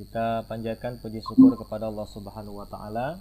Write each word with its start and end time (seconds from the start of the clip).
Kita 0.00 0.48
panjatkan 0.48 0.96
puji 1.04 1.20
syukur 1.20 1.60
kepada 1.60 1.92
Allah 1.92 2.08
Subhanahu 2.08 2.56
wa 2.56 2.64
taala. 2.64 3.20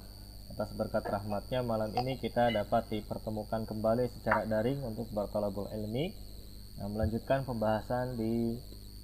Atas 0.55 0.71
berkat 0.79 1.03
rahmatnya 1.03 1.59
malam 1.59 1.91
ini 1.91 2.15
kita 2.15 2.55
dapat 2.55 2.87
dipertemukan 2.87 3.67
kembali 3.67 4.07
secara 4.15 4.47
daring 4.47 4.79
untuk 4.87 5.11
bertalabul 5.11 5.67
ilmi 5.75 6.15
nah, 6.79 6.87
melanjutkan 6.87 7.43
pembahasan 7.43 8.15
di 8.15 8.55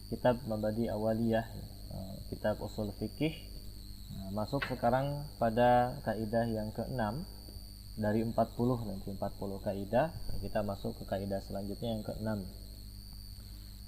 kitab 0.08 0.40
Mabadi 0.48 0.88
Awaliyah 0.88 1.46
eh, 1.92 2.16
kitab 2.32 2.64
usul 2.64 2.96
fikih. 2.96 3.36
Nah, 4.24 4.32
masuk 4.32 4.64
sekarang 4.72 5.28
pada 5.36 6.00
kaidah 6.08 6.48
yang 6.48 6.72
keenam. 6.72 7.28
Dari 8.00 8.24
40 8.24 8.32
nanti 8.88 9.12
40 9.12 9.20
kaidah 9.68 10.16
kita 10.40 10.64
masuk 10.64 10.96
ke 10.96 11.04
kaidah 11.12 11.44
selanjutnya 11.44 12.00
yang 12.00 12.04
keenam. 12.08 12.40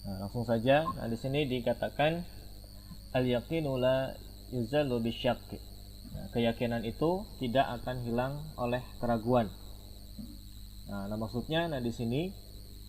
Nah, 0.03 0.27
langsung 0.27 0.43
saja 0.43 0.83
nah, 0.99 1.07
di 1.07 1.15
sini 1.15 1.47
dikatakan 1.47 2.35
al 3.17 3.25
yaqinu 3.25 3.75
la 3.81 4.13
yuzalu 4.53 5.01
bisyakki 5.01 5.67
Nah, 6.17 6.27
keyakinan 6.33 6.81
itu 6.81 7.25
tidak 7.37 7.67
akan 7.81 8.01
hilang 8.01 8.33
oleh 8.57 8.81
keraguan. 8.97 9.53
Nah, 10.89 11.05
nah 11.05 11.17
maksudnya 11.19 11.69
nah 11.69 11.77
di 11.77 11.93
sini 11.93 12.33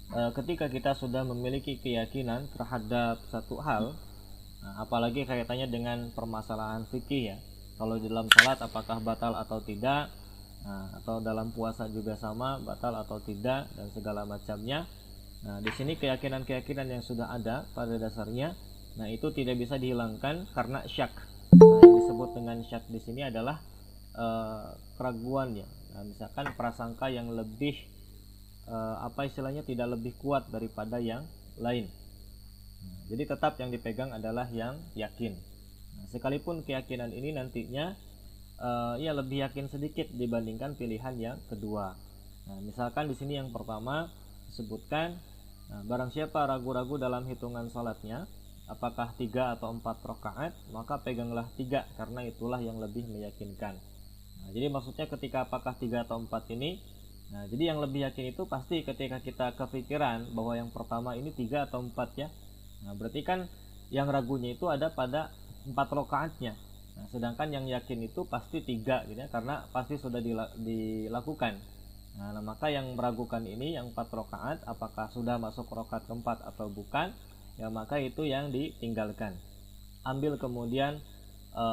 e, 0.08 0.20
ketika 0.32 0.72
kita 0.72 0.96
sudah 0.96 1.28
memiliki 1.28 1.76
keyakinan 1.76 2.48
terhadap 2.56 3.20
satu 3.28 3.60
hal, 3.60 3.92
nah, 4.64 4.74
apalagi 4.80 5.28
kaitannya 5.28 5.68
dengan 5.68 6.08
permasalahan 6.16 6.88
fikih 6.88 7.36
ya. 7.36 7.38
Kalau 7.76 8.00
di 8.00 8.08
dalam 8.10 8.26
salat 8.32 8.58
apakah 8.64 8.98
batal 9.04 9.36
atau 9.36 9.60
tidak, 9.62 10.10
nah, 10.64 10.88
atau 10.98 11.20
dalam 11.20 11.52
puasa 11.52 11.84
juga 11.92 12.16
sama 12.16 12.58
batal 12.64 12.96
atau 12.96 13.20
tidak 13.20 13.68
dan 13.76 13.86
segala 13.92 14.24
macamnya. 14.24 14.88
Nah, 15.38 15.62
di 15.62 15.70
sini 15.76 15.94
keyakinan-keyakinan 15.94 16.98
yang 16.98 17.02
sudah 17.04 17.30
ada 17.30 17.62
pada 17.70 17.94
dasarnya, 17.94 18.56
nah 18.98 19.06
itu 19.06 19.30
tidak 19.30 19.56
bisa 19.62 19.78
dihilangkan 19.78 20.50
karena 20.52 20.82
syak 20.90 21.14
Nah, 21.48 21.80
yang 21.80 21.96
disebut 22.04 22.30
dengan 22.36 22.60
syak 22.60 22.84
di 22.92 23.00
sini 23.00 23.24
adalah 23.24 23.56
uh, 24.12 24.76
keraguan 25.00 25.56
ya. 25.56 25.64
Nah, 25.96 26.04
misalkan 26.04 26.52
prasangka 26.52 27.08
yang 27.08 27.32
lebih 27.32 27.72
uh, 28.68 29.00
apa 29.08 29.24
istilahnya 29.24 29.64
tidak 29.64 29.96
lebih 29.96 30.12
kuat 30.20 30.52
daripada 30.52 31.00
yang 31.00 31.24
lain. 31.56 31.88
Nah, 32.84 33.00
jadi 33.08 33.24
tetap 33.32 33.56
yang 33.56 33.72
dipegang 33.72 34.12
adalah 34.12 34.44
yang 34.52 34.76
yakin. 34.92 35.40
Nah, 35.96 36.06
sekalipun 36.12 36.68
keyakinan 36.68 37.16
ini 37.16 37.32
nantinya 37.32 37.96
uh, 38.60 39.00
ya 39.00 39.16
lebih 39.16 39.48
yakin 39.48 39.72
sedikit 39.72 40.12
dibandingkan 40.12 40.76
pilihan 40.76 41.16
yang 41.16 41.38
kedua. 41.48 41.96
Nah, 42.44 42.60
misalkan 42.60 43.08
di 43.08 43.16
sini 43.16 43.40
yang 43.40 43.56
pertama 43.56 44.12
disebutkan 44.52 45.16
nah, 45.72 45.80
barang 45.88 46.12
siapa 46.12 46.44
ragu-ragu 46.44 47.00
dalam 47.00 47.24
hitungan 47.24 47.72
salatnya 47.72 48.28
apakah 48.68 49.16
tiga 49.16 49.56
atau 49.56 49.72
empat 49.72 50.04
rakaat 50.04 50.52
maka 50.70 51.00
peganglah 51.00 51.48
tiga 51.56 51.88
karena 51.96 52.28
itulah 52.28 52.60
yang 52.60 52.76
lebih 52.76 53.08
meyakinkan. 53.08 53.80
Nah, 54.44 54.48
jadi 54.52 54.68
maksudnya 54.68 55.08
ketika 55.08 55.48
apakah 55.48 55.74
tiga 55.80 56.04
atau 56.04 56.20
empat 56.20 56.46
ini 56.52 56.78
nah 57.28 57.44
jadi 57.44 57.76
yang 57.76 57.84
lebih 57.84 58.08
yakin 58.08 58.32
itu 58.32 58.48
pasti 58.48 58.80
ketika 58.80 59.20
kita 59.20 59.52
kepikiran 59.52 60.32
bahwa 60.32 60.56
yang 60.56 60.72
pertama 60.72 61.12
ini 61.12 61.28
tiga 61.36 61.68
atau 61.68 61.84
empat 61.84 62.16
ya. 62.16 62.28
Nah 62.84 62.96
berarti 62.96 63.20
kan 63.20 63.44
yang 63.92 64.08
ragunya 64.08 64.56
itu 64.56 64.64
ada 64.72 64.88
pada 64.92 65.28
empat 65.68 65.88
rakaatnya. 65.92 66.56
Nah 66.96 67.04
sedangkan 67.12 67.52
yang 67.52 67.68
yakin 67.68 68.00
itu 68.08 68.24
pasti 68.24 68.64
tiga 68.64 69.04
gitu 69.04 69.20
ya 69.20 69.28
karena 69.28 69.68
pasti 69.76 70.00
sudah 70.00 70.24
dilakukan. 70.56 71.60
Nah, 72.16 72.32
nah 72.32 72.42
maka 72.42 72.72
yang 72.72 72.96
meragukan 72.96 73.44
ini 73.44 73.76
yang 73.76 73.92
empat 73.92 74.08
rakaat 74.08 74.64
apakah 74.64 75.12
sudah 75.12 75.36
masuk 75.36 75.68
rakaat 75.68 76.08
keempat 76.08 76.40
atau 76.48 76.72
bukan 76.72 77.12
ya 77.58 77.68
maka 77.68 77.98
itu 77.98 78.24
yang 78.24 78.54
ditinggalkan. 78.54 79.34
Ambil 80.06 80.38
kemudian 80.38 81.02
e, 81.52 81.66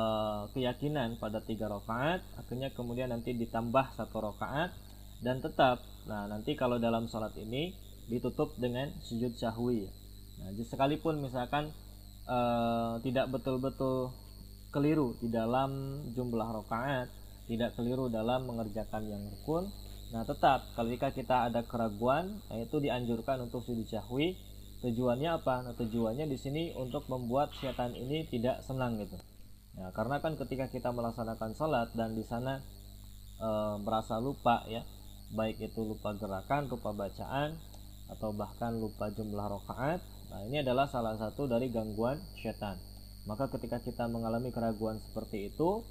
keyakinan 0.52 1.22
pada 1.22 1.40
tiga 1.46 1.70
rakaat 1.70 2.26
akhirnya 2.36 2.74
kemudian 2.74 3.14
nanti 3.14 3.38
ditambah 3.38 3.94
satu 3.96 4.34
rakaat 4.34 4.74
dan 5.22 5.40
tetap 5.40 5.80
nah 6.10 6.26
nanti 6.26 6.58
kalau 6.58 6.82
dalam 6.82 7.08
sholat 7.08 7.34
ini 7.38 7.72
ditutup 8.10 8.58
dengan 8.58 8.90
sujud 9.06 9.38
sahwi. 9.38 9.88
Nah 10.42 10.52
sekalipun 10.58 11.22
misalkan 11.22 11.70
e, 12.26 12.38
tidak 13.06 13.30
betul-betul 13.30 14.12
keliru 14.76 15.16
di 15.24 15.32
dalam 15.32 16.04
jumlah 16.12 16.50
rakaat 16.60 17.08
tidak 17.48 17.78
keliru 17.78 18.10
dalam 18.10 18.44
mengerjakan 18.50 19.08
yang 19.08 19.24
rukun 19.32 19.72
nah 20.14 20.22
tetap 20.28 20.68
ketika 20.76 21.10
kita 21.16 21.36
ada 21.50 21.64
keraguan 21.64 22.44
nah 22.52 22.58
itu 22.60 22.78
dianjurkan 22.84 23.48
untuk 23.48 23.64
sujud 23.64 23.88
sahwi 23.88 24.36
tujuannya 24.84 25.30
apa? 25.40 25.56
Nah, 25.64 25.74
tujuannya 25.78 26.26
di 26.28 26.38
sini 26.40 26.74
untuk 26.76 27.08
membuat 27.08 27.54
setan 27.56 27.96
ini 27.96 28.28
tidak 28.28 28.64
senang 28.66 29.00
gitu. 29.00 29.16
Ya, 29.76 29.92
karena 29.92 30.24
kan 30.24 30.40
ketika 30.40 30.72
kita 30.72 30.90
melaksanakan 30.96 31.52
sholat 31.52 31.92
dan 32.00 32.16
di 32.16 32.24
sana 32.24 32.64
e, 33.36 33.50
merasa 33.84 34.24
lupa 34.24 34.64
ya, 34.72 34.88
baik 35.36 35.60
itu 35.60 35.84
lupa 35.84 36.16
gerakan, 36.16 36.72
lupa 36.72 36.96
bacaan, 36.96 37.60
atau 38.08 38.32
bahkan 38.32 38.78
lupa 38.78 39.12
jumlah 39.12 39.48
rokaat, 39.50 40.00
nah 40.32 40.40
ini 40.46 40.62
adalah 40.62 40.88
salah 40.88 41.18
satu 41.20 41.50
dari 41.50 41.68
gangguan 41.74 42.22
setan. 42.40 42.80
Maka 43.26 43.50
ketika 43.52 43.82
kita 43.82 44.06
mengalami 44.06 44.54
keraguan 44.54 45.02
seperti 45.02 45.50
itu, 45.52 45.82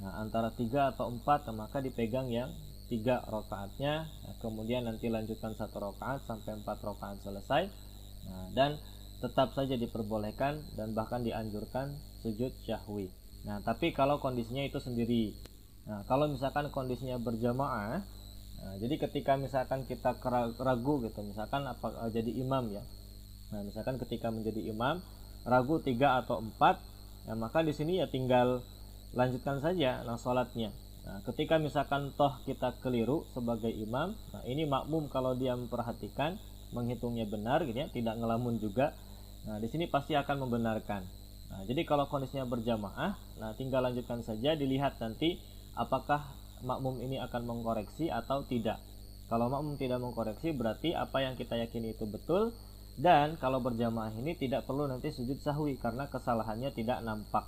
nah 0.00 0.16
antara 0.22 0.54
tiga 0.54 0.94
atau 0.94 1.12
empat, 1.12 1.50
nah, 1.50 1.66
maka 1.66 1.82
dipegang 1.82 2.30
yang 2.30 2.48
tiga 2.86 3.20
rokaatnya, 3.26 4.06
nah, 4.06 4.34
kemudian 4.38 4.86
nanti 4.86 5.10
lanjutkan 5.10 5.52
satu 5.58 5.92
rokaat 5.92 6.22
sampai 6.24 6.56
empat 6.62 6.78
rokaat 6.80 7.18
selesai 7.20 7.68
Nah, 8.26 8.50
dan 8.52 8.78
tetap 9.22 9.56
saja 9.56 9.74
diperbolehkan 9.80 10.60
dan 10.76 10.92
bahkan 10.92 11.24
dianjurkan 11.24 11.96
sujud 12.20 12.52
syahwi. 12.66 13.08
Nah, 13.46 13.62
tapi 13.62 13.94
kalau 13.94 14.18
kondisinya 14.18 14.66
itu 14.66 14.82
sendiri. 14.82 15.32
Nah, 15.86 16.02
kalau 16.10 16.26
misalkan 16.26 16.68
kondisinya 16.74 17.16
berjamaah, 17.22 18.02
nah, 18.58 18.74
jadi 18.82 18.94
ketika 19.08 19.38
misalkan 19.38 19.86
kita 19.86 20.18
ragu 20.58 21.00
gitu, 21.06 21.22
misalkan 21.22 21.64
apa 21.64 22.10
jadi 22.10 22.28
imam 22.42 22.74
ya. 22.74 22.82
Nah, 23.54 23.62
misalkan 23.62 23.96
ketika 24.02 24.34
menjadi 24.34 24.66
imam 24.66 24.98
ragu 25.46 25.78
tiga 25.78 26.18
atau 26.18 26.42
empat, 26.42 26.82
ya 27.30 27.38
maka 27.38 27.62
di 27.62 27.70
sini 27.70 28.02
ya 28.02 28.10
tinggal 28.10 28.66
lanjutkan 29.14 29.62
saja 29.62 30.02
nah 30.02 30.18
sholatnya. 30.18 30.74
Nah, 31.06 31.22
ketika 31.22 31.62
misalkan 31.62 32.10
toh 32.18 32.34
kita 32.42 32.74
keliru 32.82 33.22
sebagai 33.30 33.70
imam, 33.70 34.18
nah 34.34 34.42
ini 34.42 34.66
makmum 34.66 35.06
kalau 35.06 35.38
dia 35.38 35.54
memperhatikan, 35.54 36.34
menghitungnya 36.74 37.26
benar 37.28 37.62
gitu 37.66 37.76
ya, 37.76 37.88
tidak 37.90 38.14
ngelamun 38.18 38.58
juga. 38.58 38.96
Nah, 39.46 39.62
di 39.62 39.68
sini 39.70 39.86
pasti 39.86 40.18
akan 40.18 40.46
membenarkan. 40.48 41.02
Nah, 41.46 41.62
jadi 41.66 41.86
kalau 41.86 42.10
kondisinya 42.10 42.46
berjamaah, 42.46 43.14
nah 43.38 43.50
tinggal 43.54 43.86
lanjutkan 43.86 44.22
saja 44.26 44.58
dilihat 44.58 44.98
nanti 44.98 45.38
apakah 45.78 46.26
makmum 46.66 46.98
ini 47.04 47.22
akan 47.22 47.46
mengkoreksi 47.46 48.10
atau 48.10 48.42
tidak. 48.48 48.82
Kalau 49.26 49.50
makmum 49.50 49.78
tidak 49.78 50.02
mengkoreksi 50.02 50.54
berarti 50.54 50.94
apa 50.94 51.22
yang 51.22 51.34
kita 51.34 51.58
yakini 51.58 51.94
itu 51.94 52.06
betul 52.06 52.54
dan 52.96 53.36
kalau 53.36 53.60
berjamaah 53.60 54.14
ini 54.14 54.38
tidak 54.38 54.64
perlu 54.64 54.88
nanti 54.88 55.12
sujud 55.12 55.42
sahwi 55.42 55.76
karena 55.76 56.08
kesalahannya 56.08 56.72
tidak 56.72 57.02
nampak. 57.02 57.44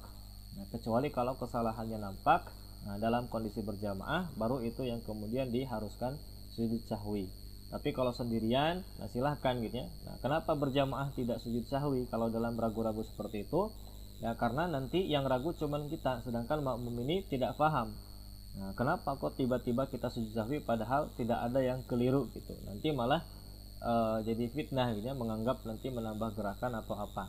Nah, 0.58 0.66
kecuali 0.74 1.08
kalau 1.14 1.38
kesalahannya 1.38 2.02
nampak, 2.02 2.50
nah 2.82 2.98
dalam 2.98 3.30
kondisi 3.30 3.62
berjamaah 3.62 4.34
baru 4.34 4.60
itu 4.62 4.84
yang 4.84 5.00
kemudian 5.06 5.48
diharuskan 5.54 6.18
sujud 6.52 6.82
sahwi. 6.90 7.30
Tapi 7.68 7.92
kalau 7.92 8.16
sendirian, 8.16 8.80
nah 8.96 9.08
silahkan 9.12 9.60
gitu 9.60 9.84
ya. 9.84 9.86
Nah, 10.08 10.16
kenapa 10.24 10.56
berjamaah 10.56 11.12
tidak 11.12 11.36
sujud 11.44 11.68
sahwi 11.68 12.08
kalau 12.08 12.32
dalam 12.32 12.56
ragu-ragu 12.56 13.04
seperti 13.04 13.44
itu? 13.44 13.68
Ya 14.24 14.32
karena 14.40 14.66
nanti 14.66 15.04
yang 15.04 15.28
ragu 15.28 15.52
cuman 15.52 15.86
kita, 15.92 16.24
sedangkan 16.24 16.64
makmum 16.64 16.96
ini 17.04 17.28
tidak 17.28 17.60
paham. 17.60 17.92
Nah, 18.56 18.72
kenapa 18.72 19.20
kok 19.20 19.36
tiba-tiba 19.36 19.84
kita 19.92 20.08
sujud 20.08 20.32
sahwi 20.32 20.64
padahal 20.64 21.12
tidak 21.14 21.44
ada 21.44 21.60
yang 21.60 21.84
keliru 21.84 22.32
gitu. 22.32 22.56
Nanti 22.64 22.88
malah 22.90 23.20
e, 23.84 23.92
jadi 24.24 24.48
fitnah 24.48 24.96
gitu 24.96 25.12
ya, 25.12 25.14
menganggap 25.14 25.60
nanti 25.68 25.92
menambah 25.92 26.34
gerakan 26.40 26.72
atau 26.80 26.96
apa. 26.96 27.28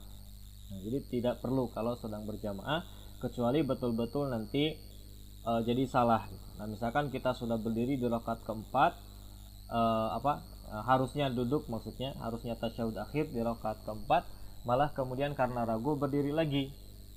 Nah, 0.72 0.80
jadi 0.88 1.04
tidak 1.12 1.36
perlu 1.44 1.68
kalau 1.76 2.00
sedang 2.00 2.24
berjamaah 2.24 2.88
kecuali 3.20 3.60
betul-betul 3.62 4.32
nanti 4.32 4.72
e, 5.44 5.52
jadi 5.68 5.84
salah. 5.86 6.26
Nah, 6.58 6.66
misalkan 6.66 7.12
kita 7.12 7.36
sudah 7.36 7.60
berdiri 7.60 8.00
di 8.00 8.08
rakaat 8.08 8.42
keempat 8.48 9.09
uh, 9.70 10.18
apa 10.18 10.44
uh, 10.70 10.84
harusnya 10.86 11.30
duduk 11.30 11.70
maksudnya 11.70 12.18
harusnya 12.20 12.58
tasyahud 12.58 12.98
akhir 12.98 13.32
di 13.32 13.42
rakaat 13.42 13.86
keempat 13.86 14.26
malah 14.68 14.92
kemudian 14.92 15.34
karena 15.34 15.64
ragu 15.64 15.96
berdiri 15.96 16.36
lagi. 16.36 16.70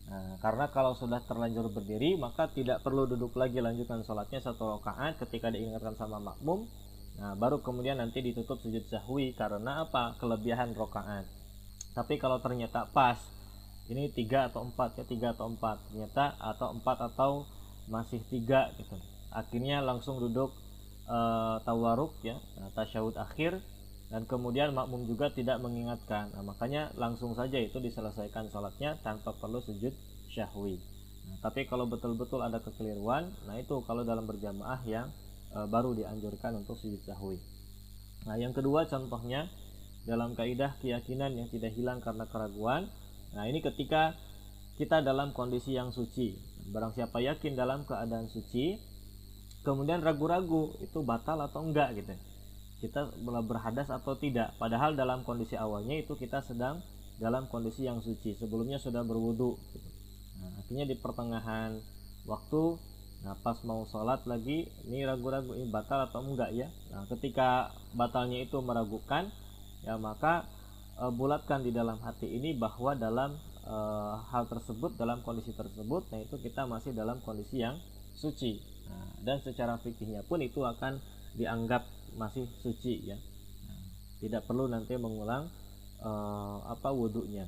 Nah, 0.03 0.35
karena 0.43 0.67
kalau 0.75 0.99
sudah 0.99 1.23
terlanjur 1.25 1.71
berdiri 1.71 2.19
maka 2.19 2.51
tidak 2.51 2.83
perlu 2.83 3.07
duduk 3.07 3.35
lagi 3.39 3.63
lanjutkan 3.63 4.03
sholatnya 4.03 4.43
satu 4.43 4.79
rakaat 4.79 5.19
ketika 5.27 5.51
diingatkan 5.51 5.95
sama 5.99 6.19
makmum. 6.23 6.67
Nah 7.19 7.37
baru 7.37 7.61
kemudian 7.61 8.01
nanti 8.01 8.25
ditutup 8.25 8.61
sujud 8.61 8.89
sahwi. 8.89 9.37
Karena 9.37 9.85
apa? 9.85 10.17
Kelebihan 10.19 10.73
rakaat. 10.73 11.29
Tapi 11.93 12.17
kalau 12.17 12.41
ternyata 12.41 12.89
pas 12.91 13.21
ini 13.91 14.09
tiga 14.15 14.49
atau 14.49 14.65
empat 14.65 14.97
ya 15.03 15.05
tiga 15.05 15.37
atau 15.37 15.51
empat. 15.51 15.93
Ternyata 15.93 16.41
atau 16.41 16.73
empat 16.73 16.99
atau 17.13 17.31
masih 17.87 18.23
tiga 18.33 18.73
gitu. 18.81 18.97
Akhirnya 19.33 19.81
langsung 19.85 20.21
duduk 20.21 20.53
uh, 21.13 21.61
tawaruk 21.69 22.17
ya 22.25 22.41
nah, 22.57 22.73
tasyahud 22.73 23.13
akhir 23.21 23.61
dan 24.13 24.29
kemudian 24.29 24.77
makmum 24.77 25.09
juga 25.09 25.33
tidak 25.33 25.57
mengingatkan. 25.65 26.29
Nah, 26.37 26.45
makanya 26.45 26.93
langsung 27.01 27.33
saja 27.33 27.57
itu 27.57 27.81
diselesaikan 27.81 28.53
sholatnya 28.53 29.01
tanpa 29.01 29.33
perlu 29.37 29.61
sujud 29.61 29.93
syahwi 30.33 30.81
nah, 31.29 31.37
tapi 31.45 31.69
kalau 31.69 31.85
betul-betul 31.85 32.41
ada 32.41 32.57
kekeliruan 32.65 33.29
nah 33.45 33.61
itu 33.61 33.85
kalau 33.85 34.01
dalam 34.09 34.25
berjamaah 34.25 34.81
yang 34.89 35.13
e, 35.53 35.59
baru 35.69 35.93
dianjurkan 35.93 36.57
untuk 36.57 36.81
sujud 36.81 37.05
syahwi 37.05 37.37
nah 38.25 38.41
yang 38.41 38.57
kedua 38.57 38.89
contohnya 38.89 39.53
dalam 40.09 40.33
kaidah 40.33 40.73
keyakinan 40.81 41.37
yang 41.37 41.53
tidak 41.53 41.77
hilang 41.77 42.01
karena 42.01 42.25
keraguan 42.33 42.89
nah 43.37 43.45
ini 43.45 43.61
ketika 43.61 44.17
kita 44.77 45.05
dalam 45.05 45.37
kondisi 45.37 45.77
yang 45.77 45.93
suci. 45.93 46.35
Barang 46.73 46.97
siapa 46.97 47.21
yakin 47.21 47.53
dalam 47.53 47.85
keadaan 47.85 48.27
suci 48.27 48.81
kemudian 49.63 50.03
ragu-ragu 50.03 50.75
itu 50.83 50.99
batal 51.03 51.39
atau 51.43 51.63
enggak 51.63 51.95
gitu. 51.99 52.15
Kita 52.83 53.15
berhadas 53.47 53.89
atau 53.91 54.19
tidak. 54.19 54.59
Padahal 54.59 54.99
dalam 54.99 55.23
kondisi 55.23 55.55
awalnya 55.55 56.03
itu 56.03 56.19
kita 56.19 56.43
sedang 56.43 56.83
dalam 57.23 57.47
kondisi 57.47 57.87
yang 57.87 58.03
suci. 58.03 58.35
Sebelumnya 58.39 58.83
sudah 58.83 59.07
berwudu 59.07 59.55
gitu. 59.71 59.89
nah, 60.43 60.51
artinya 60.59 60.85
di 60.87 60.97
pertengahan 60.99 61.79
waktu 62.27 62.91
nah 63.23 63.39
pas 63.39 63.55
mau 63.63 63.87
sholat 63.87 64.27
lagi 64.27 64.67
ini 64.83 65.07
ragu-ragu 65.07 65.55
ini 65.55 65.71
batal 65.71 66.11
atau 66.11 66.27
enggak 66.27 66.51
ya. 66.51 66.67
Nah 66.91 67.07
ketika 67.07 67.71
batalnya 67.95 68.43
itu 68.43 68.59
meragukan 68.59 69.31
ya 69.87 69.95
maka 69.95 70.51
e, 70.99 71.05
bulatkan 71.15 71.63
di 71.63 71.71
dalam 71.71 72.03
hati 72.03 72.27
ini 72.27 72.59
bahwa 72.59 72.99
dalam 72.99 73.39
e, 73.63 73.77
hal 74.27 74.51
tersebut 74.51 74.99
dalam 74.99 75.23
kondisi 75.23 75.55
tersebut 75.55 76.11
nah 76.11 76.19
itu 76.19 76.35
kita 76.43 76.67
masih 76.67 76.91
dalam 76.95 77.23
kondisi 77.23 77.63
yang 77.63 77.79
suci 78.19 78.72
nah, 78.89 79.09
dan 79.23 79.39
secara 79.45 79.79
fikihnya 79.83 80.25
pun 80.27 80.43
itu 80.43 80.63
akan 80.63 80.99
dianggap 81.37 81.87
masih 82.17 82.49
suci 82.61 83.09
ya. 83.09 83.19
Tidak 84.23 84.47
perlu 84.47 84.71
nanti 84.71 84.95
mengulang 84.95 85.51
uh, 86.03 86.59
apa 86.71 86.91
wudhunya 86.95 87.47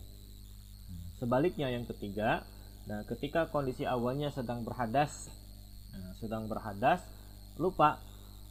sebaliknya 1.19 1.71
yang 1.71 1.87
ketiga 1.87 2.45
nah 2.85 3.01
ketika 3.09 3.49
kondisi 3.49 3.89
awalnya 3.89 4.29
sedang 4.29 4.61
berhadas 4.61 5.33
nah, 5.95 6.13
sedang 6.21 6.45
berhadas 6.51 7.01
lupa 7.57 7.97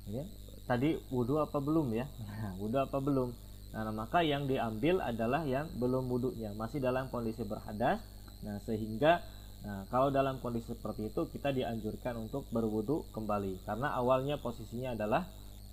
ya, 0.10 0.24
tadi 0.66 0.96
wudhu 1.12 1.44
apa 1.44 1.60
belum 1.60 1.92
ya? 1.92 2.08
Wudhu 2.56 2.80
apa 2.80 3.04
belum? 3.04 3.36
Nah 3.76 3.92
maka 3.92 4.24
yang 4.24 4.48
diambil 4.48 5.04
adalah 5.04 5.44
yang 5.44 5.68
belum 5.76 6.08
wudhunya 6.08 6.56
masih 6.56 6.80
dalam 6.80 7.12
kondisi 7.12 7.44
berhadas 7.44 8.00
nah 8.44 8.60
sehingga 8.64 9.22
Nah, 9.64 9.88
kalau 9.88 10.12
dalam 10.12 10.44
kondisi 10.44 10.76
seperti 10.76 11.08
itu 11.08 11.24
kita 11.32 11.56
dianjurkan 11.56 12.20
untuk 12.20 12.44
berwudu 12.52 13.08
kembali. 13.16 13.64
Karena 13.64 13.96
awalnya 13.96 14.36
posisinya 14.36 14.92
adalah 14.92 15.24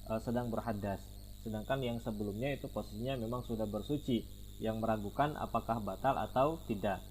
uh, 0.07 0.23
sedang 0.23 0.47
berhadas. 0.47 1.03
Sedangkan 1.43 1.83
yang 1.83 1.99
sebelumnya 1.99 2.55
itu 2.55 2.71
posisinya 2.71 3.19
memang 3.19 3.43
sudah 3.43 3.67
bersuci 3.67 4.23
yang 4.63 4.79
meragukan 4.79 5.35
apakah 5.41 5.83
batal 5.83 6.15
atau 6.23 6.63
tidak. 6.71 7.03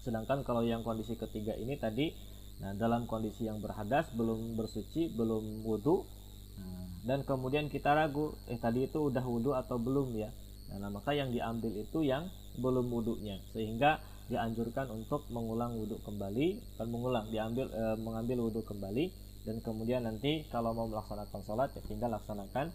Sedangkan 0.00 0.46
kalau 0.46 0.64
yang 0.64 0.80
kondisi 0.80 1.16
ketiga 1.16 1.52
ini 1.56 1.76
tadi 1.76 2.12
nah 2.54 2.70
dalam 2.70 3.10
kondisi 3.10 3.50
yang 3.50 3.58
berhadas 3.58 4.14
belum 4.14 4.54
bersuci 4.54 5.10
belum 5.18 5.66
wudhu 5.66 6.06
nah, 6.54 6.86
dan 7.02 7.26
kemudian 7.26 7.66
kita 7.66 7.90
ragu 7.90 8.30
eh 8.46 8.62
tadi 8.62 8.86
itu 8.86 9.10
udah 9.10 9.26
wudhu 9.26 9.58
atau 9.58 9.74
belum 9.74 10.14
ya? 10.14 10.30
Nah, 10.70 10.86
maka 10.86 11.18
yang 11.18 11.34
diambil 11.34 11.74
itu 11.74 12.06
yang 12.06 12.30
belum 12.62 12.86
wudhunya 12.94 13.42
sehingga 13.50 13.98
dianjurkan 14.28 14.88
untuk 14.88 15.28
mengulang 15.28 15.76
wudhu 15.76 16.00
kembali 16.00 16.78
dan 16.80 16.86
mengulang 16.88 17.28
diambil 17.28 17.68
e, 17.68 17.84
mengambil 18.00 18.48
wudhu 18.48 18.64
kembali 18.64 19.12
dan 19.44 19.60
kemudian 19.60 20.08
nanti 20.08 20.48
kalau 20.48 20.72
mau 20.72 20.88
melaksanakan 20.88 21.40
sholat 21.44 21.68
ya 21.76 21.82
tinggal 21.84 22.08
laksanakan 22.16 22.72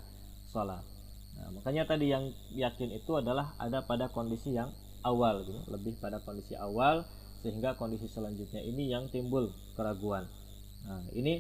sholat. 0.54 0.86
Nah, 1.40 1.50
makanya 1.58 1.90
tadi 1.90 2.14
yang 2.14 2.30
yakin 2.54 2.94
itu 2.94 3.12
adalah 3.18 3.58
ada 3.58 3.82
pada 3.82 4.12
kondisi 4.14 4.54
yang 4.54 4.70
awal 5.02 5.42
gitu 5.48 5.62
lebih 5.72 5.98
pada 5.98 6.20
kondisi 6.22 6.54
awal 6.60 7.08
sehingga 7.40 7.80
kondisi 7.80 8.12
selanjutnya 8.12 8.60
ini 8.62 8.92
yang 8.92 9.08
timbul 9.10 9.50
keraguan. 9.74 10.28
Nah 10.86 11.02
ini 11.16 11.40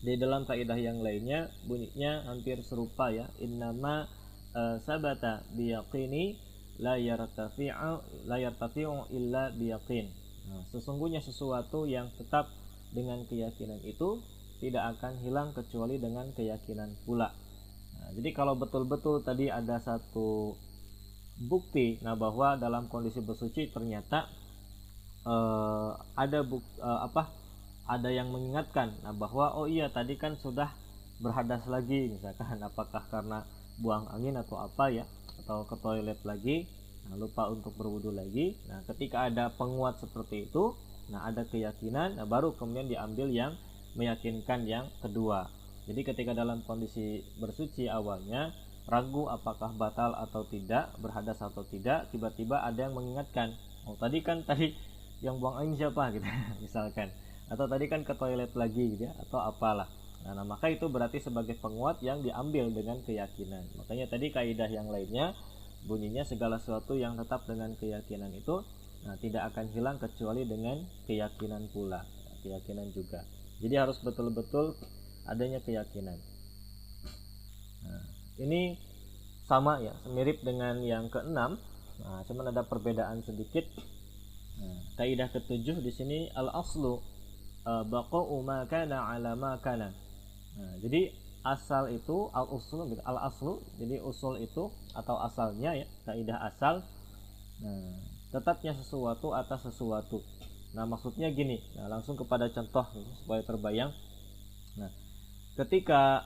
di 0.00 0.16
dalam 0.16 0.48
kaidah 0.48 0.76
yang 0.80 1.04
lainnya 1.04 1.48
bunyinya 1.64 2.28
hampir 2.28 2.60
serupa 2.66 3.14
ya. 3.14 3.30
Innama 3.38 4.10
uh, 4.52 4.76
sabata 4.82 5.46
biyaqini 5.54 6.49
la 6.80 6.96
yartafi'u 6.96 8.26
la 8.26 8.36
illa 9.12 9.42
biyaqin 9.52 10.06
nah, 10.48 10.64
sesungguhnya 10.72 11.20
sesuatu 11.20 11.84
yang 11.84 12.08
tetap 12.16 12.48
dengan 12.90 13.22
keyakinan 13.28 13.78
itu 13.86 14.18
tidak 14.60 14.96
akan 14.96 15.16
hilang 15.24 15.50
kecuali 15.56 15.96
dengan 15.96 16.28
keyakinan 16.36 16.92
pula. 17.08 17.32
Nah, 17.96 18.10
jadi 18.12 18.30
kalau 18.36 18.54
betul-betul 18.60 19.24
tadi 19.24 19.48
ada 19.48 19.80
satu 19.80 20.54
bukti, 21.40 21.96
nah 22.04 22.12
bahwa 22.12 22.60
dalam 22.60 22.86
kondisi 22.92 23.24
bersuci 23.24 23.72
ternyata 23.72 24.28
uh, 25.24 25.96
ada 26.12 26.44
buk, 26.44 26.60
uh, 26.84 27.08
apa? 27.08 27.32
Ada 27.90 28.12
yang 28.12 28.30
mengingatkan, 28.30 29.02
nah 29.02 29.16
bahwa 29.16 29.56
oh 29.56 29.66
iya 29.66 29.90
tadi 29.90 30.14
kan 30.14 30.36
sudah 30.38 30.70
berhadas 31.18 31.64
lagi, 31.66 32.12
misalkan 32.12 32.60
apakah 32.68 33.02
karena 33.08 33.48
buang 33.80 34.06
angin 34.12 34.36
atau 34.36 34.60
apa 34.60 34.92
ya, 34.92 35.08
atau 35.50 35.66
ke 35.66 35.82
toilet 35.82 36.22
lagi, 36.22 36.62
nah, 37.10 37.18
lupa 37.18 37.50
untuk 37.50 37.74
berwudu 37.74 38.14
lagi. 38.14 38.54
Nah 38.70 38.86
ketika 38.86 39.26
ada 39.26 39.50
penguat 39.50 39.98
seperti 39.98 40.46
itu, 40.46 40.78
nah 41.10 41.26
ada 41.26 41.42
keyakinan, 41.42 42.22
nah 42.22 42.22
baru 42.22 42.54
kemudian 42.54 42.86
diambil 42.86 43.26
yang 43.26 43.58
meyakinkan 43.98 44.62
yang 44.70 44.86
kedua. 45.02 45.50
Jadi 45.90 46.06
ketika 46.06 46.38
dalam 46.38 46.62
kondisi 46.62 47.26
bersuci 47.42 47.90
awalnya 47.90 48.54
ragu 48.86 49.26
apakah 49.26 49.74
batal 49.74 50.14
atau 50.22 50.46
tidak, 50.46 50.94
berhadas 51.02 51.42
atau 51.42 51.66
tidak, 51.66 52.06
tiba-tiba 52.14 52.62
ada 52.62 52.86
yang 52.86 52.94
mengingatkan, 52.94 53.58
oh 53.90 53.98
tadi 53.98 54.22
kan 54.22 54.46
tadi 54.46 54.70
yang 55.18 55.42
buang 55.42 55.58
angin 55.58 55.74
siapa 55.82 56.08
gitu 56.14 56.24
misalkan 56.62 57.10
atau 57.50 57.66
tadi 57.66 57.90
kan 57.90 58.06
ke 58.06 58.14
toilet 58.14 58.54
lagi 58.54 58.94
gitu 58.94 59.10
ya 59.10 59.12
atau 59.26 59.42
apalah. 59.42 59.90
Nah, 60.24 60.36
nah, 60.36 60.44
maka 60.44 60.68
itu 60.68 60.84
berarti 60.92 61.16
sebagai 61.16 61.56
penguat 61.56 62.04
yang 62.04 62.20
diambil 62.20 62.68
dengan 62.68 63.00
keyakinan. 63.00 63.64
Makanya 63.80 64.06
tadi 64.12 64.28
kaidah 64.28 64.68
yang 64.68 64.92
lainnya 64.92 65.32
bunyinya 65.88 66.28
segala 66.28 66.60
sesuatu 66.60 66.92
yang 66.92 67.16
tetap 67.16 67.48
dengan 67.48 67.72
keyakinan 67.72 68.36
itu 68.36 68.60
nah, 69.08 69.16
tidak 69.16 69.48
akan 69.54 69.72
hilang 69.72 69.96
kecuali 69.96 70.44
dengan 70.44 70.84
keyakinan 71.08 71.72
pula, 71.72 72.04
keyakinan 72.44 72.92
juga. 72.92 73.24
Jadi 73.64 73.74
harus 73.76 73.96
betul-betul 74.04 74.76
adanya 75.24 75.60
keyakinan. 75.64 76.20
Nah, 77.80 78.04
ini 78.44 78.76
sama 79.48 79.80
ya, 79.80 79.96
mirip 80.12 80.44
dengan 80.44 80.84
yang 80.84 81.08
keenam. 81.08 81.56
Nah, 82.00 82.24
cuman 82.28 82.52
ada 82.52 82.64
perbedaan 82.64 83.24
sedikit. 83.24 83.64
Nah, 84.60 84.80
kaidah 85.00 85.32
ketujuh 85.32 85.80
di 85.80 85.92
sini 85.92 86.28
al 86.36 86.52
aslu 86.52 87.00
uh, 87.64 87.84
baqa'u 87.88 88.36
ma 88.44 88.68
kana 88.68 89.16
ala 89.16 89.32
ma. 89.32 89.56
Nah, 90.58 90.74
jadi 90.82 91.14
asal 91.40 91.94
itu 91.94 92.28
al 92.36 92.52
usul 92.52 92.84
gitu 92.92 93.00
al 93.08 93.16
aslu 93.32 93.64
jadi 93.80 93.96
usul 94.04 94.44
itu 94.44 94.68
atau 94.92 95.16
asalnya 95.24 95.72
ya 95.72 95.88
kaidah 96.04 96.36
asal 96.52 96.84
nah, 97.64 97.96
tetapnya 98.28 98.76
sesuatu 98.76 99.32
atas 99.32 99.64
sesuatu 99.72 100.20
Nah, 100.70 100.86
maksudnya 100.86 101.34
gini. 101.34 101.58
Nah, 101.74 101.90
langsung 101.90 102.14
kepada 102.14 102.46
contoh 102.50 102.86
gitu, 102.94 103.10
supaya 103.22 103.42
terbayang. 103.42 103.90
Nah, 104.78 104.90
ketika 105.58 106.22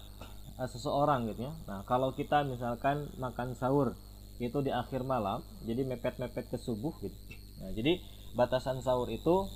uh, 0.61 0.69
seseorang 0.69 1.33
gitu 1.33 1.49
ya. 1.49 1.53
Nah, 1.65 1.81
kalau 1.89 2.13
kita 2.13 2.45
misalkan 2.45 3.09
makan 3.17 3.57
sahur 3.57 3.97
itu 4.43 4.59
di 4.61 4.69
akhir 4.75 5.07
malam, 5.07 5.41
jadi 5.65 5.87
mepet-mepet 5.89 6.53
ke 6.53 6.59
subuh 6.61 6.93
gitu. 7.01 7.17
Nah, 7.65 7.73
jadi 7.73 8.03
batasan 8.37 8.85
sahur 8.85 9.09
itu 9.09 9.49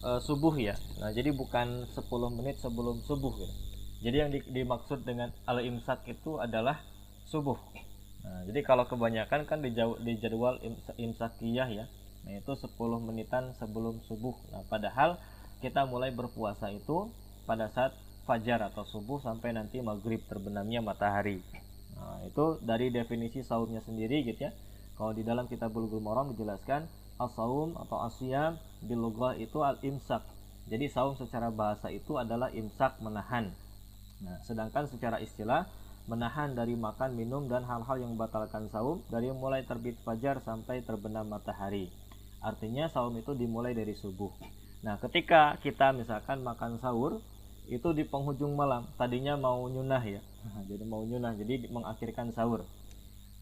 uh, 0.00 0.20
subuh 0.24 0.56
ya. 0.56 0.80
Nah, 0.96 1.12
jadi 1.12 1.28
bukan 1.36 1.84
10 1.92 2.08
menit 2.32 2.56
sebelum 2.56 3.04
subuh 3.04 3.36
gitu. 3.36 3.54
Jadi 4.02 4.16
yang 4.18 4.30
di, 4.34 4.42
dimaksud 4.42 5.06
dengan 5.06 5.30
al-imsak 5.46 6.04
itu 6.10 6.42
adalah 6.42 6.82
subuh. 7.30 7.56
Nah, 8.22 8.42
jadi 8.50 8.60
kalau 8.66 8.86
kebanyakan 8.86 9.46
kan 9.46 9.62
di, 9.62 9.70
di 9.74 10.12
jadwal 10.18 10.58
imsakiyah 10.98 11.68
ya, 11.70 11.86
Nah, 12.22 12.38
itu 12.38 12.52
10 12.54 13.02
menitan 13.02 13.50
sebelum 13.58 13.98
subuh. 14.06 14.34
Nah, 14.54 14.62
padahal 14.70 15.18
kita 15.58 15.86
mulai 15.86 16.14
berpuasa 16.14 16.70
itu 16.70 17.10
pada 17.46 17.66
saat 17.70 17.94
fajar 18.22 18.62
atau 18.62 18.86
subuh 18.86 19.18
sampai 19.18 19.50
nanti 19.50 19.82
maghrib 19.82 20.22
terbenamnya 20.30 20.78
matahari. 20.78 21.42
Nah, 21.98 22.22
itu 22.26 22.62
dari 22.62 22.94
definisi 22.94 23.42
sahurnya 23.42 23.82
sendiri 23.82 24.22
gitu 24.22 24.46
ya. 24.46 24.52
Kalau 24.94 25.10
di 25.10 25.26
dalam 25.26 25.50
kitab 25.50 25.74
Bulughul 25.74 26.02
Maram 26.02 26.30
dijelaskan 26.30 26.86
as-saum 27.18 27.74
atau 27.74 28.06
asyam 28.06 28.54
bil 28.86 29.10
itu 29.38 29.58
al-imsak. 29.58 30.22
Jadi 30.70 30.86
saum 30.86 31.18
secara 31.18 31.50
bahasa 31.50 31.90
itu 31.90 32.14
adalah 32.22 32.54
imsak 32.54 33.02
menahan. 33.02 33.50
Nah, 34.22 34.38
sedangkan 34.46 34.86
secara 34.86 35.18
istilah 35.18 35.66
menahan 36.06 36.54
dari 36.54 36.74
makan, 36.74 37.14
minum 37.14 37.46
dan 37.46 37.62
hal-hal 37.66 37.98
yang 37.98 38.14
membatalkan 38.14 38.70
saum 38.70 39.02
dari 39.10 39.30
mulai 39.30 39.62
terbit 39.66 39.98
fajar 40.02 40.42
sampai 40.42 40.82
terbenam 40.82 41.26
matahari. 41.30 41.90
Artinya 42.42 42.90
saum 42.90 43.14
itu 43.18 43.34
dimulai 43.38 43.74
dari 43.74 43.94
subuh. 43.94 44.30
Nah, 44.82 44.98
ketika 44.98 45.58
kita 45.62 45.94
misalkan 45.94 46.42
makan 46.42 46.82
sahur 46.82 47.22
itu 47.70 47.94
di 47.94 48.02
penghujung 48.02 48.58
malam, 48.58 48.90
tadinya 48.98 49.38
mau 49.38 49.62
nyunah 49.70 50.02
ya. 50.02 50.18
jadi 50.70 50.82
mau 50.82 51.06
nyunah, 51.06 51.38
jadi 51.38 51.70
mengakhirkan 51.70 52.34
sahur. 52.34 52.66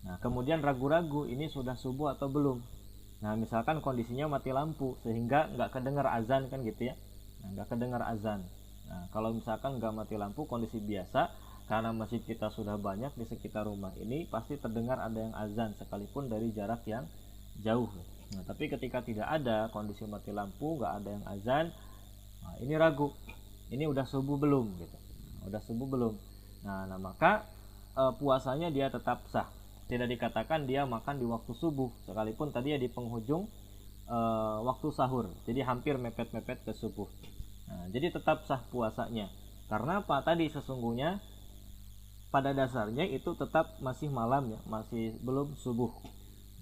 Nah, 0.04 0.20
kemudian 0.20 0.60
ragu-ragu 0.60 1.25
ini 1.28 1.49
sudah 1.49 1.76
subuh 1.76 2.12
atau 2.12 2.28
belum. 2.28 2.60
Nah, 3.20 3.37
misalkan 3.37 3.84
kondisinya 3.84 4.28
mati 4.32 4.52
lampu 4.52 4.96
sehingga 5.04 5.49
nggak 5.52 5.76
kedengar 5.76 6.08
azan 6.08 6.49
kan 6.49 6.64
gitu 6.64 6.92
ya. 6.92 6.94
Nah, 7.44 7.56
nggak 7.56 7.68
kedengar 7.72 8.04
azan. 8.04 8.44
Nah, 8.90 9.06
kalau 9.14 9.30
misalkan 9.30 9.78
nggak 9.78 9.94
mati 9.94 10.18
lampu 10.18 10.44
kondisi 10.50 10.82
biasa 10.82 11.30
karena 11.70 11.94
masjid 11.94 12.18
kita 12.18 12.50
sudah 12.50 12.75
banyak 12.75 13.14
di 13.14 13.25
sekitar 13.30 13.70
rumah 13.70 13.94
ini 14.02 14.26
pasti 14.26 14.59
terdengar 14.59 14.99
ada 14.99 15.14
yang 15.14 15.35
azan 15.38 15.78
sekalipun 15.78 16.26
dari 16.26 16.50
jarak 16.50 16.82
yang 16.90 17.06
jauh. 17.62 17.87
Nah, 18.35 18.42
tapi 18.42 18.66
ketika 18.66 19.00
tidak 19.06 19.30
ada 19.30 19.70
kondisi 19.70 20.02
mati 20.11 20.35
lampu, 20.35 20.78
nggak 20.78 20.92
ada 21.02 21.09
yang 21.14 21.25
azan, 21.30 21.64
nah, 22.42 22.54
ini 22.59 22.75
ragu. 22.75 23.14
Ini 23.70 23.87
udah 23.87 24.02
subuh 24.02 24.35
belum 24.35 24.66
gitu. 24.82 24.99
Udah 25.47 25.62
subuh 25.62 25.87
belum. 25.87 26.14
Nah, 26.66 26.90
nah 26.90 26.99
maka 26.99 27.47
e, 27.94 28.02
puasanya 28.18 28.68
dia 28.70 28.90
tetap 28.90 29.25
sah 29.30 29.49
tidak 29.90 30.06
dikatakan 30.06 30.70
dia 30.70 30.87
makan 30.87 31.18
di 31.18 31.26
waktu 31.26 31.50
subuh 31.59 31.90
sekalipun 32.06 32.54
tadi 32.54 32.75
ya 32.75 32.78
di 32.78 32.87
penghujung 32.87 33.50
e, 34.06 34.18
waktu 34.64 34.88
sahur 34.94 35.30
jadi 35.44 35.66
hampir 35.66 35.99
mepet-mepet 35.99 36.62
ke 36.62 36.73
subuh 36.76 37.11
nah, 37.71 37.87
jadi 37.95 38.11
tetap 38.11 38.43
sah 38.50 38.61
puasanya. 38.69 39.31
Karena 39.71 40.03
apa? 40.03 40.19
Tadi 40.27 40.50
sesungguhnya 40.50 41.23
pada 42.35 42.50
dasarnya 42.50 43.07
itu 43.07 43.35
tetap 43.39 43.79
masih 43.79 44.11
malam 44.11 44.50
ya 44.50 44.59
masih 44.67 45.15
belum 45.23 45.55
subuh. 45.59 45.91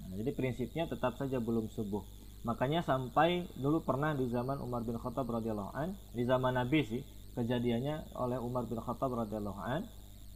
Nah, 0.04 0.16
jadi 0.20 0.36
prinsipnya 0.36 0.84
tetap 0.88 1.16
saja 1.16 1.40
belum 1.40 1.72
subuh. 1.72 2.04
Makanya 2.44 2.84
sampai 2.84 3.48
dulu 3.56 3.84
pernah 3.84 4.12
di 4.12 4.28
zaman 4.28 4.60
Umar 4.60 4.84
bin 4.84 4.96
Khattab 4.96 5.28
radhiyallahu 5.28 5.72
an 5.74 5.96
di 6.14 6.22
zaman 6.24 6.54
Nabi 6.54 6.80
sih 6.86 7.02
kejadiannya 7.36 8.16
oleh 8.16 8.38
Umar 8.40 8.68
bin 8.68 8.80
Khattab 8.80 9.12
radhiyallahu 9.12 9.60
an. 9.60 9.84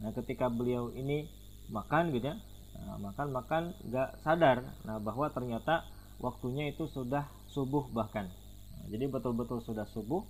Nah 0.01 0.11
ketika 0.13 0.49
beliau 0.51 0.89
ini 0.93 1.29
makan 1.71 2.11
gitu 2.11 2.27
ya 2.27 2.35
nah, 2.73 2.97
makan 2.99 3.31
makan 3.31 3.63
nggak 3.87 4.09
sadar 4.25 4.65
nah 4.83 4.99
bahwa 4.99 5.31
ternyata 5.31 5.87
waktunya 6.19 6.69
itu 6.69 6.85
sudah 6.91 7.27
subuh 7.49 7.89
bahkan. 7.91 8.29
Nah, 8.77 8.85
jadi 8.91 9.09
betul-betul 9.09 9.63
sudah 9.63 9.87
subuh 9.89 10.23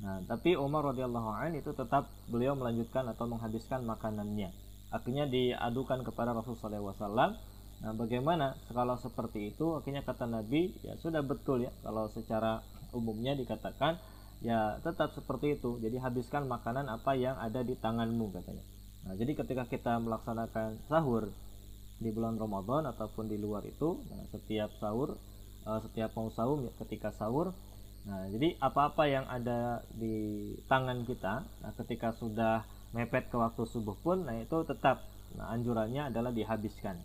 nah 0.00 0.20
tapi 0.24 0.56
Umar 0.56 0.92
radhiyallahu 0.92 1.30
an 1.30 1.52
itu 1.56 1.76
tetap 1.76 2.08
beliau 2.28 2.56
melanjutkan 2.56 3.04
atau 3.08 3.28
menghabiskan 3.28 3.84
makanannya. 3.84 4.52
Akhirnya 4.90 5.30
diadukan 5.30 6.02
kepada 6.02 6.34
Rasulullah 6.34 6.96
SAW 6.96 7.36
nah 7.80 7.96
bagaimana? 7.96 8.60
Kalau 8.68 9.00
seperti 9.00 9.56
itu 9.56 9.72
akhirnya 9.76 10.04
kata 10.04 10.28
Nabi 10.28 10.76
ya 10.84 10.96
sudah 11.00 11.24
betul 11.24 11.64
ya. 11.64 11.72
Kalau 11.80 12.08
secara 12.12 12.60
umumnya 12.92 13.32
dikatakan 13.36 13.96
ya 14.40 14.80
tetap 14.80 15.12
seperti 15.16 15.60
itu. 15.60 15.80
Jadi 15.80 15.96
habiskan 16.00 16.48
makanan 16.48 16.88
apa 16.88 17.16
yang 17.16 17.36
ada 17.40 17.60
di 17.60 17.76
tanganmu 17.76 18.32
katanya. 18.36 18.64
Nah 19.08 19.14
jadi 19.16 19.32
ketika 19.32 19.64
kita 19.68 19.96
melaksanakan 20.00 20.80
sahur 20.88 21.32
di 22.00 22.08
bulan 22.12 22.40
Ramadan 22.40 22.88
ataupun 22.88 23.28
di 23.28 23.36
luar 23.36 23.64
itu 23.68 24.00
nah, 24.08 24.24
setiap 24.32 24.72
sahur 24.80 25.20
uh, 25.68 25.80
setiap 25.84 26.16
mau 26.16 26.32
sahur 26.32 26.64
ya, 26.64 26.72
ketika 26.84 27.12
sahur 27.12 27.52
nah 28.00 28.26
jadi 28.32 28.56
apa-apa 28.58 29.04
yang 29.06 29.28
ada 29.28 29.84
di 29.92 30.56
tangan 30.66 31.04
kita 31.04 31.44
nah 31.60 31.72
ketika 31.76 32.16
sudah 32.16 32.64
mepet 32.96 33.28
ke 33.28 33.36
waktu 33.36 33.62
subuh 33.68 33.96
pun 34.00 34.24
nah 34.24 34.34
itu 34.34 34.56
tetap 34.64 35.04
nah 35.36 35.52
anjurannya 35.52 36.10
adalah 36.10 36.32
dihabiskan 36.34 36.96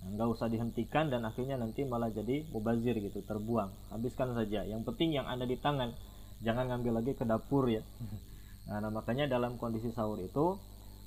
nah, 0.00 0.08
nggak 0.16 0.28
usah 0.32 0.48
dihentikan 0.48 1.10
dan 1.10 1.26
akhirnya 1.26 1.58
nanti 1.58 1.82
malah 1.84 2.08
jadi 2.08 2.46
mubazir 2.54 2.96
gitu 2.96 3.20
terbuang 3.26 3.68
habiskan 3.90 4.32
saja 4.32 4.62
yang 4.64 4.86
penting 4.86 5.12
yang 5.12 5.26
ada 5.26 5.44
di 5.44 5.58
tangan 5.58 5.92
jangan 6.40 6.70
ngambil 6.72 7.02
lagi 7.02 7.12
ke 7.18 7.26
dapur 7.26 7.68
ya 7.68 7.82
nah, 8.70 8.80
nah 8.80 8.90
makanya 8.94 9.28
dalam 9.28 9.58
kondisi 9.60 9.90
sahur 9.92 10.22
itu 10.22 10.56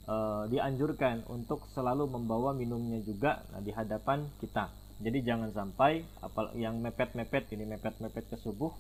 uh, 0.10 0.44
dianjurkan 0.50 1.30
untuk 1.30 1.70
selalu 1.78 2.10
membawa 2.10 2.52
minumnya 2.58 3.00
juga 3.06 3.46
nah, 3.54 3.62
di 3.62 3.70
hadapan 3.70 4.26
kita. 4.42 4.74
Jadi 5.00 5.24
jangan 5.24 5.54
sampai 5.56 6.04
apal 6.20 6.52
yang 6.60 6.82
mepet-mepet 6.84 7.56
ini 7.56 7.64
mepet-mepet 7.70 8.28
ke 8.28 8.38
subuh. 8.42 8.74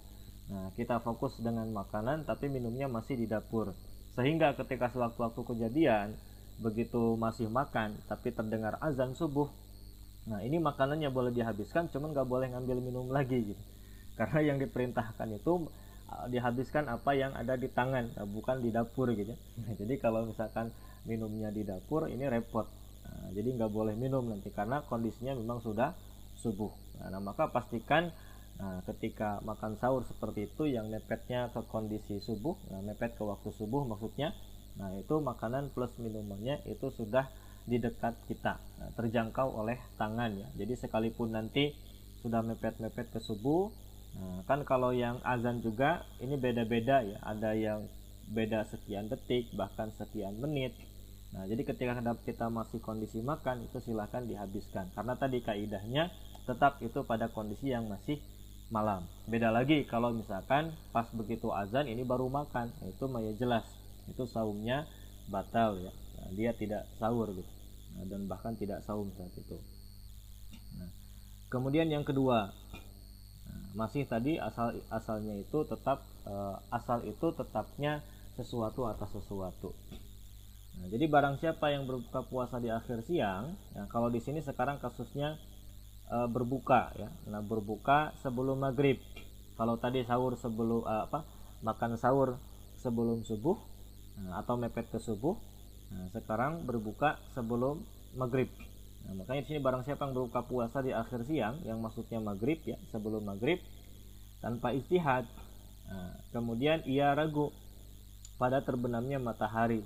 Nah, 0.50 0.74
kita 0.74 0.98
fokus 1.02 1.38
dengan 1.38 1.70
makanan 1.70 2.26
tapi 2.26 2.50
minumnya 2.50 2.90
masih 2.90 3.18
di 3.18 3.26
dapur. 3.30 3.74
Sehingga 4.18 4.58
ketika 4.58 4.90
sewaktu-waktu 4.90 5.42
kejadian 5.46 6.18
begitu 6.60 7.16
masih 7.16 7.48
makan 7.48 7.96
tapi 8.10 8.34
terdengar 8.34 8.76
azan 8.82 9.14
subuh. 9.14 9.48
Nah, 10.28 10.42
ini 10.42 10.58
makanannya 10.58 11.10
boleh 11.10 11.32
dihabiskan 11.32 11.88
cuman 11.94 12.12
nggak 12.12 12.28
boleh 12.28 12.52
ngambil 12.52 12.78
minum 12.82 13.08
lagi 13.10 13.56
gitu. 13.56 13.64
Karena 14.20 14.54
yang 14.54 14.58
diperintahkan 14.60 15.30
itu 15.32 15.70
dihabiskan 16.10 16.90
apa 16.90 17.14
yang 17.14 17.32
ada 17.38 17.54
di 17.54 17.70
tangan, 17.70 18.18
bukan 18.34 18.66
di 18.66 18.74
dapur 18.74 19.14
gitu. 19.14 19.38
Jadi 19.80 19.96
kalau 20.02 20.26
misalkan 20.26 20.74
minumnya 21.08 21.54
di 21.54 21.64
dapur 21.64 22.10
ini 22.12 22.26
repot 22.28 22.68
nah, 23.06 23.30
jadi 23.32 23.50
nggak 23.56 23.72
boleh 23.72 23.96
minum 23.96 24.26
nanti 24.28 24.52
karena 24.52 24.84
kondisinya 24.88 25.38
memang 25.38 25.64
sudah 25.64 25.96
subuh 26.40 26.72
nah, 27.00 27.14
nah 27.14 27.22
maka 27.24 27.48
pastikan 27.52 28.12
nah, 28.60 28.84
ketika 28.86 29.40
makan 29.48 29.80
sahur 29.80 30.04
seperti 30.04 30.52
itu 30.52 30.68
yang 30.68 30.92
mepetnya 30.92 31.48
ke 31.56 31.64
kondisi 31.72 32.20
subuh 32.20 32.60
nah, 32.70 32.84
mepet 32.84 33.16
ke 33.16 33.24
waktu 33.24 33.50
subuh 33.56 33.88
maksudnya 33.88 34.36
nah 34.76 34.92
itu 34.96 35.18
makanan 35.20 35.72
plus 35.74 35.92
minumannya 35.98 36.62
itu 36.68 36.92
sudah 36.94 37.28
di 37.70 37.78
dekat 37.78 38.18
kita 38.26 38.58
nah, 38.82 38.90
terjangkau 38.98 39.54
oleh 39.54 39.78
tangan 40.02 40.34
ya. 40.34 40.48
Jadi 40.58 40.74
sekalipun 40.74 41.38
nanti 41.38 41.72
sudah 42.26 42.42
mepet-mepet 42.44 43.14
ke 43.14 43.20
subuh 43.22 43.70
nah, 44.18 44.42
kan 44.50 44.66
kalau 44.66 44.90
yang 44.90 45.22
azan 45.22 45.62
juga 45.62 46.04
ini 46.20 46.36
beda-beda 46.36 47.06
ya. 47.06 47.22
Ada 47.22 47.54
yang 47.54 47.86
beda 48.30 48.66
sekian 48.70 49.10
detik 49.10 49.54
bahkan 49.54 49.94
sekian 49.98 50.38
menit. 50.42 50.74
Nah 51.30 51.46
jadi 51.46 51.62
ketika 51.62 51.94
kita 52.26 52.50
masih 52.50 52.82
kondisi 52.82 53.22
makan 53.22 53.70
itu 53.70 53.78
silahkan 53.86 54.26
dihabiskan. 54.26 54.90
Karena 54.98 55.14
tadi 55.14 55.40
kaidahnya 55.46 56.10
tetap 56.50 56.82
itu 56.82 57.06
pada 57.06 57.30
kondisi 57.30 57.70
yang 57.70 57.86
masih 57.86 58.18
malam. 58.70 59.06
Beda 59.26 59.50
lagi 59.50 59.86
kalau 59.86 60.14
misalkan 60.14 60.74
pas 60.94 61.10
begitu 61.14 61.50
azan 61.54 61.90
ini 61.90 62.06
baru 62.06 62.30
makan. 62.30 62.70
Itu 62.86 63.10
maya 63.10 63.34
jelas. 63.36 63.66
Itu 64.06 64.26
saumnya 64.30 64.86
batal 65.30 65.78
ya. 65.78 65.94
Nah, 65.94 66.30
dia 66.34 66.52
tidak 66.54 66.86
sahur 66.98 67.30
gitu. 67.34 67.52
Nah, 67.98 68.06
dan 68.06 68.30
bahkan 68.30 68.54
tidak 68.58 68.86
saum 68.86 69.10
saat 69.18 69.34
itu. 69.34 69.58
Nah, 70.78 70.90
kemudian 71.50 71.90
yang 71.90 72.06
kedua 72.06 72.54
nah, 73.50 73.64
masih 73.86 74.06
tadi 74.06 74.38
asal 74.38 74.78
asalnya 74.94 75.38
itu 75.38 75.66
tetap 75.66 76.06
uh, 76.30 76.62
asal 76.70 77.02
itu 77.06 77.34
tetapnya 77.34 78.06
sesuatu 78.38 78.86
atas 78.86 79.10
sesuatu. 79.14 79.74
Nah, 80.80 80.88
jadi 80.88 81.12
barang 81.12 81.42
siapa 81.44 81.74
yang 81.76 81.84
berbuka 81.84 82.24
puasa 82.30 82.62
di 82.62 82.72
akhir 82.72 83.04
siang, 83.04 83.58
ya, 83.76 83.84
kalau 83.92 84.08
di 84.08 84.24
sini 84.24 84.40
sekarang 84.40 84.80
kasusnya 84.80 85.36
e, 86.10 86.18
berbuka 86.28 86.92
ya, 86.98 87.10
nah 87.30 87.40
berbuka 87.40 88.18
sebelum 88.26 88.66
maghrib. 88.66 88.98
Kalau 89.56 89.78
tadi 89.78 90.02
sahur 90.04 90.36
sebelum 90.36 90.84
e, 90.84 90.96
apa, 91.06 91.24
makan 91.62 91.96
sahur 91.96 92.42
sebelum 92.82 93.24
subuh 93.28 93.56
nah, 94.20 94.42
atau 94.42 94.58
mepet 94.58 94.90
ke 94.90 95.00
subuh, 95.00 95.38
nah, 95.94 96.10
sekarang 96.12 96.66
berbuka 96.66 97.22
sebelum 97.38 97.86
maghrib. 98.18 98.50
Nah, 99.08 99.16
makanya 99.16 99.46
di 99.46 99.48
sini 99.56 99.60
barang 99.64 99.88
siapa 99.88 100.10
yang 100.10 100.14
berbuka 100.18 100.44
puasa 100.48 100.84
di 100.84 100.92
akhir 100.92 101.24
siang, 101.30 101.62
yang 101.64 101.80
maksudnya 101.80 102.20
maghrib 102.20 102.60
ya, 102.66 102.76
sebelum 102.92 103.24
maghrib 103.24 103.62
tanpa 104.40 104.72
istihad, 104.72 105.28
nah, 105.88 106.16
kemudian 106.32 106.84
ia 106.88 107.12
ragu 107.12 107.52
pada 108.40 108.64
terbenamnya 108.64 109.20
matahari. 109.20 109.84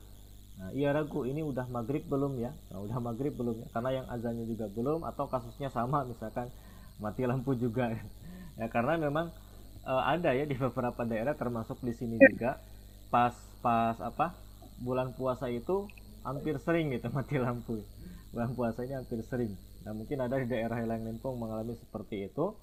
Nah, 0.59 0.69
ia 0.73 0.93
ragu. 0.93 1.25
Ini 1.25 1.41
udah 1.41 1.65
maghrib 1.69 2.05
belum 2.05 2.37
ya? 2.37 2.51
Nah, 2.69 2.79
udah 2.85 2.97
maghrib 3.01 3.33
belum 3.33 3.65
ya? 3.65 3.67
Karena 3.73 3.89
yang 4.01 4.05
azannya 4.09 4.45
juga 4.45 4.69
belum 4.69 5.01
atau 5.07 5.25
kasusnya 5.25 5.73
sama 5.73 6.05
misalkan 6.05 6.49
mati 7.01 7.25
lampu 7.25 7.57
juga. 7.57 7.89
Ya 8.53 8.69
karena 8.69 9.01
memang 9.01 9.33
e, 9.81 9.93
ada 10.13 10.29
ya 10.29 10.45
di 10.45 10.53
beberapa 10.53 11.01
daerah 11.09 11.33
termasuk 11.33 11.81
di 11.81 11.89
sini 11.89 12.21
juga 12.21 12.61
pas 13.09 13.33
pas 13.65 13.97
apa 13.97 14.37
bulan 14.77 15.09
puasa 15.17 15.49
itu 15.49 15.89
hampir 16.21 16.61
sering 16.61 16.93
gitu 16.93 17.09
mati 17.17 17.41
lampu. 17.41 17.81
Bulan 18.29 18.53
puasanya 18.53 19.01
hampir 19.01 19.25
sering. 19.25 19.57
Nah 19.81 19.97
mungkin 19.97 20.21
ada 20.21 20.37
di 20.37 20.45
daerah 20.45 20.85
yang 20.85 21.17
pun 21.17 21.33
mengalami 21.33 21.73
seperti 21.73 22.29
itu. 22.29 22.53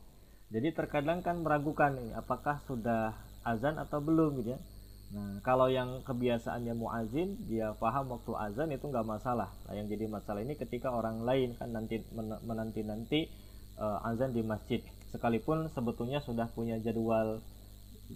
Jadi 0.55 0.71
terkadang 0.79 1.27
kan 1.27 1.43
meragukan 1.43 1.91
ini 1.99 2.15
apakah 2.15 2.63
sudah 2.71 3.11
azan 3.43 3.83
atau 3.83 3.99
belum 3.99 4.47
gitu 4.47 4.55
ya 4.55 4.61
Nah, 5.11 5.43
kalau 5.43 5.67
yang 5.67 6.07
kebiasaannya 6.07 6.75
muazin, 6.79 7.35
dia 7.51 7.75
paham 7.83 8.15
waktu 8.15 8.31
azan 8.31 8.71
itu 8.71 8.87
nggak 8.87 9.03
masalah. 9.03 9.51
Nah, 9.67 9.75
yang 9.75 9.91
jadi 9.91 10.07
masalah 10.07 10.47
ini 10.47 10.55
ketika 10.55 10.95
orang 10.95 11.27
lain 11.27 11.59
kan 11.59 11.75
nanti 11.75 11.99
menanti-nanti 12.47 13.27
uh, 13.75 14.07
azan 14.07 14.31
di 14.31 14.47
masjid. 14.47 14.79
Sekalipun 15.11 15.67
sebetulnya 15.75 16.23
sudah 16.23 16.47
punya 16.55 16.79
jadwal 16.79 17.43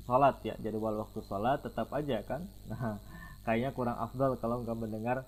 sholat 0.06 0.38
ya, 0.46 0.54
jadwal 0.62 1.02
waktu 1.02 1.18
sholat 1.26 1.66
tetap 1.66 1.90
aja 1.90 2.22
kan. 2.22 2.46
Nah, 2.70 3.02
kayaknya 3.44 3.74
kurang 3.74 3.98
afdal 3.98 4.38
kalau 4.38 4.62
nggak 4.62 4.78
mendengar 4.78 5.26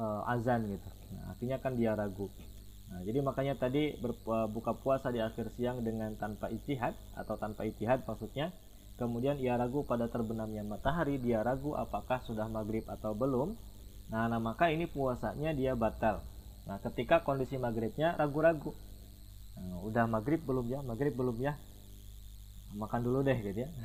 uh, 0.00 0.24
azan 0.32 0.64
gitu. 0.64 0.88
Nah, 1.12 1.36
akhirnya 1.36 1.60
kan 1.60 1.76
dia 1.76 1.92
ragu. 1.92 2.32
Nah, 2.88 3.04
jadi 3.04 3.20
makanya 3.20 3.60
tadi 3.60 4.00
berbuka 4.00 4.76
puasa 4.80 5.12
di 5.12 5.20
akhir 5.20 5.52
siang 5.60 5.84
dengan 5.84 6.16
tanpa 6.16 6.48
ijtihad 6.48 6.96
atau 7.20 7.36
tanpa 7.36 7.68
ijtihad 7.68 8.04
maksudnya 8.08 8.48
kemudian 9.02 9.34
ia 9.42 9.58
ragu 9.58 9.82
pada 9.82 10.06
terbenamnya 10.06 10.62
matahari, 10.62 11.18
dia 11.18 11.42
ragu 11.42 11.74
apakah 11.74 12.22
sudah 12.22 12.46
maghrib 12.46 12.86
atau 12.86 13.18
belum. 13.18 13.58
Nah, 14.14 14.30
nah 14.30 14.38
maka 14.38 14.70
ini 14.70 14.86
puasanya 14.86 15.50
dia 15.50 15.74
batal. 15.74 16.22
nah 16.62 16.78
ketika 16.78 17.26
kondisi 17.26 17.58
maghribnya 17.58 18.14
ragu-ragu. 18.14 18.70
Nah, 19.58 19.82
udah 19.82 20.06
maghrib 20.06 20.38
belum 20.46 20.70
ya? 20.70 20.78
Maghrib 20.86 21.10
belum 21.18 21.34
ya? 21.42 21.58
Makan 22.78 23.02
dulu 23.02 23.26
deh 23.26 23.34
gitu 23.42 23.66
ya. 23.66 23.70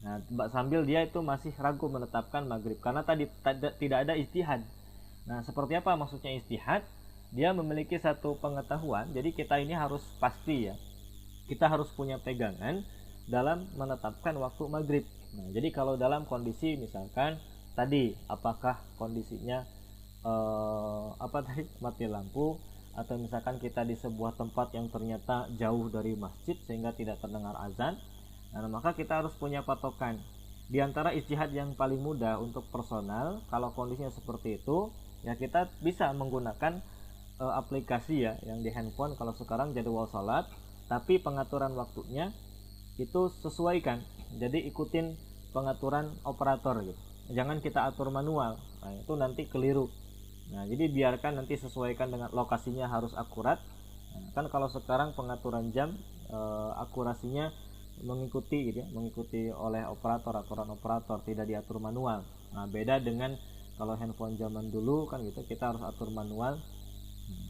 Nah 0.00 0.16
sambil 0.48 0.80
dia 0.88 1.04
itu 1.04 1.20
masih 1.20 1.52
ragu 1.60 1.84
menetapkan 1.84 2.48
maghrib. 2.48 2.80
Karena 2.80 3.04
tadi 3.04 3.28
tidak 3.76 4.08
ada 4.08 4.16
istihad. 4.16 4.64
Nah 5.28 5.44
seperti 5.44 5.76
apa 5.76 5.92
maksudnya 5.92 6.32
istihad? 6.40 6.80
Dia 7.36 7.52
memiliki 7.52 8.00
satu 8.00 8.32
pengetahuan. 8.40 9.12
Jadi 9.12 9.36
kita 9.36 9.60
ini 9.60 9.76
harus 9.76 10.00
pasti 10.16 10.72
ya. 10.72 10.74
Kita 11.52 11.68
harus 11.68 11.92
punya 11.92 12.16
pegangan 12.16 12.80
dalam 13.30 13.70
menetapkan 13.78 14.34
waktu 14.36 14.62
maghrib. 14.66 15.04
Nah 15.38 15.48
jadi 15.54 15.70
kalau 15.70 15.94
dalam 15.94 16.26
kondisi 16.26 16.74
misalkan 16.74 17.38
tadi 17.78 18.18
apakah 18.26 18.82
kondisinya 18.98 19.62
eh, 20.26 21.06
apa 21.16 21.38
tadi 21.46 21.64
mati 21.84 22.10
lampu 22.10 22.58
atau 22.90 23.14
misalkan 23.16 23.62
kita 23.62 23.86
di 23.86 23.94
sebuah 23.94 24.34
tempat 24.34 24.74
yang 24.74 24.90
ternyata 24.90 25.46
jauh 25.54 25.86
dari 25.88 26.18
masjid 26.18 26.58
sehingga 26.66 26.90
tidak 26.90 27.22
terdengar 27.22 27.54
azan 27.62 27.94
nah 28.50 28.66
maka 28.66 28.98
kita 28.98 29.22
harus 29.22 29.32
punya 29.38 29.62
patokan. 29.62 30.18
Di 30.70 30.78
antara 30.82 31.14
istihad 31.14 31.54
yang 31.54 31.74
paling 31.78 32.02
mudah 32.02 32.38
untuk 32.42 32.66
personal 32.70 33.42
kalau 33.46 33.70
kondisinya 33.74 34.10
seperti 34.10 34.58
itu 34.58 34.90
ya 35.22 35.38
kita 35.38 35.70
bisa 35.82 36.10
menggunakan 36.14 36.78
e, 37.38 37.44
aplikasi 37.44 38.26
ya 38.26 38.38
yang 38.46 38.62
di 38.62 38.70
handphone 38.70 39.18
kalau 39.18 39.34
sekarang 39.34 39.74
jadwal 39.74 40.06
salat 40.08 40.46
tapi 40.88 41.18
pengaturan 41.22 41.74
waktunya 41.78 42.34
itu 42.96 43.20
sesuaikan. 43.44 44.02
Jadi 44.38 44.66
ikutin 44.70 45.14
pengaturan 45.50 46.14
operator 46.22 46.82
gitu. 46.82 47.00
Jangan 47.30 47.62
kita 47.62 47.86
atur 47.86 48.10
manual. 48.10 48.58
Nah 48.82 48.92
itu 48.94 49.12
nanti 49.14 49.46
keliru. 49.46 49.90
Nah 50.50 50.66
jadi 50.66 50.90
biarkan 50.90 51.42
nanti 51.42 51.54
sesuaikan 51.54 52.10
dengan 52.10 52.30
lokasinya 52.34 52.90
harus 52.90 53.14
akurat. 53.14 53.62
Nah, 54.10 54.34
kan 54.34 54.50
kalau 54.50 54.66
sekarang 54.66 55.14
pengaturan 55.14 55.70
jam 55.70 55.94
e, 56.26 56.38
akurasinya 56.82 57.54
mengikuti 58.02 58.72
gitu 58.72 58.82
ya 58.82 58.88
mengikuti 58.90 59.52
oleh 59.52 59.84
operator 59.86 60.32
aturan 60.34 60.72
operator 60.72 61.22
tidak 61.22 61.46
diatur 61.46 61.78
manual. 61.78 62.26
Nah 62.50 62.66
beda 62.66 62.98
dengan 62.98 63.36
kalau 63.78 63.94
handphone 63.94 64.34
zaman 64.34 64.72
dulu 64.72 65.06
kan 65.06 65.22
gitu 65.22 65.44
kita 65.46 65.70
harus 65.70 65.82
atur 65.84 66.10
manual. 66.10 66.58
Hmm. 67.30 67.46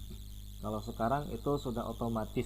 kalau 0.61 0.77
sekarang 0.85 1.33
itu 1.33 1.57
sudah 1.57 1.89
otomatis 1.89 2.45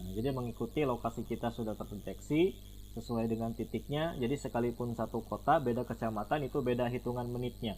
nah, 0.00 0.12
jadi 0.16 0.34
mengikuti 0.34 0.82
lokasi 0.82 1.22
kita 1.28 1.54
sudah 1.54 1.78
terdeteksi 1.78 2.54
sesuai 2.94 3.26
dengan 3.26 3.50
titiknya. 3.52 4.14
Jadi 4.16 4.38
sekalipun 4.38 4.94
satu 4.94 5.20
kota 5.26 5.58
beda 5.58 5.82
kecamatan 5.82 6.46
itu 6.46 6.62
beda 6.62 6.86
hitungan 6.88 7.26
menitnya. 7.26 7.74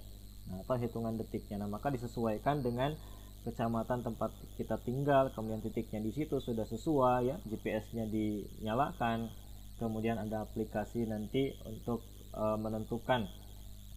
Nah, 0.46 0.62
atau 0.62 0.78
hitungan 0.78 1.16
detiknya? 1.18 1.64
Nah 1.64 1.68
maka 1.73 1.90
disesuaikan 1.90 2.62
dengan 2.62 2.94
kecamatan 3.42 4.02
tempat 4.02 4.35
kita 4.58 4.76
tinggal 4.82 5.30
kemudian 5.30 5.62
titiknya 5.62 6.02
di 6.02 6.12
situ 6.12 6.38
sudah 6.38 6.68
sesuai 6.68 7.20
ya. 7.26 7.37
GPS-nya 7.49 8.06
dinyalakan. 8.06 9.32
Kemudian 9.76 10.16
ada 10.16 10.49
aplikasi 10.49 11.04
nanti 11.04 11.52
untuk 11.68 12.00
e, 12.32 12.44
menentukan 12.56 13.28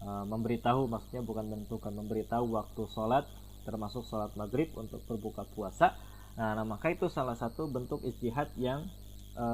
e, 0.04 0.10
memberitahu 0.28 0.92
maksudnya 0.92 1.24
bukan 1.24 1.48
menentukan 1.48 1.96
memberitahu 1.96 2.52
waktu 2.52 2.84
sholat 2.92 3.24
termasuk 3.64 4.04
sholat 4.04 4.36
maghrib 4.36 4.76
untuk 4.76 5.00
berbuka 5.08 5.48
puasa 5.56 5.96
nah, 6.40 6.56
nah 6.56 6.64
maka 6.64 6.96
itu 6.96 7.12
salah 7.12 7.36
satu 7.36 7.68
bentuk 7.68 8.00
istihad 8.08 8.48
yang 8.56 8.88
e, 9.36 9.46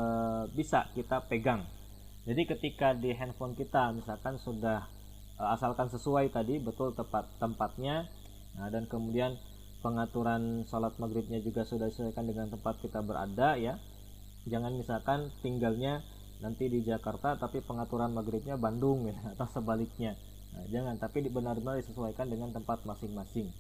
bisa 0.54 0.86
kita 0.94 1.26
pegang. 1.26 1.66
Jadi 2.26 2.46
ketika 2.46 2.94
di 2.94 3.14
handphone 3.18 3.58
kita 3.58 3.90
misalkan 3.98 4.38
sudah 4.38 4.86
e, 5.36 5.44
asalkan 5.58 5.90
sesuai 5.90 6.30
tadi 6.30 6.62
betul 6.62 6.94
tepat 6.94 7.26
tempatnya, 7.42 8.06
nah, 8.54 8.70
dan 8.70 8.86
kemudian 8.86 9.34
pengaturan 9.82 10.66
sholat 10.66 10.98
maghribnya 10.98 11.42
juga 11.42 11.66
sudah 11.66 11.90
disesuaikan 11.90 12.26
dengan 12.26 12.54
tempat 12.54 12.78
kita 12.82 13.02
berada 13.02 13.58
ya. 13.58 13.82
Jangan 14.46 14.78
misalkan 14.78 15.34
tinggalnya 15.42 16.06
nanti 16.42 16.70
di 16.70 16.86
Jakarta 16.86 17.34
tapi 17.38 17.66
pengaturan 17.66 18.14
maghribnya 18.14 18.62
Bandung 18.62 19.10
ya, 19.10 19.18
atau 19.34 19.50
sebaliknya. 19.50 20.14
Nah, 20.56 20.66
jangan 20.72 20.96
tapi 21.02 21.26
benar-benar 21.28 21.82
disesuaikan 21.82 22.32
dengan 22.32 22.54
tempat 22.56 22.86
masing-masing. 22.88 23.52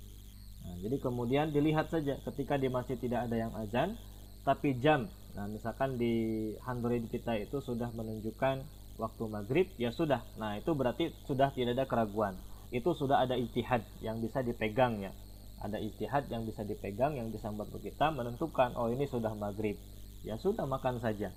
Nah, 0.66 0.76
jadi 0.82 0.98
kemudian 0.98 1.54
dilihat 1.54 1.94
saja 1.94 2.18
ketika 2.26 2.58
di 2.58 2.68
masjid 2.74 2.98
tidak 2.98 3.30
ada 3.30 3.38
yang 3.38 3.54
azan, 3.54 3.94
tapi 4.42 4.78
jam 4.82 5.06
Nah, 5.36 5.52
misalkan 5.52 6.00
di 6.00 6.56
Android 6.64 7.12
kita 7.12 7.36
itu 7.36 7.60
sudah 7.60 7.92
menunjukkan 7.92 8.64
waktu 8.96 9.24
maghrib, 9.28 9.68
ya 9.76 9.92
sudah. 9.92 10.24
Nah, 10.40 10.56
itu 10.56 10.72
berarti 10.72 11.12
sudah 11.28 11.52
tidak 11.52 11.76
ada 11.76 11.86
keraguan. 11.86 12.40
Itu 12.72 12.96
sudah 12.96 13.20
ada 13.20 13.36
ijtihad 13.36 13.84
yang 14.00 14.24
bisa 14.24 14.40
dipegang 14.40 15.04
ya. 15.04 15.12
Ada 15.60 15.84
ijtihad 15.84 16.32
yang 16.32 16.48
bisa 16.48 16.64
dipegang, 16.64 17.20
yang 17.20 17.36
bisa 17.36 17.52
membantu 17.52 17.84
kita 17.84 18.16
menentukan, 18.16 18.80
oh 18.80 18.88
ini 18.88 19.12
sudah 19.12 19.36
maghrib. 19.36 19.76
Ya 20.24 20.40
sudah 20.40 20.64
makan 20.64 21.04
saja. 21.04 21.36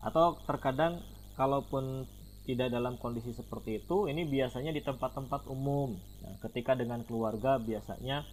Atau 0.00 0.40
terkadang 0.48 1.04
kalaupun 1.36 2.08
tidak 2.48 2.72
dalam 2.72 2.96
kondisi 2.96 3.36
seperti 3.36 3.84
itu, 3.84 4.08
ini 4.08 4.24
biasanya 4.24 4.72
di 4.72 4.80
tempat-tempat 4.80 5.44
umum. 5.52 5.92
Nah, 6.24 6.40
ketika 6.40 6.72
dengan 6.72 7.04
keluarga 7.04 7.60
biasanya 7.60 8.24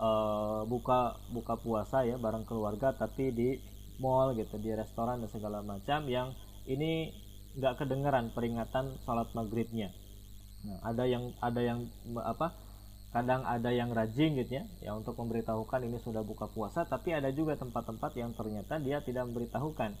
uh, 0.00 0.62
buka 0.68 1.20
buka 1.32 1.54
puasa 1.60 2.04
ya 2.04 2.16
bareng 2.16 2.44
keluarga, 2.48 2.92
tapi 2.92 3.32
di 3.32 3.58
mall 3.96 4.36
gitu 4.36 4.60
di 4.60 4.72
restoran 4.76 5.24
dan 5.24 5.30
segala 5.32 5.64
macam 5.64 6.04
yang 6.06 6.36
ini 6.68 7.12
nggak 7.56 7.84
kedengeran 7.84 8.32
peringatan 8.36 9.00
sholat 9.04 9.32
maghribnya. 9.32 9.88
Nah, 10.66 10.78
ada 10.84 11.04
yang 11.08 11.32
ada 11.40 11.60
yang 11.62 11.88
apa 12.20 12.52
kadang 13.14 13.48
ada 13.48 13.72
yang 13.72 13.96
rajin 13.96 14.36
gitu 14.36 14.60
ya 14.60 14.64
ya 14.82 14.92
untuk 14.92 15.16
memberitahukan 15.16 15.88
ini 15.88 15.96
sudah 16.04 16.20
buka 16.20 16.52
puasa 16.52 16.84
tapi 16.84 17.16
ada 17.16 17.32
juga 17.32 17.56
tempat-tempat 17.56 18.12
yang 18.12 18.36
ternyata 18.36 18.76
dia 18.76 19.00
tidak 19.00 19.24
memberitahukan 19.30 19.96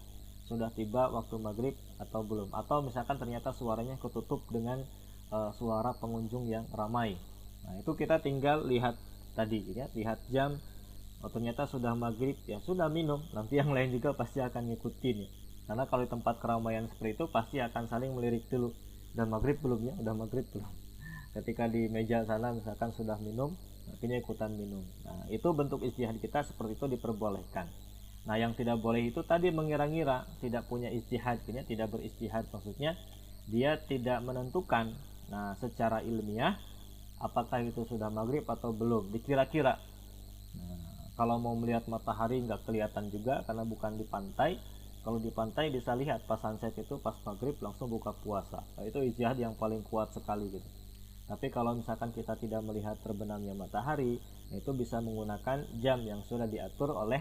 sudah 0.46 0.70
tiba 0.72 1.10
waktu 1.10 1.36
maghrib 1.42 1.74
atau 1.98 2.22
belum. 2.22 2.54
Atau 2.54 2.86
misalkan 2.86 3.18
ternyata 3.18 3.50
suaranya 3.50 3.98
ketutup 3.98 4.46
dengan 4.46 4.86
uh, 5.34 5.50
suara 5.58 5.90
pengunjung 5.98 6.46
yang 6.46 6.70
ramai. 6.70 7.18
Nah 7.66 7.82
itu 7.82 7.92
kita 7.98 8.22
tinggal 8.22 8.62
lihat 8.62 8.94
tadi 9.36 9.60
ya. 9.76 9.86
Lihat 9.92 10.32
jam. 10.32 10.56
Oh 11.20 11.28
ternyata 11.28 11.68
sudah 11.68 11.92
maghrib 11.92 12.40
ya. 12.48 12.56
Sudah 12.64 12.88
minum. 12.88 13.20
Nanti 13.36 13.60
yang 13.60 13.70
lain 13.76 13.92
juga 13.92 14.16
pasti 14.16 14.40
akan 14.40 14.72
ngikutin 14.72 15.16
ya. 15.20 15.30
Karena 15.68 15.84
kalau 15.84 16.02
di 16.06 16.10
tempat 16.10 16.40
keramaian 16.40 16.88
seperti 16.88 17.20
itu 17.20 17.24
pasti 17.28 17.56
akan 17.60 17.84
saling 17.86 18.16
melirik 18.16 18.48
dulu. 18.48 18.72
Dan 19.12 19.28
maghrib 19.28 19.60
belum 19.60 19.80
ya. 19.84 19.94
Udah 20.00 20.14
maghrib 20.16 20.48
belum. 20.48 20.72
Ketika 21.36 21.68
di 21.68 21.92
meja 21.92 22.24
sana 22.24 22.56
misalkan 22.56 22.96
sudah 22.96 23.20
minum 23.20 23.52
akhirnya 23.92 24.18
ikutan 24.18 24.50
minum. 24.56 24.82
Nah 25.04 25.28
itu 25.30 25.46
bentuk 25.52 25.84
istihad 25.84 26.18
kita 26.18 26.42
seperti 26.42 26.74
itu 26.80 26.86
diperbolehkan. 26.96 27.68
Nah 28.26 28.36
yang 28.40 28.58
tidak 28.58 28.82
boleh 28.82 29.06
itu 29.06 29.22
tadi 29.22 29.54
mengira-ngira 29.54 30.26
tidak 30.42 30.66
punya 30.66 30.90
istihad 30.90 31.38
tidak 31.46 31.92
beristihad. 31.92 32.48
Maksudnya 32.50 32.98
dia 33.46 33.78
tidak 33.86 34.18
menentukan. 34.26 34.96
Nah 35.30 35.54
secara 35.60 36.02
ilmiah 36.02 36.58
apakah 37.20 37.64
itu 37.64 37.84
sudah 37.88 38.12
maghrib 38.12 38.44
atau 38.44 38.72
belum 38.72 39.12
dikira-kira. 39.12 39.80
Kalau 41.16 41.40
mau 41.40 41.56
melihat 41.56 41.88
matahari 41.88 42.44
nggak 42.44 42.68
kelihatan 42.68 43.08
juga 43.08 43.40
karena 43.48 43.64
bukan 43.64 43.96
di 43.96 44.04
pantai. 44.04 44.60
Kalau 45.00 45.22
di 45.22 45.32
pantai 45.32 45.72
bisa 45.72 45.96
lihat 45.96 46.26
pas 46.28 46.36
sunset 46.42 46.76
itu 46.76 46.98
pas 47.00 47.16
maghrib 47.24 47.56
langsung 47.62 47.88
buka 47.88 48.12
puasa. 48.20 48.60
Nah, 48.76 48.84
itu 48.84 49.00
ijtihad 49.00 49.38
yang 49.38 49.54
paling 49.56 49.80
kuat 49.86 50.12
sekali 50.12 50.50
gitu. 50.50 50.68
Tapi 51.26 51.46
kalau 51.50 51.74
misalkan 51.74 52.12
kita 52.14 52.38
tidak 52.38 52.62
melihat 52.62 52.94
terbenamnya 53.02 53.50
matahari 53.54 54.22
nah 54.46 54.62
itu 54.62 54.70
bisa 54.78 55.02
menggunakan 55.02 55.66
jam 55.82 55.98
yang 56.06 56.22
sudah 56.22 56.46
diatur 56.46 56.94
oleh 56.94 57.18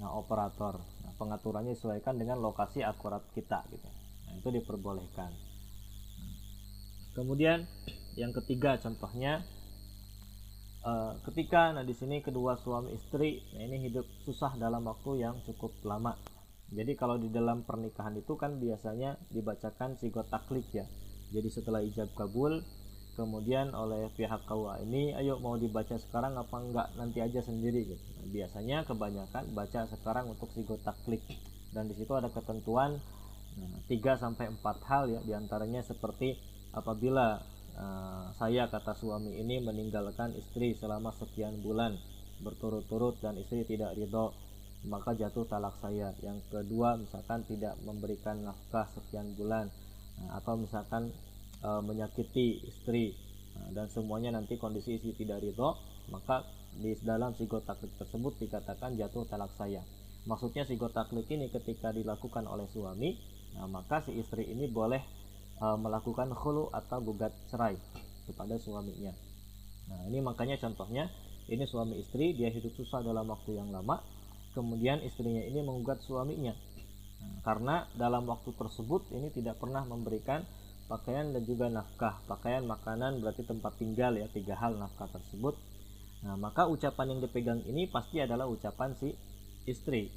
nah 0.00 0.12
operator. 0.16 0.80
Nah, 1.04 1.12
pengaturannya 1.20 1.76
disesuaikan 1.76 2.16
dengan 2.16 2.40
lokasi 2.40 2.80
akurat 2.80 3.20
kita 3.36 3.60
gitu. 3.68 3.88
Nah 4.28 4.34
itu 4.40 4.48
diperbolehkan. 4.54 5.32
Kemudian 7.12 7.68
yang 8.16 8.32
ketiga 8.36 8.76
contohnya 8.76 9.40
uh, 10.84 11.16
ketika 11.30 11.72
nah 11.72 11.86
di 11.86 11.94
sini 11.96 12.20
kedua 12.20 12.58
suami 12.60 12.92
istri 12.92 13.40
nah 13.56 13.62
ini 13.64 13.88
hidup 13.88 14.04
susah 14.26 14.58
dalam 14.58 14.84
waktu 14.84 15.24
yang 15.24 15.40
cukup 15.46 15.72
lama. 15.86 16.18
Jadi 16.72 16.96
kalau 16.96 17.20
di 17.20 17.28
dalam 17.28 17.68
pernikahan 17.68 18.16
itu 18.16 18.32
kan 18.40 18.56
biasanya 18.56 19.20
dibacakan 19.28 20.00
sigot 20.00 20.32
taklik 20.32 20.64
ya. 20.72 20.88
Jadi 21.32 21.48
setelah 21.52 21.84
ijab 21.84 22.08
kabul 22.16 22.64
kemudian 23.12 23.76
oleh 23.76 24.08
pihak 24.16 24.48
KUA 24.48 24.88
ini 24.88 25.12
ayo 25.12 25.36
mau 25.36 25.60
dibaca 25.60 26.00
sekarang 26.00 26.32
apa 26.40 26.56
enggak? 26.56 26.88
Nanti 26.96 27.20
aja 27.20 27.44
sendiri 27.44 27.92
gitu. 27.92 28.00
Nah, 28.00 28.28
biasanya 28.32 28.88
kebanyakan 28.88 29.52
baca 29.52 29.84
sekarang 29.84 30.32
untuk 30.32 30.48
sigot 30.56 30.80
taklik. 30.80 31.20
Dan 31.76 31.92
di 31.92 31.94
situ 31.96 32.12
ada 32.16 32.32
ketentuan 32.32 32.96
nah, 33.60 33.80
3 33.88 34.16
sampai 34.16 34.48
4 34.48 34.88
hal 34.88 35.02
ya 35.12 35.20
di 35.24 35.32
antaranya 35.36 35.84
seperti 35.84 36.40
apabila 36.72 37.36
Eh, 37.72 38.26
saya 38.36 38.68
kata 38.68 38.92
suami 38.92 39.32
ini 39.40 39.56
meninggalkan 39.64 40.36
istri 40.36 40.76
selama 40.76 41.08
sekian 41.16 41.64
bulan. 41.64 41.96
Berturut-turut 42.44 43.16
dan 43.24 43.40
istri 43.40 43.64
tidak 43.64 43.96
ridho 43.96 44.36
maka 44.84 45.16
jatuh 45.16 45.48
talak 45.48 45.72
saya. 45.80 46.12
Yang 46.20 46.44
kedua 46.52 47.00
misalkan 47.00 47.48
tidak 47.48 47.80
memberikan 47.80 48.44
nafkah 48.44 48.84
sekian 48.92 49.32
bulan 49.38 49.72
nah, 50.20 50.42
atau 50.42 50.58
misalkan 50.58 51.14
e, 51.62 51.70
menyakiti 51.86 52.66
istri 52.66 53.14
dan 53.72 53.86
semuanya 53.88 54.34
nanti 54.34 54.58
kondisi 54.58 54.98
istri 54.98 55.14
tidak 55.14 55.38
ridho 55.38 55.78
maka 56.10 56.42
di 56.74 56.98
dalam 57.04 57.30
sigot 57.38 57.62
taklid 57.62 57.94
tersebut 57.94 58.36
dikatakan 58.42 58.98
jatuh 58.98 59.22
talak 59.30 59.54
saya. 59.54 59.80
Maksudnya 60.26 60.66
sigot 60.66 60.92
taklid 60.92 61.30
ini 61.30 61.48
ketika 61.48 61.94
dilakukan 61.94 62.44
oleh 62.44 62.68
suami 62.68 63.16
nah 63.56 63.70
maka 63.70 64.02
si 64.04 64.12
istri 64.18 64.48
ini 64.50 64.66
boleh 64.66 65.21
uh, 65.62 65.78
melakukan 65.78 66.34
khulu 66.34 66.68
atau 66.74 66.98
gugat 66.98 67.30
cerai 67.46 67.78
kepada 68.26 68.58
suaminya. 68.58 69.14
Nah 69.86 70.00
ini 70.10 70.18
makanya 70.18 70.58
contohnya 70.58 71.06
ini 71.46 71.62
suami 71.70 72.02
istri 72.02 72.34
dia 72.34 72.50
hidup 72.50 72.74
susah 72.74 73.02
dalam 73.06 73.30
waktu 73.30 73.58
yang 73.58 73.70
lama 73.70 74.02
kemudian 74.52 75.00
istrinya 75.06 75.42
ini 75.46 75.62
menggugat 75.62 76.02
suaminya. 76.04 76.52
Nah, 77.22 77.38
karena 77.46 77.86
dalam 77.94 78.26
waktu 78.26 78.50
tersebut 78.52 79.14
ini 79.14 79.30
tidak 79.30 79.62
pernah 79.62 79.86
memberikan 79.86 80.42
pakaian 80.90 81.30
dan 81.30 81.42
juga 81.46 81.70
nafkah. 81.70 82.20
Pakaian 82.26 82.66
makanan 82.66 83.22
berarti 83.22 83.46
tempat 83.46 83.78
tinggal 83.78 84.18
ya 84.18 84.26
tiga 84.28 84.58
hal 84.58 84.76
nafkah 84.76 85.08
tersebut. 85.08 85.54
Nah 86.22 86.38
maka 86.38 86.66
ucapan 86.70 87.16
yang 87.16 87.20
dipegang 87.22 87.60
ini 87.66 87.88
pasti 87.90 88.22
adalah 88.22 88.46
ucapan 88.46 88.94
si 88.98 89.14
istri. 89.66 90.10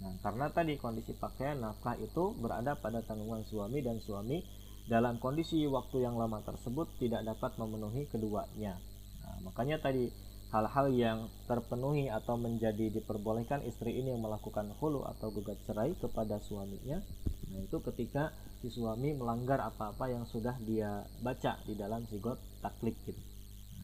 Nah 0.00 0.16
karena 0.24 0.48
tadi 0.52 0.76
kondisi 0.80 1.12
pakaian 1.16 1.60
nafkah 1.60 1.96
itu 2.00 2.32
berada 2.38 2.76
pada 2.78 3.04
tanggungan 3.04 3.44
suami 3.48 3.84
dan 3.84 4.00
suami 4.00 4.59
dalam 4.88 5.18
kondisi 5.18 5.66
waktu 5.66 6.06
yang 6.06 6.16
lama 6.16 6.40
tersebut 6.46 6.88
tidak 6.96 7.26
dapat 7.26 7.56
memenuhi 7.58 8.06
keduanya 8.08 8.78
nah, 9.26 9.36
makanya 9.50 9.82
tadi 9.82 10.08
hal-hal 10.50 10.90
yang 10.90 11.18
terpenuhi 11.46 12.10
atau 12.10 12.34
menjadi 12.34 12.90
diperbolehkan 12.90 13.62
istri 13.66 13.98
ini 13.98 14.14
yang 14.14 14.22
melakukan 14.22 14.70
hulu 14.82 15.06
atau 15.06 15.30
gugat 15.30 15.58
cerai 15.66 15.94
kepada 15.98 16.42
suaminya 16.42 17.02
nah 17.50 17.60
itu 17.62 17.78
ketika 17.82 18.34
si 18.60 18.68
suami 18.68 19.16
melanggar 19.16 19.56
apa-apa 19.64 20.12
yang 20.12 20.28
sudah 20.28 20.52
dia 20.60 21.00
baca 21.24 21.56
di 21.64 21.72
dalam 21.72 22.04
sigot 22.12 22.36
taklik 22.60 22.92
gitu. 23.08 23.16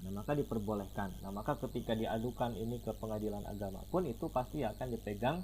Nah, 0.04 0.20
maka 0.20 0.37
diperbolehkan. 0.37 1.16
Nah, 1.24 1.32
maka 1.32 1.56
ketika 1.56 1.96
diadukan 1.96 2.52
ini 2.52 2.85
ke 2.85 2.92
pengadilan 3.00 3.42
agama 3.48 3.80
pun 3.88 4.04
itu 4.04 4.28
pasti 4.28 4.62
akan 4.62 4.92
dipegang 4.92 5.40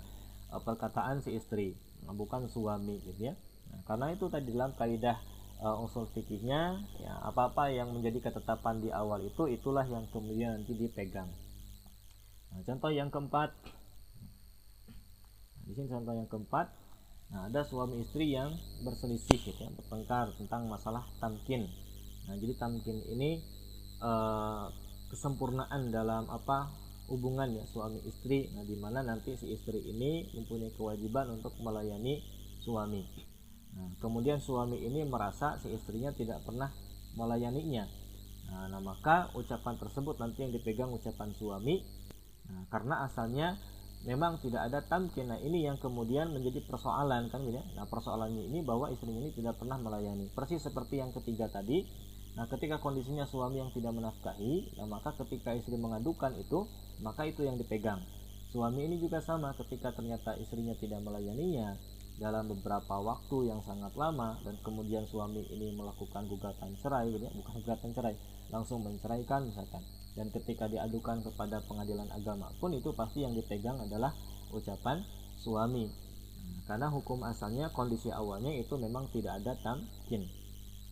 uh, 0.52 0.60
perkataan 0.60 1.24
si 1.24 1.32
istri, 1.32 1.72
nah, 2.04 2.12
bukan 2.12 2.44
suami 2.52 3.00
gitu 3.00 3.32
ya. 3.32 3.34
Nah, 3.72 3.80
karena 3.88 4.12
itu 4.12 4.28
tadi 4.28 4.52
dalam 4.52 4.76
kaidah 4.76 5.16
uh, 5.62 5.84
usul 5.86 6.10
fikihnya 6.10 6.82
ya 6.98 7.12
apa-apa 7.30 7.70
yang 7.70 7.94
menjadi 7.94 8.28
ketetapan 8.28 8.82
di 8.82 8.90
awal 8.90 9.22
itu 9.22 9.46
itulah 9.46 9.86
yang 9.86 10.04
kemudian 10.10 10.58
nanti 10.58 10.74
dipegang. 10.74 11.30
Nah, 12.52 12.60
contoh 12.66 12.90
yang 12.90 13.08
keempat. 13.08 13.54
Nah, 15.54 15.62
di 15.64 15.72
sini 15.72 15.88
contoh 15.88 16.12
yang 16.12 16.28
keempat 16.28 16.82
Nah, 17.32 17.48
ada 17.48 17.64
suami 17.64 18.04
istri 18.04 18.28
yang 18.28 18.52
berselisih 18.84 19.40
gitu 19.40 19.56
ya, 19.56 19.72
bertengkar 19.72 20.36
tentang 20.36 20.68
masalah 20.68 21.00
tamkin. 21.16 21.64
Nah, 22.28 22.36
jadi 22.36 22.60
tamkin 22.60 23.00
ini 23.08 23.40
eh, 24.04 24.64
kesempurnaan 25.08 25.88
dalam 25.88 26.28
apa 26.28 26.68
hubungan 27.08 27.48
ya 27.56 27.64
suami 27.64 28.04
istri. 28.04 28.52
Nah, 28.52 28.68
di 28.68 28.76
mana 28.76 29.00
nanti 29.00 29.32
si 29.40 29.48
istri 29.48 29.80
ini 29.80 30.28
mempunyai 30.36 30.76
kewajiban 30.76 31.32
untuk 31.32 31.56
melayani 31.64 32.20
suami. 32.60 33.31
Nah, 33.72 33.88
kemudian 34.00 34.38
suami 34.38 34.80
ini 34.80 35.04
merasa 35.08 35.56
si 35.60 35.72
istrinya 35.72 36.12
tidak 36.12 36.44
pernah 36.44 36.68
melayaninya. 37.16 37.88
Nah, 38.52 38.68
nah 38.68 38.80
maka 38.80 39.32
ucapan 39.32 39.80
tersebut 39.80 40.20
nanti 40.20 40.44
yang 40.44 40.52
dipegang 40.52 40.92
ucapan 40.92 41.32
suami. 41.32 41.80
Nah, 42.52 42.68
karena 42.68 43.06
asalnya 43.08 43.56
memang 44.02 44.42
tidak 44.42 44.66
ada 44.70 44.82
tamkin. 44.82 45.30
Nah 45.30 45.38
ini 45.38 45.62
yang 45.66 45.78
kemudian 45.78 46.34
menjadi 46.34 46.62
persoalan 46.66 47.30
kan 47.30 47.42
gitu 47.46 47.58
ya. 47.58 47.64
Nah 47.78 47.86
persoalannya 47.86 48.50
ini 48.50 48.60
bahwa 48.66 48.90
istrinya 48.90 49.22
ini 49.22 49.30
tidak 49.34 49.58
pernah 49.62 49.78
melayani. 49.78 50.30
Persis 50.34 50.62
seperti 50.62 50.98
yang 50.98 51.14
ketiga 51.14 51.46
tadi. 51.50 51.86
Nah 52.34 52.50
ketika 52.50 52.80
kondisinya 52.82 53.28
suami 53.28 53.60
yang 53.60 53.70
tidak 53.76 53.92
menafkahi 53.92 54.80
nah 54.80 54.88
maka 54.88 55.12
ketika 55.20 55.52
istri 55.52 55.76
mengadukan 55.76 56.32
itu 56.34 56.66
maka 56.98 57.28
itu 57.28 57.46
yang 57.46 57.54
dipegang. 57.54 58.02
Suami 58.50 58.84
ini 58.84 59.00
juga 59.00 59.22
sama 59.22 59.54
ketika 59.56 59.94
ternyata 59.96 60.36
istrinya 60.36 60.76
tidak 60.76 61.00
melayaninya 61.00 61.78
dalam 62.22 62.46
beberapa 62.46 63.02
waktu 63.02 63.50
yang 63.50 63.58
sangat 63.66 63.90
lama 63.98 64.38
dan 64.46 64.54
kemudian 64.62 65.02
suami 65.10 65.42
ini 65.50 65.74
melakukan 65.74 66.30
gugatan 66.30 66.70
cerai 66.78 67.10
gitu 67.10 67.26
ya 67.26 67.34
bukan 67.34 67.54
gugatan 67.66 67.90
cerai 67.90 68.14
langsung 68.54 68.84
menceraikan 68.86 69.48
misalkan. 69.48 69.82
Dan 70.12 70.28
ketika 70.28 70.68
diadukan 70.68 71.24
kepada 71.24 71.64
pengadilan 71.64 72.06
agama 72.12 72.52
pun 72.60 72.70
itu 72.76 72.92
pasti 72.92 73.24
yang 73.24 73.32
dipegang 73.32 73.80
adalah 73.80 74.12
ucapan 74.52 75.00
suami. 75.40 75.88
Karena 76.68 76.92
hukum 76.92 77.24
asalnya 77.24 77.72
kondisi 77.72 78.12
awalnya 78.12 78.52
itu 78.52 78.76
memang 78.76 79.08
tidak 79.10 79.40
ada 79.40 79.56
tamkin. 79.64 80.28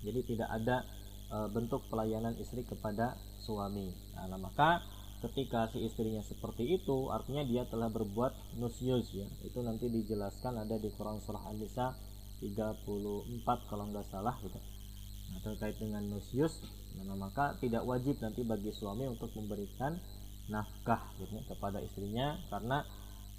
Jadi 0.00 0.20
tidak 0.24 0.48
ada 0.48 0.88
e, 1.28 1.36
bentuk 1.52 1.84
pelayanan 1.92 2.32
istri 2.40 2.64
kepada 2.64 3.20
suami. 3.44 3.92
Nah, 4.16 4.40
maka 4.40 4.80
ketika 5.20 5.68
si 5.68 5.84
istrinya 5.84 6.24
seperti 6.24 6.80
itu 6.80 7.12
artinya 7.12 7.44
dia 7.44 7.68
telah 7.68 7.92
berbuat 7.92 8.56
nusyuz 8.56 9.12
ya. 9.12 9.28
Itu 9.44 9.60
nanti 9.60 9.92
dijelaskan 9.92 10.64
ada 10.64 10.80
di 10.80 10.88
Quran 10.96 11.20
surah 11.20 11.44
An-Nisa 11.52 11.92
34 12.40 13.44
kalau 13.68 13.84
nggak 13.92 14.06
salah 14.08 14.34
gitu. 14.40 14.56
Nah, 15.30 15.40
terkait 15.46 15.78
dengan 15.78 16.02
nusyuz 16.08 16.64
nah, 16.98 17.14
maka 17.14 17.54
tidak 17.62 17.86
wajib 17.86 18.18
nanti 18.18 18.42
bagi 18.42 18.74
suami 18.74 19.06
untuk 19.06 19.30
memberikan 19.38 19.94
nafkah 20.50 21.06
gitu, 21.22 21.38
kepada 21.46 21.78
istrinya 21.78 22.34
karena 22.50 22.82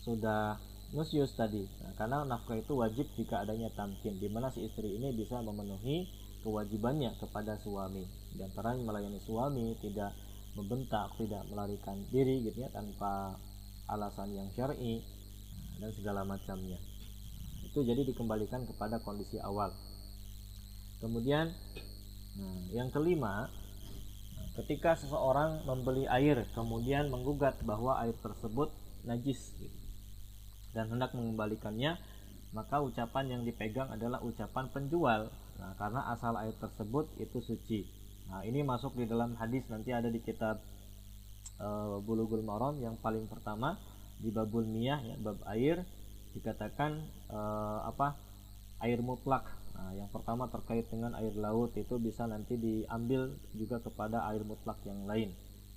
sudah 0.06 0.56
nusyuz 0.94 1.34
tadi. 1.36 1.65
Nah, 1.82 1.91
karena 1.98 2.24
nafkah 2.24 2.56
itu 2.62 2.78
wajib 2.78 3.10
jika 3.17 3.44
adanya 3.44 3.74
tamkin 3.74 4.22
di 4.22 4.30
mana 4.30 4.54
si 4.54 4.63
istri 4.63 4.88
ini 4.96 5.12
bisa 5.17 5.41
memenuhi 5.44 6.08
kewajibannya 6.46 7.17
kepada 7.20 7.58
suami. 7.60 8.06
Di 8.32 8.41
antaranya 8.46 8.82
melayani 8.86 9.20
suami 9.20 9.76
tidak 9.84 10.13
membentak 10.56 11.16
tidak 11.16 11.48
melarikan 11.48 12.04
diri 12.12 12.44
gitu 12.44 12.68
ya 12.68 12.70
tanpa 12.76 13.40
alasan 13.88 14.36
yang 14.36 14.48
syar'i 14.52 15.00
dan 15.80 15.92
segala 15.96 16.28
macamnya. 16.28 16.80
Itu 17.68 17.84
jadi 17.88 18.04
dikembalikan 18.04 18.68
kepada 18.68 19.00
kondisi 19.00 19.40
awal. 19.40 19.72
Kemudian 21.00 21.50
nah, 22.38 22.60
yang 22.76 22.92
kelima 22.92 23.48
ketika 24.60 25.00
seseorang 25.00 25.64
membeli 25.64 26.04
air 26.12 26.44
kemudian 26.52 27.08
menggugat 27.08 27.56
bahwa 27.64 27.96
air 28.04 28.14
tersebut 28.20 28.68
najis 29.08 29.56
gitu, 29.56 29.80
dan 30.76 30.92
hendak 30.92 31.16
mengembalikannya 31.16 31.96
maka 32.52 32.84
ucapan 32.84 33.32
yang 33.32 33.42
dipegang 33.48 33.88
adalah 33.88 34.20
ucapan 34.20 34.68
penjual. 34.76 35.32
Nah, 35.56 35.72
karena 35.80 36.12
asal 36.12 36.36
air 36.36 36.52
tersebut 36.60 37.08
itu 37.16 37.40
suci 37.40 38.01
Nah, 38.32 38.48
ini 38.48 38.63
masuk 38.63 38.96
di 38.96 39.04
dalam 39.04 39.36
hadis 39.36 39.67
nanti 39.67 39.91
ada 39.91 40.08
di 40.08 40.24
kitab 40.24 40.63
uh, 41.60 42.00
Bulughul 42.00 42.48
Maram 42.48 42.80
yang 42.80 42.96
paling 42.96 43.28
pertama 43.28 43.76
di 44.24 44.32
babul 44.32 44.63
miyah 44.63 45.04
ya, 45.04 45.20
bab 45.20 45.36
air 45.52 45.84
dikatakan 46.32 47.04
uh, 47.28 47.84
apa? 47.91 48.15
air 48.82 48.98
mutlak. 49.04 49.46
Nah, 49.78 49.94
yang 49.94 50.10
pertama 50.10 50.50
terkait 50.50 50.89
dengan 50.89 51.13
air 51.13 51.36
laut 51.38 51.70
itu 51.78 52.02
bisa 52.02 52.26
nanti 52.26 52.58
diambil 52.58 53.30
juga 53.54 53.78
kepada 53.78 54.26
air 54.32 54.41
mutlak 54.41 54.82
yang 54.89 55.06
lain. 55.06 55.30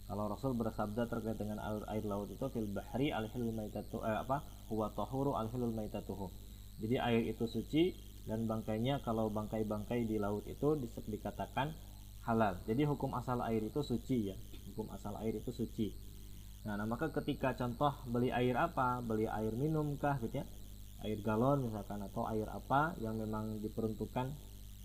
Kalau 0.08 0.28
Rasul 0.28 0.56
bersabda 0.56 1.08
terkait 1.08 1.36
dengan 1.36 1.60
air, 1.60 1.84
air 1.90 2.04
laut 2.08 2.32
itu 2.32 2.44
fil 2.48 2.70
bahri 2.70 3.12
alhilul 3.12 3.52
maitatu 3.52 4.00
eh, 4.04 4.24
apa? 4.24 4.40
huwa 4.72 4.88
tahuru 4.96 5.36
alhilul 5.36 5.74
maitatuhu. 5.76 6.32
Jadi 6.80 6.96
air 6.96 7.22
itu 7.28 7.44
suci 7.44 7.92
dan 8.24 8.48
bangkainya 8.48 9.04
kalau 9.04 9.28
bangkai-bangkai 9.28 10.08
di 10.08 10.16
laut 10.16 10.48
itu 10.48 10.80
dikatakan 11.04 11.76
halal. 12.24 12.56
Jadi 12.64 12.88
hukum 12.88 13.12
asal 13.16 13.40
air 13.44 13.60
itu 13.64 13.80
suci 13.84 14.32
ya. 14.32 14.36
Hukum 14.72 14.90
asal 14.92 15.16
air 15.20 15.36
itu 15.36 15.52
suci. 15.52 15.92
Nah, 16.64 16.80
nah 16.80 16.88
maka 16.88 17.12
ketika 17.12 17.52
contoh 17.54 17.92
beli 18.08 18.32
air 18.32 18.56
apa? 18.56 19.04
Beli 19.04 19.28
air 19.28 19.52
minum 19.52 20.00
kah 20.00 20.16
gitu 20.24 20.40
ya? 20.40 20.46
Air 21.04 21.20
galon 21.20 21.68
misalkan 21.68 22.00
atau 22.00 22.24
air 22.24 22.48
apa 22.48 22.96
yang 23.04 23.20
memang 23.20 23.60
diperuntukkan 23.60 24.32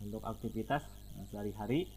untuk 0.03 0.23
aktivitas 0.27 0.83
nah, 1.15 1.25
sehari-hari. 1.31 1.87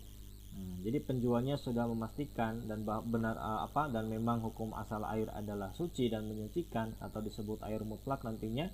Nah, 0.54 0.78
jadi 0.86 1.02
penjualnya 1.02 1.58
sudah 1.58 1.90
memastikan 1.90 2.62
dan 2.70 2.86
benar 2.86 3.34
eh, 3.34 3.60
apa 3.66 3.90
dan 3.90 4.06
memang 4.06 4.46
hukum 4.46 4.70
asal 4.78 5.02
air 5.10 5.26
adalah 5.34 5.74
suci 5.74 6.06
dan 6.06 6.30
menyucikan 6.30 6.94
atau 7.02 7.18
disebut 7.18 7.66
air 7.66 7.82
mutlak 7.82 8.22
nantinya 8.22 8.70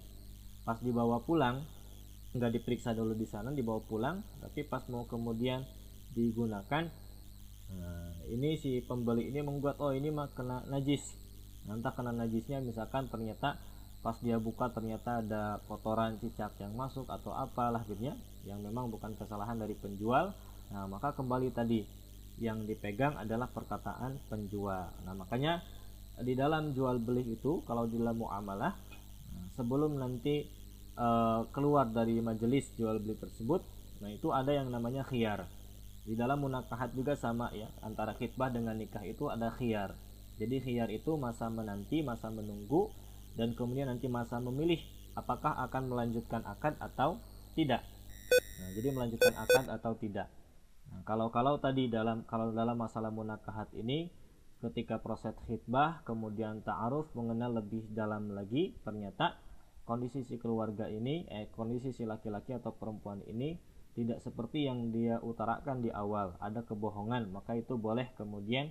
pas 0.69 0.77
dibawa 0.85 1.25
pulang 1.25 1.65
nggak 2.37 2.61
diperiksa 2.61 2.93
dulu 2.93 3.17
di 3.17 3.25
sana 3.25 3.49
dibawa 3.57 3.81
pulang 3.81 4.21
tapi 4.45 4.69
pas 4.69 4.85
mau 4.93 5.09
kemudian 5.09 5.65
digunakan. 6.19 6.91
Nah, 7.69 8.11
ini 8.27 8.59
si 8.59 8.83
pembeli 8.83 9.31
ini 9.31 9.39
membuat 9.47 9.79
oh 9.79 9.95
ini 9.95 10.11
mah 10.11 10.27
kena 10.35 10.67
najis. 10.67 11.15
Nanti 11.71 11.87
kena 11.95 12.11
najisnya 12.11 12.59
misalkan 12.59 13.07
ternyata 13.07 13.55
pas 14.03 14.19
dia 14.19 14.39
buka 14.43 14.71
ternyata 14.75 15.23
ada 15.23 15.63
kotoran 15.71 16.19
cicak 16.19 16.55
yang 16.63 16.75
masuk 16.75 17.07
atau 17.11 17.35
apalah 17.35 17.83
gitu 17.91 18.11
ya 18.11 18.15
yang 18.47 18.63
memang 18.63 18.91
bukan 18.91 19.15
kesalahan 19.15 19.59
dari 19.59 19.79
penjual. 19.79 20.35
Nah 20.75 20.91
maka 20.91 21.15
kembali 21.15 21.55
tadi 21.55 21.87
yang 22.43 22.67
dipegang 22.67 23.15
adalah 23.15 23.47
perkataan 23.51 24.19
penjual. 24.27 24.91
Nah 25.07 25.15
makanya 25.15 25.63
di 26.19 26.35
dalam 26.35 26.75
jual 26.75 26.99
beli 26.99 27.39
itu 27.39 27.63
kalau 27.63 27.87
di 27.87 27.95
dalam 27.99 28.19
muamalah 28.19 28.75
sebelum 29.55 29.99
nanti 29.99 30.47
uh, 30.99 31.47
keluar 31.55 31.91
dari 31.91 32.19
majelis 32.23 32.71
jual 32.75 32.99
beli 33.03 33.19
tersebut 33.19 33.63
nah 33.99 34.11
itu 34.11 34.31
ada 34.31 34.55
yang 34.55 34.71
namanya 34.71 35.03
khiyar 35.03 35.47
di 36.09 36.17
dalam 36.17 36.41
munakahat 36.41 36.97
juga 36.97 37.13
sama 37.13 37.53
ya. 37.53 37.69
Antara 37.85 38.17
khidbah 38.17 38.49
dengan 38.49 38.81
nikah 38.81 39.05
itu 39.05 39.29
ada 39.29 39.53
khiyar. 39.53 39.93
Jadi 40.41 40.65
khiyar 40.65 40.89
itu 40.89 41.21
masa 41.21 41.53
menanti 41.53 42.01
masa 42.01 42.33
menunggu 42.33 42.89
dan 43.37 43.53
kemudian 43.53 43.93
nanti 43.93 44.09
masa 44.09 44.41
memilih 44.41 44.81
apakah 45.13 45.53
akan 45.69 45.93
melanjutkan 45.93 46.41
akad 46.49 46.81
atau 46.81 47.21
tidak. 47.53 47.85
Nah, 48.33 48.73
jadi 48.73 48.89
melanjutkan 48.97 49.37
akad 49.37 49.69
atau 49.69 49.93
tidak. 50.01 50.33
Nah, 50.89 51.05
kalau 51.05 51.29
kalau 51.29 51.61
tadi 51.61 51.93
dalam 51.93 52.25
kalau 52.25 52.57
dalam 52.57 52.81
masalah 52.81 53.13
munakahat 53.13 53.69
ini 53.77 54.09
ketika 54.65 54.99
proses 54.99 55.37
khidbah 55.45 56.03
kemudian 56.09 56.65
ta'aruf 56.65 57.13
mengenal 57.15 57.63
lebih 57.63 57.85
dalam 57.95 58.33
lagi 58.35 58.75
ternyata 58.83 59.39
kondisi 59.87 60.27
si 60.27 60.35
keluarga 60.41 60.91
ini 60.91 61.31
eh 61.31 61.47
kondisi 61.55 61.95
si 61.95 62.03
laki-laki 62.03 62.57
atau 62.59 62.75
perempuan 62.75 63.23
ini 63.31 63.55
tidak 63.99 64.23
seperti 64.23 64.71
yang 64.71 64.95
dia 64.95 65.19
utarakan 65.19 65.83
di 65.83 65.91
awal. 65.91 66.39
Ada 66.39 66.63
kebohongan 66.63 67.35
maka 67.35 67.59
itu 67.59 67.75
boleh 67.75 68.07
kemudian 68.15 68.71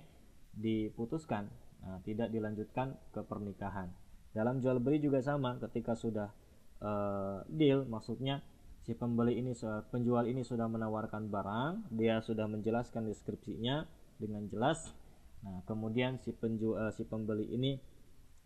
diputuskan. 0.56 1.52
Nah, 1.84 2.00
tidak 2.00 2.32
dilanjutkan 2.32 2.96
ke 3.12 3.20
pernikahan. 3.28 3.92
Dalam 4.32 4.64
jual 4.64 4.80
beli 4.80 5.04
juga 5.04 5.20
sama 5.20 5.60
ketika 5.60 5.92
sudah 5.92 6.32
uh, 6.80 7.44
deal 7.52 7.84
maksudnya 7.84 8.40
si 8.88 8.96
pembeli 8.96 9.36
ini 9.36 9.52
penjual 9.92 10.24
ini 10.24 10.40
sudah 10.40 10.64
menawarkan 10.64 11.28
barang 11.28 11.92
dia 11.92 12.24
sudah 12.24 12.48
menjelaskan 12.48 13.04
deskripsinya 13.04 13.84
dengan 14.16 14.48
jelas. 14.48 14.96
Nah, 15.44 15.60
kemudian 15.68 16.16
si 16.24 16.32
penjual 16.32 16.88
si 16.96 17.04
pembeli 17.04 17.52
ini 17.52 17.76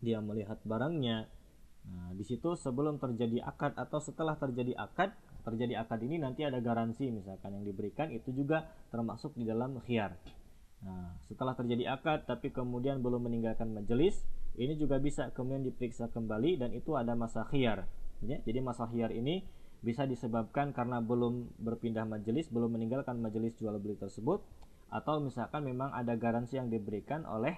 dia 0.03 0.19
melihat 0.19 0.59
barangnya. 0.67 1.31
Nah, 1.83 2.11
di 2.11 2.27
situ 2.27 2.59
sebelum 2.59 2.99
terjadi 2.99 3.39
akad 3.39 3.79
atau 3.79 4.03
setelah 4.03 4.35
terjadi 4.35 4.75
akad, 4.75 5.15
terjadi 5.43 5.83
akad 5.83 5.99
ini 6.03 6.17
nanti 6.17 6.47
ada 6.47 6.57
garansi 6.63 7.11
misalkan 7.11 7.53
yang 7.59 7.67
diberikan 7.67 8.09
itu 8.09 8.31
juga 8.31 8.71
termasuk 8.89 9.35
di 9.35 9.43
dalam 9.43 9.77
khiyar. 9.83 10.15
Nah, 10.83 11.15
setelah 11.27 11.55
terjadi 11.55 11.95
akad 11.95 12.27
tapi 12.27 12.51
kemudian 12.51 12.99
belum 12.99 13.27
meninggalkan 13.27 13.71
majelis, 13.71 14.23
ini 14.55 14.75
juga 14.75 14.99
bisa 14.99 15.31
kemudian 15.31 15.63
diperiksa 15.63 16.11
kembali 16.11 16.59
dan 16.59 16.69
itu 16.75 16.95
ada 16.95 17.15
masa 17.15 17.43
khiyar. 17.47 17.87
Ya, 18.23 18.39
jadi 18.47 18.63
masa 18.63 18.87
khiyar 18.87 19.11
ini 19.11 19.43
bisa 19.83 20.07
disebabkan 20.07 20.71
karena 20.71 21.03
belum 21.03 21.59
berpindah 21.59 22.07
majelis, 22.07 22.47
belum 22.47 22.79
meninggalkan 22.79 23.19
majelis 23.19 23.51
jual 23.59 23.75
beli 23.83 23.99
tersebut 23.99 24.39
atau 24.93 25.17
misalkan 25.25 25.65
memang 25.65 25.89
ada 25.89 26.13
garansi 26.13 26.61
yang 26.61 26.69
diberikan 26.69 27.25
oleh 27.25 27.57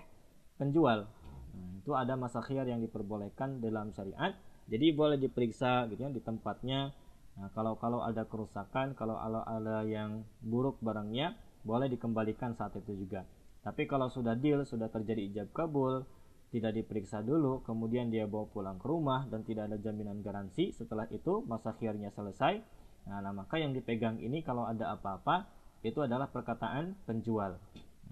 penjual 0.56 1.04
nah, 1.52 1.71
itu 1.76 1.91
ada 1.91 2.15
masa 2.15 2.39
khiyar 2.39 2.63
yang 2.63 2.80
diperbolehkan 2.80 3.60
dalam 3.60 3.91
syariat 3.91 4.32
jadi 4.71 4.95
boleh 4.95 5.19
diperiksa 5.19 5.91
gitu 5.91 6.08
ya 6.08 6.10
di 6.10 6.24
tempatnya 6.24 6.95
nah, 7.36 7.50
kalau 7.54 7.76
kalau 7.80 8.00
ada 8.04 8.24
kerusakan 8.28 8.95
kalau 8.95 9.19
ada 9.19 9.84
yang 9.88 10.24
buruk 10.41 10.80
barangnya 10.80 11.36
boleh 11.65 11.89
dikembalikan 11.89 12.54
saat 12.54 12.78
itu 12.78 12.93
juga. 13.06 13.26
Tapi 13.65 13.89
kalau 13.89 14.13
sudah 14.13 14.38
deal 14.38 14.62
sudah 14.63 14.88
terjadi 14.93 15.26
ijab 15.26 15.50
kabul 15.52 16.06
tidak 16.54 16.78
diperiksa 16.78 17.26
dulu 17.26 17.65
kemudian 17.65 18.13
dia 18.13 18.30
bawa 18.30 18.45
pulang 18.48 18.78
ke 18.78 18.86
rumah 18.86 19.26
dan 19.28 19.41
tidak 19.43 19.67
ada 19.74 19.78
jaminan 19.82 20.21
garansi 20.21 20.71
setelah 20.71 21.10
itu 21.10 21.41
masa 21.50 21.74
khiyarnya 21.76 22.13
selesai. 22.13 22.62
Nah, 23.10 23.19
nah 23.21 23.34
maka 23.34 23.58
yang 23.58 23.74
dipegang 23.74 24.21
ini 24.21 24.45
kalau 24.45 24.69
ada 24.69 24.93
apa-apa 24.93 25.50
itu 25.86 26.02
adalah 26.02 26.30
perkataan 26.30 26.98
penjual. 27.06 27.62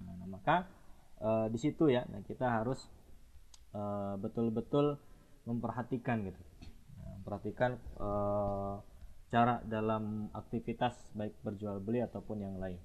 Nah, 0.05 0.27
maka 0.29 0.69
e, 1.17 1.29
di 1.49 1.57
situ 1.57 1.89
ya, 1.89 2.05
nah 2.05 2.21
kita 2.21 2.62
harus 2.62 2.86
eh, 3.73 4.13
betul-betul 4.21 5.01
memperhatikan 5.49 6.21
gitu, 6.29 6.41
nah, 7.01 7.12
memperhatikan 7.17 7.71
e, 7.97 8.09
cara 9.34 9.65
dalam 9.65 10.30
aktivitas 10.30 10.93
baik 11.17 11.34
berjual 11.41 11.82
beli 11.82 12.06
ataupun 12.06 12.38
yang 12.46 12.56
lain. 12.62 12.78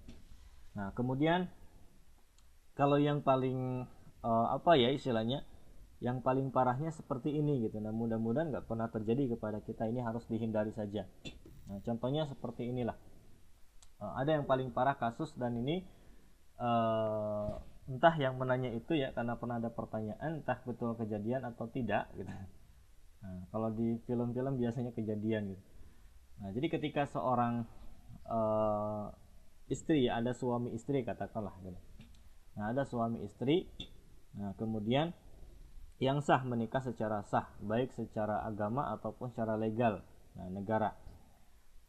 Nah 0.73 0.97
kemudian 0.97 1.53
kalau 2.73 2.97
yang 2.97 3.21
paling 3.21 3.85
e, 4.25 4.31
apa 4.31 4.81
ya 4.81 4.89
istilahnya, 4.89 5.45
yang 6.01 6.25
paling 6.25 6.49
parahnya 6.49 6.89
seperti 6.89 7.37
ini 7.37 7.69
gitu. 7.69 7.77
Nah 7.85 7.93
mudah-mudahan 7.93 8.49
nggak 8.49 8.65
pernah 8.65 8.89
terjadi 8.89 9.37
kepada 9.37 9.61
kita 9.61 9.85
ini 9.93 10.01
harus 10.01 10.25
dihindari 10.25 10.73
saja. 10.73 11.05
Nah 11.69 11.85
contohnya 11.85 12.25
seperti 12.25 12.73
inilah 12.73 12.97
uh, 14.03 14.13
ada 14.19 14.39
yang 14.39 14.47
paling 14.47 14.71
parah 14.71 14.97
kasus 14.97 15.35
dan 15.35 15.59
ini 15.59 15.85
uh, 16.59 17.59
entah 17.89 18.15
yang 18.21 18.37
menanya 18.37 18.71
itu 18.75 18.95
ya 18.95 19.13
karena 19.17 19.35
pernah 19.41 19.57
ada 19.59 19.71
pertanyaan 19.73 20.45
entah 20.45 20.61
betul 20.65 20.95
kejadian 20.95 21.45
atau 21.49 21.67
tidak 21.73 22.11
gitu 22.15 22.29
nah, 22.29 23.43
kalau 23.51 23.73
di 23.73 23.97
film-film 24.05 24.61
biasanya 24.61 24.93
kejadian 24.93 25.57
gitu 25.57 25.65
nah 26.39 26.51
jadi 26.55 26.67
ketika 26.71 27.07
seorang 27.11 27.67
uh, 28.31 29.11
istri 29.69 30.09
ada 30.09 30.33
suami 30.33 30.73
istri 30.73 31.05
katakanlah 31.05 31.55
gitu. 31.65 31.79
Nah 32.57 32.73
ada 32.73 32.83
suami 32.89 33.23
istri 33.25 33.69
nah 34.37 34.55
kemudian 34.55 35.13
yang 35.99 36.23
sah 36.23 36.47
menikah 36.47 36.85
secara 36.85 37.27
sah 37.27 37.51
baik 37.59 37.91
secara 37.97 38.47
agama 38.47 38.95
ataupun 38.95 39.35
secara 39.35 39.59
legal 39.59 40.01
nah 40.39 40.49
negara. 40.49 40.95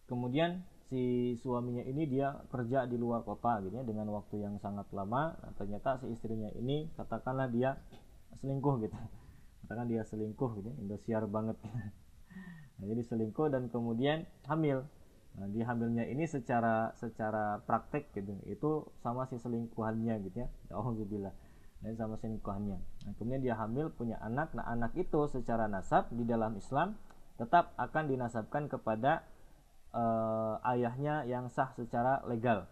Kemudian 0.10 0.66
si 0.90 1.38
suaminya 1.46 1.86
ini 1.86 2.10
dia 2.10 2.34
kerja 2.50 2.90
di 2.90 2.98
luar 2.98 3.22
kota 3.22 3.62
gitu 3.62 3.78
ya 3.78 3.86
dengan 3.86 4.10
waktu 4.10 4.42
yang 4.42 4.58
sangat 4.58 4.90
lama. 4.90 5.38
Nah, 5.38 5.54
ternyata 5.54 6.02
si 6.02 6.10
istrinya 6.10 6.50
ini 6.58 6.90
katakanlah 6.98 7.46
dia 7.54 7.78
selingkuh 8.42 8.76
gitu. 8.82 8.98
Katakan 9.64 9.86
dia 9.86 10.02
selingkuh 10.02 10.50
gitu 10.58 10.70
ya, 10.74 10.76
Indosiar 10.82 11.24
banget 11.30 11.62
nah, 12.80 12.86
jadi 12.88 13.02
selingkuh 13.04 13.52
dan 13.52 13.68
kemudian 13.68 14.26
hamil. 14.48 14.88
Nah, 15.38 15.46
di 15.46 15.62
hamilnya 15.62 16.10
ini 16.10 16.26
secara 16.26 16.92
secara 16.98 17.62
praktek 17.64 18.12
gitu 18.18 18.34
itu 18.50 18.88
sama 19.06 19.30
si 19.30 19.38
selingkuhannya 19.38 20.16
gitu 20.26 20.44
ya. 20.44 20.48
Alhamdulillah 20.74 21.32
dan 21.80 21.96
sama 21.96 22.20
selingkuhannya. 22.20 22.80
Nah, 22.80 23.12
kemudian 23.16 23.44
dia 23.44 23.56
hamil 23.56 23.92
punya 23.92 24.20
anak. 24.20 24.52
Nah 24.52 24.68
anak 24.68 24.92
itu 25.00 25.32
secara 25.32 25.72
nasab 25.72 26.12
di 26.12 26.28
dalam 26.28 26.56
Islam 26.60 27.00
tetap 27.40 27.72
akan 27.80 28.12
dinasabkan 28.12 28.68
kepada 28.68 29.24
uh, 29.96 30.60
ayahnya 30.76 31.24
yang 31.24 31.48
sah 31.48 31.72
secara 31.80 32.20
legal. 32.28 32.68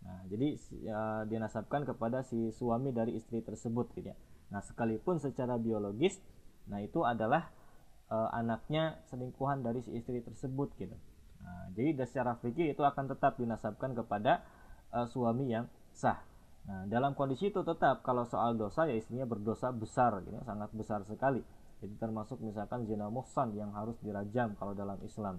Nah, 0.00 0.24
jadi 0.30 0.56
uh, 0.88 1.22
dinasabkan 1.28 1.84
kepada 1.84 2.24
si 2.24 2.48
suami 2.54 2.96
dari 2.96 3.12
istri 3.18 3.44
tersebut 3.44 3.92
gitu 3.92 4.08
ya. 4.14 4.16
Nah, 4.48 4.64
sekalipun 4.64 5.20
secara 5.20 5.60
biologis 5.60 6.22
nah 6.66 6.82
itu 6.82 7.06
adalah 7.06 7.46
uh, 8.10 8.30
anaknya 8.34 9.02
selingkuhan 9.10 9.62
dari 9.62 9.82
si 9.82 9.94
istri 9.94 10.22
tersebut 10.22 10.74
gitu. 10.78 10.96
Nah, 11.42 11.70
jadi 11.74 11.94
secara 12.02 12.38
fikih 12.38 12.74
itu 12.74 12.82
akan 12.82 13.06
tetap 13.10 13.38
dinasabkan 13.38 13.94
kepada 13.94 14.42
uh, 14.94 15.06
suami 15.06 15.50
yang 15.50 15.70
sah. 15.94 16.18
Nah, 16.66 16.82
dalam 16.90 17.14
kondisi 17.14 17.54
itu 17.54 17.62
tetap 17.62 18.02
kalau 18.02 18.26
soal 18.26 18.58
dosa 18.58 18.90
ya 18.90 18.98
istrinya 18.98 19.22
berdosa 19.22 19.70
besar 19.70 20.18
gitu, 20.26 20.42
sangat 20.42 20.70
besar 20.74 21.06
sekali. 21.06 21.42
Jadi 21.78 21.94
termasuk 22.00 22.42
misalkan 22.42 22.88
zina 22.88 23.06
muhsan 23.06 23.54
yang 23.54 23.70
harus 23.76 23.94
dirajam 24.02 24.58
kalau 24.58 24.74
dalam 24.74 24.98
Islam. 25.06 25.38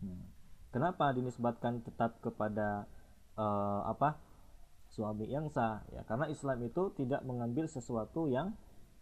Hmm. 0.00 0.24
Kenapa 0.72 1.12
dinisbatkan 1.12 1.84
tetap 1.84 2.20
kepada 2.24 2.88
uh, 3.36 3.82
apa 3.88 4.16
suami 4.88 5.28
yang 5.28 5.52
sah? 5.52 5.84
Ya 5.92 6.06
karena 6.08 6.32
Islam 6.32 6.64
itu 6.64 6.92
tidak 6.96 7.20
mengambil 7.28 7.68
sesuatu 7.68 8.30
yang 8.30 8.56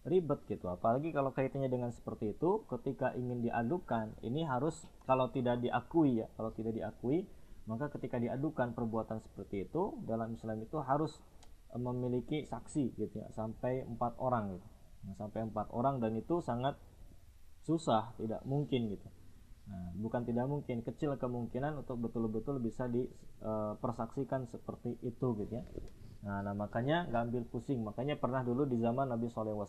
ribet 0.05 0.45
gitu. 0.47 0.69
Apalagi 0.69 1.11
kalau 1.11 1.33
kaitannya 1.33 1.73
dengan 1.73 1.91
seperti 1.91 2.37
itu, 2.37 2.65
ketika 2.69 3.17
ingin 3.17 3.41
diadukan, 3.41 4.13
ini 4.21 4.45
harus 4.45 4.85
kalau 5.09 5.33
tidak 5.33 5.65
diakui 5.65 6.21
ya, 6.21 6.29
kalau 6.37 6.53
tidak 6.53 6.77
diakui, 6.77 7.25
maka 7.65 7.89
ketika 7.97 8.21
diadukan 8.21 8.77
perbuatan 8.77 9.25
seperti 9.25 9.65
itu 9.65 9.97
dalam 10.05 10.37
Islam 10.37 10.61
itu 10.61 10.77
harus 10.85 11.17
eh, 11.73 11.81
memiliki 11.81 12.45
saksi 12.45 13.01
gitu 13.01 13.17
ya, 13.17 13.29
sampai 13.33 13.89
empat 13.89 14.21
orang 14.21 14.61
gitu. 14.61 14.69
Nah, 15.05 15.15
sampai 15.21 15.41
empat 15.49 15.69
orang 15.73 16.01
dan 16.01 16.17
itu 16.17 16.41
sangat 16.45 16.77
susah, 17.65 18.13
tidak 18.21 18.45
mungkin 18.45 18.93
gitu. 18.93 19.09
Nah, 19.65 19.97
bukan 19.97 20.29
tidak 20.29 20.45
mungkin, 20.45 20.85
kecil 20.85 21.17
kemungkinan 21.17 21.81
untuk 21.81 21.97
betul-betul 21.97 22.61
bisa 22.61 22.85
dipersaksikan 22.85 24.45
e, 24.45 24.49
seperti 24.53 25.01
itu 25.01 25.27
gitu 25.41 25.53
ya. 25.57 25.65
Nah, 26.25 26.41
nah 26.41 26.57
makanya 26.57 27.05
nggak 27.13 27.23
ambil 27.31 27.45
pusing. 27.53 27.85
Makanya 27.85 28.17
pernah 28.17 28.41
dulu 28.41 28.65
di 28.65 28.81
zaman 28.81 29.13
Nabi 29.13 29.29
SAW 29.29 29.69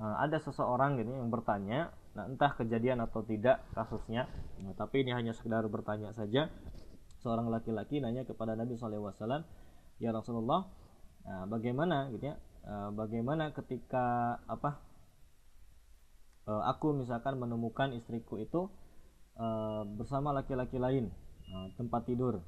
e, 0.00 0.04
ada 0.04 0.38
seseorang 0.40 0.96
gini 0.96 1.12
yang 1.12 1.28
bertanya, 1.28 1.92
nah 2.16 2.24
entah 2.24 2.56
kejadian 2.56 3.04
atau 3.04 3.20
tidak 3.20 3.60
kasusnya, 3.76 4.24
nah, 4.64 4.72
tapi 4.72 5.04
ini 5.04 5.12
hanya 5.12 5.36
sekedar 5.36 5.60
bertanya 5.68 6.16
saja. 6.16 6.48
Seorang 7.20 7.52
laki-laki 7.52 8.00
nanya 8.00 8.24
kepada 8.24 8.56
Nabi 8.56 8.80
SAW, 8.80 9.12
ya 10.00 10.08
Rasulullah, 10.08 10.64
nah, 11.28 11.44
bagaimana 11.44 12.08
gitu 12.16 12.32
ya? 12.32 12.40
E, 12.64 12.72
bagaimana 12.96 13.52
ketika 13.52 14.36
apa 14.48 14.88
aku 16.50 16.96
misalkan 16.98 17.38
menemukan 17.38 17.94
istriku 17.94 18.34
itu 18.34 18.66
bersama 19.94 20.34
laki-laki 20.34 20.82
lain 20.82 21.14
tempat 21.78 22.10
tidur 22.10 22.42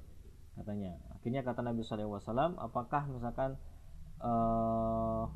katanya. 0.58 0.98
Akhirnya 1.16 1.40
kata 1.46 1.60
Nabi 1.64 1.82
SAW 1.84 2.58
apakah 2.60 3.08
misalkan 3.08 3.56
uh, 4.20 5.28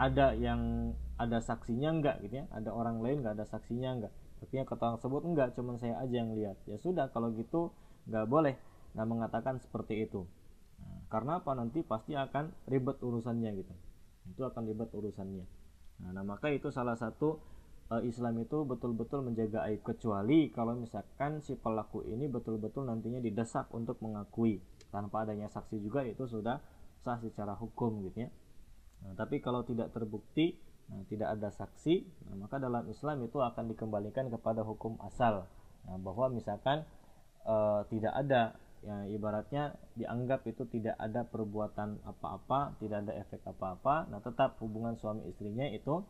ada 0.00 0.32
yang 0.36 0.92
ada 1.20 1.38
saksinya 1.44 1.92
enggak? 1.92 2.16
Gitu 2.24 2.40
ya. 2.40 2.46
Ada 2.50 2.72
orang 2.72 3.04
lain 3.04 3.20
enggak? 3.22 3.36
Ada 3.40 3.46
saksinya 3.58 3.90
enggak? 3.96 4.12
Akhirnya 4.40 4.64
kata 4.64 4.82
orang 4.88 4.96
tersebut 4.98 5.22
enggak 5.28 5.48
cuman 5.54 5.76
saya 5.76 5.94
aja 6.00 6.14
yang 6.16 6.32
lihat. 6.32 6.56
Ya 6.64 6.80
sudah 6.80 7.12
kalau 7.12 7.30
gitu 7.36 7.70
enggak 8.08 8.26
boleh. 8.26 8.54
Nggak 8.96 9.08
mengatakan 9.08 9.54
seperti 9.62 10.08
itu. 10.08 10.26
Nah, 10.80 11.06
karena 11.12 11.38
apa? 11.38 11.52
Nanti 11.54 11.84
pasti 11.84 12.16
akan 12.16 12.50
ribet 12.66 12.98
urusannya 12.98 13.50
gitu. 13.54 13.74
Itu 14.32 14.42
akan 14.48 14.62
ribet 14.66 14.90
urusannya. 14.90 15.46
Nah, 16.00 16.10
nah 16.16 16.24
maka 16.24 16.48
itu 16.50 16.72
salah 16.72 16.96
satu 16.96 17.38
uh, 17.90 18.02
Islam 18.06 18.38
itu 18.40 18.62
betul-betul 18.62 19.26
menjaga 19.26 19.66
aib 19.68 19.82
kecuali 19.82 20.48
kalau 20.54 20.78
misalkan 20.78 21.42
si 21.42 21.58
pelaku 21.58 22.06
ini 22.06 22.30
betul-betul 22.30 22.86
nantinya 22.86 23.18
didesak 23.18 23.68
untuk 23.74 23.98
mengakui. 24.00 24.62
Tanpa 24.90 25.22
adanya 25.22 25.46
saksi 25.46 25.78
juga 25.78 26.02
itu 26.02 26.26
sudah 26.26 26.58
sah 27.02 27.18
secara 27.22 27.54
hukum 27.58 28.02
gitu 28.06 28.26
ya. 28.26 28.30
Nah, 29.06 29.12
tapi 29.16 29.40
kalau 29.40 29.64
tidak 29.64 29.94
terbukti 29.94 30.58
nah, 30.90 31.02
tidak 31.06 31.38
ada 31.38 31.48
saksi 31.50 32.26
nah, 32.28 32.46
maka 32.46 32.60
dalam 32.60 32.84
Islam 32.90 33.22
itu 33.24 33.38
akan 33.38 33.70
dikembalikan 33.74 34.30
kepada 34.30 34.62
hukum 34.62 34.98
asal. 35.02 35.46
Nah, 35.86 35.96
bahwa 35.98 36.30
misalkan 36.30 36.86
uh, 37.46 37.82
tidak 37.88 38.14
ada 38.14 38.54
ya 38.80 39.04
ibaratnya 39.12 39.76
dianggap 39.92 40.40
itu 40.48 40.64
tidak 40.72 40.96
ada 40.96 41.28
perbuatan 41.28 42.00
apa-apa, 42.00 42.80
tidak 42.80 43.04
ada 43.04 43.12
efek 43.20 43.44
apa-apa, 43.44 44.08
nah 44.08 44.24
tetap 44.24 44.56
hubungan 44.64 44.96
suami 44.96 45.28
istrinya 45.28 45.68
itu 45.68 46.00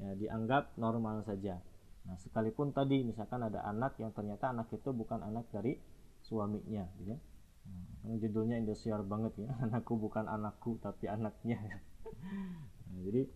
ya, 0.00 0.12
dianggap 0.16 0.76
normal 0.76 1.24
saja. 1.24 1.60
Nah, 2.06 2.16
sekalipun 2.22 2.70
tadi 2.70 3.02
misalkan 3.02 3.42
ada 3.42 3.66
anak 3.66 3.98
yang 3.98 4.14
ternyata 4.14 4.54
anak 4.54 4.70
itu 4.70 4.94
bukan 4.94 5.20
anak 5.26 5.50
dari 5.50 5.74
suaminya, 6.22 6.86
gitu 7.02 7.14
ya. 7.14 7.18
Nah, 8.06 8.14
judulnya 8.22 8.62
Indosiar 8.62 9.02
banget 9.02 9.34
ya, 9.42 9.50
anakku 9.66 9.98
bukan 9.98 10.30
anakku 10.30 10.78
tapi 10.78 11.10
anaknya. 11.10 11.58
nah, 12.86 12.98
jadi 13.02 13.26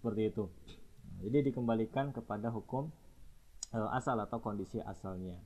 seperti 0.00 0.22
itu. 0.32 0.44
Nah, 1.04 1.20
jadi 1.28 1.38
dikembalikan 1.52 2.16
kepada 2.16 2.48
hukum 2.48 2.88
e, 3.72 3.78
asal 3.92 4.16
atau 4.24 4.40
kondisi 4.40 4.80
asalnya. 4.80 5.36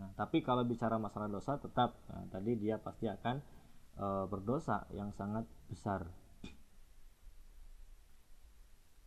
Nah, 0.00 0.08
tapi 0.16 0.40
kalau 0.40 0.64
bicara 0.64 0.96
masalah 0.96 1.28
dosa 1.28 1.60
tetap 1.60 2.00
nah, 2.08 2.24
tadi 2.32 2.56
dia 2.56 2.80
pasti 2.80 3.04
akan 3.12 3.36
e, 4.00 4.06
berdosa 4.32 4.88
yang 4.96 5.12
sangat 5.12 5.44
besar. 5.68 6.08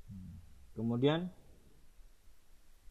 Hmm. 0.06 0.38
Kemudian 0.82 1.30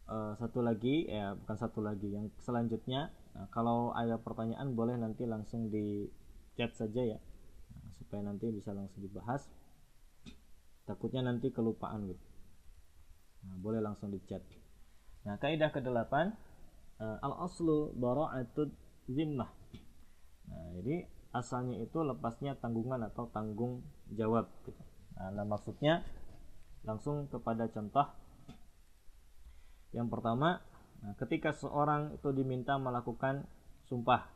e, 0.07 0.17
satu 0.39 0.63
lagi 0.63 1.11
ya 1.11 1.35
bukan 1.35 1.57
satu 1.59 1.83
lagi 1.83 2.07
yang 2.15 2.31
selanjutnya 2.39 3.11
nah, 3.35 3.51
kalau 3.51 3.91
ada 3.91 4.15
pertanyaan 4.23 4.79
boleh 4.79 4.95
nanti 4.95 5.27
langsung 5.27 5.75
di 5.75 6.07
chat 6.55 6.71
saja 6.79 7.03
ya 7.03 7.19
nah, 7.75 7.91
supaya 7.99 8.23
nanti 8.23 8.47
bisa 8.55 8.71
langsung 8.71 9.03
dibahas. 9.03 9.51
Takutnya 10.87 11.27
nanti 11.27 11.51
kelupaan 11.51 12.07
gitu. 12.07 12.27
Nah, 13.47 13.59
boleh 13.59 13.83
langsung 13.83 14.15
di 14.15 14.23
chat. 14.27 14.43
Nah, 15.27 15.39
kaidah 15.39 15.71
ke-8 15.75 16.15
uh, 17.01 17.17
al 17.25 17.35
aslu 17.49 17.97
bara'atud 17.97 18.71
zimmah 19.09 19.51
nah 20.47 20.67
jadi 20.77 21.09
asalnya 21.33 21.81
itu 21.81 21.99
lepasnya 22.03 22.59
tanggungan 22.59 23.07
atau 23.07 23.31
tanggung 23.31 23.81
jawab 24.13 24.51
gitu. 24.67 24.83
nah, 25.17 25.31
nah 25.31 25.45
maksudnya 25.47 26.05
langsung 26.87 27.29
kepada 27.29 27.69
contoh 27.69 28.07
yang 29.91 30.07
pertama 30.07 30.63
nah, 31.03 31.15
ketika 31.19 31.53
seorang 31.53 32.15
itu 32.17 32.31
diminta 32.33 32.79
melakukan 32.79 33.45
sumpah 33.91 34.31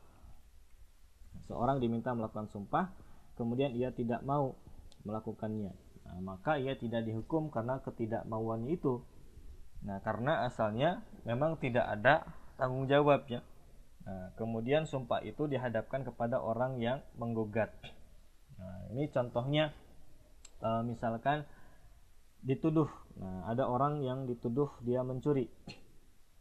seorang 1.47 1.79
diminta 1.79 2.11
melakukan 2.11 2.51
sumpah 2.51 2.91
kemudian 3.39 3.75
ia 3.75 3.91
tidak 3.91 4.23
mau 4.23 4.55
melakukannya 5.03 5.71
nah, 6.05 6.19
maka 6.21 6.57
ia 6.59 6.75
tidak 6.75 7.07
dihukum 7.07 7.51
karena 7.51 7.79
ketidakmauannya 7.81 8.75
itu 8.75 9.01
nah 9.85 10.01
karena 10.01 10.47
asalnya 10.47 11.05
memang 11.25 11.57
tidak 11.61 11.85
ada 11.85 12.25
tanggung 12.59 12.87
jawab 12.87 13.27
ya. 13.27 13.43
Nah, 14.05 14.31
kemudian 14.39 14.87
sumpah 14.87 15.21
itu 15.23 15.47
dihadapkan 15.49 16.05
kepada 16.07 16.39
orang 16.39 16.79
yang 16.79 17.03
menggugat. 17.19 17.73
Nah, 18.55 18.87
ini 18.95 19.11
contohnya 19.11 19.75
e, 20.61 20.69
misalkan 20.87 21.43
dituduh. 22.45 22.87
Nah, 23.17 23.49
ada 23.49 23.65
orang 23.65 24.05
yang 24.05 24.29
dituduh 24.29 24.69
dia 24.85 25.01
mencuri. 25.01 25.49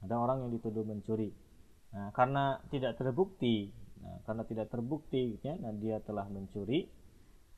Ada 0.05 0.21
orang 0.21 0.47
yang 0.47 0.51
dituduh 0.53 0.85
mencuri. 0.85 1.33
Nah, 1.97 2.13
karena 2.13 2.61
tidak 2.69 3.01
terbukti, 3.01 3.73
nah, 4.05 4.21
karena 4.29 4.45
tidak 4.45 4.69
terbukti, 4.69 5.41
ya, 5.41 5.57
nah 5.57 5.73
dia 5.73 6.03
telah 6.05 6.29
mencuri 6.29 6.85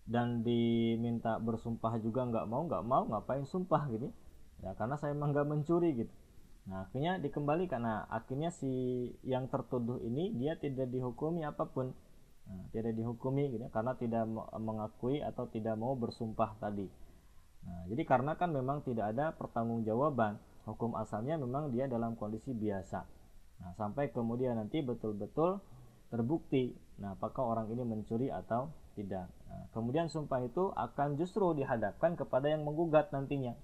dan 0.06 0.46
diminta 0.46 1.42
bersumpah 1.42 1.98
juga 1.98 2.22
nggak 2.30 2.46
mau, 2.46 2.62
nggak 2.70 2.84
mau, 2.86 3.02
ngapain 3.10 3.42
sumpah 3.42 3.90
gitu? 3.90 4.14
Ya, 4.62 4.78
karena 4.78 4.94
saya 4.94 5.12
emang 5.18 5.34
nggak 5.34 5.48
mencuri 5.50 6.06
gitu. 6.06 6.12
Nah, 6.70 6.86
akhirnya 6.86 7.18
dikembalikan. 7.18 7.82
Nah, 7.82 8.06
akhirnya 8.10 8.54
si 8.54 8.70
yang 9.26 9.50
tertuduh 9.50 9.98
ini 10.02 10.34
dia 10.38 10.54
tidak 10.54 10.90
dihukumi 10.94 11.42
apa 11.42 11.66
pun. 11.66 11.90
Nah, 12.46 12.62
tidak 12.70 12.94
dihukumi 12.94 13.58
gitu 13.58 13.66
karena 13.74 13.98
tidak 13.98 14.22
mengakui 14.62 15.18
atau 15.18 15.50
tidak 15.50 15.74
mau 15.74 15.98
bersumpah 15.98 16.54
tadi. 16.62 16.86
Nah, 17.66 17.82
jadi 17.90 18.02
karena 18.06 18.38
kan 18.38 18.54
memang 18.54 18.86
tidak 18.86 19.12
ada 19.12 19.34
pertanggungjawaban. 19.34 20.38
Hukum 20.66 20.98
asalnya 20.98 21.38
memang 21.38 21.70
dia 21.70 21.86
dalam 21.86 22.14
kondisi 22.18 22.54
biasa. 22.54 23.02
Nah, 23.62 23.72
sampai 23.74 24.10
kemudian 24.10 24.58
nanti 24.58 24.82
betul-betul 24.82 25.58
terbukti. 26.10 26.74
Nah, 27.02 27.18
apakah 27.18 27.42
orang 27.42 27.66
ini 27.74 27.82
mencuri 27.82 28.30
atau 28.30 28.70
tidak. 28.94 29.26
Nah, 29.50 29.66
kemudian 29.74 30.06
sumpah 30.06 30.42
itu 30.46 30.70
akan 30.72 31.18
justru 31.18 31.54
dihadapkan 31.58 32.14
kepada 32.14 32.50
yang 32.50 32.62
menggugat 32.62 33.10
nantinya. 33.10 33.54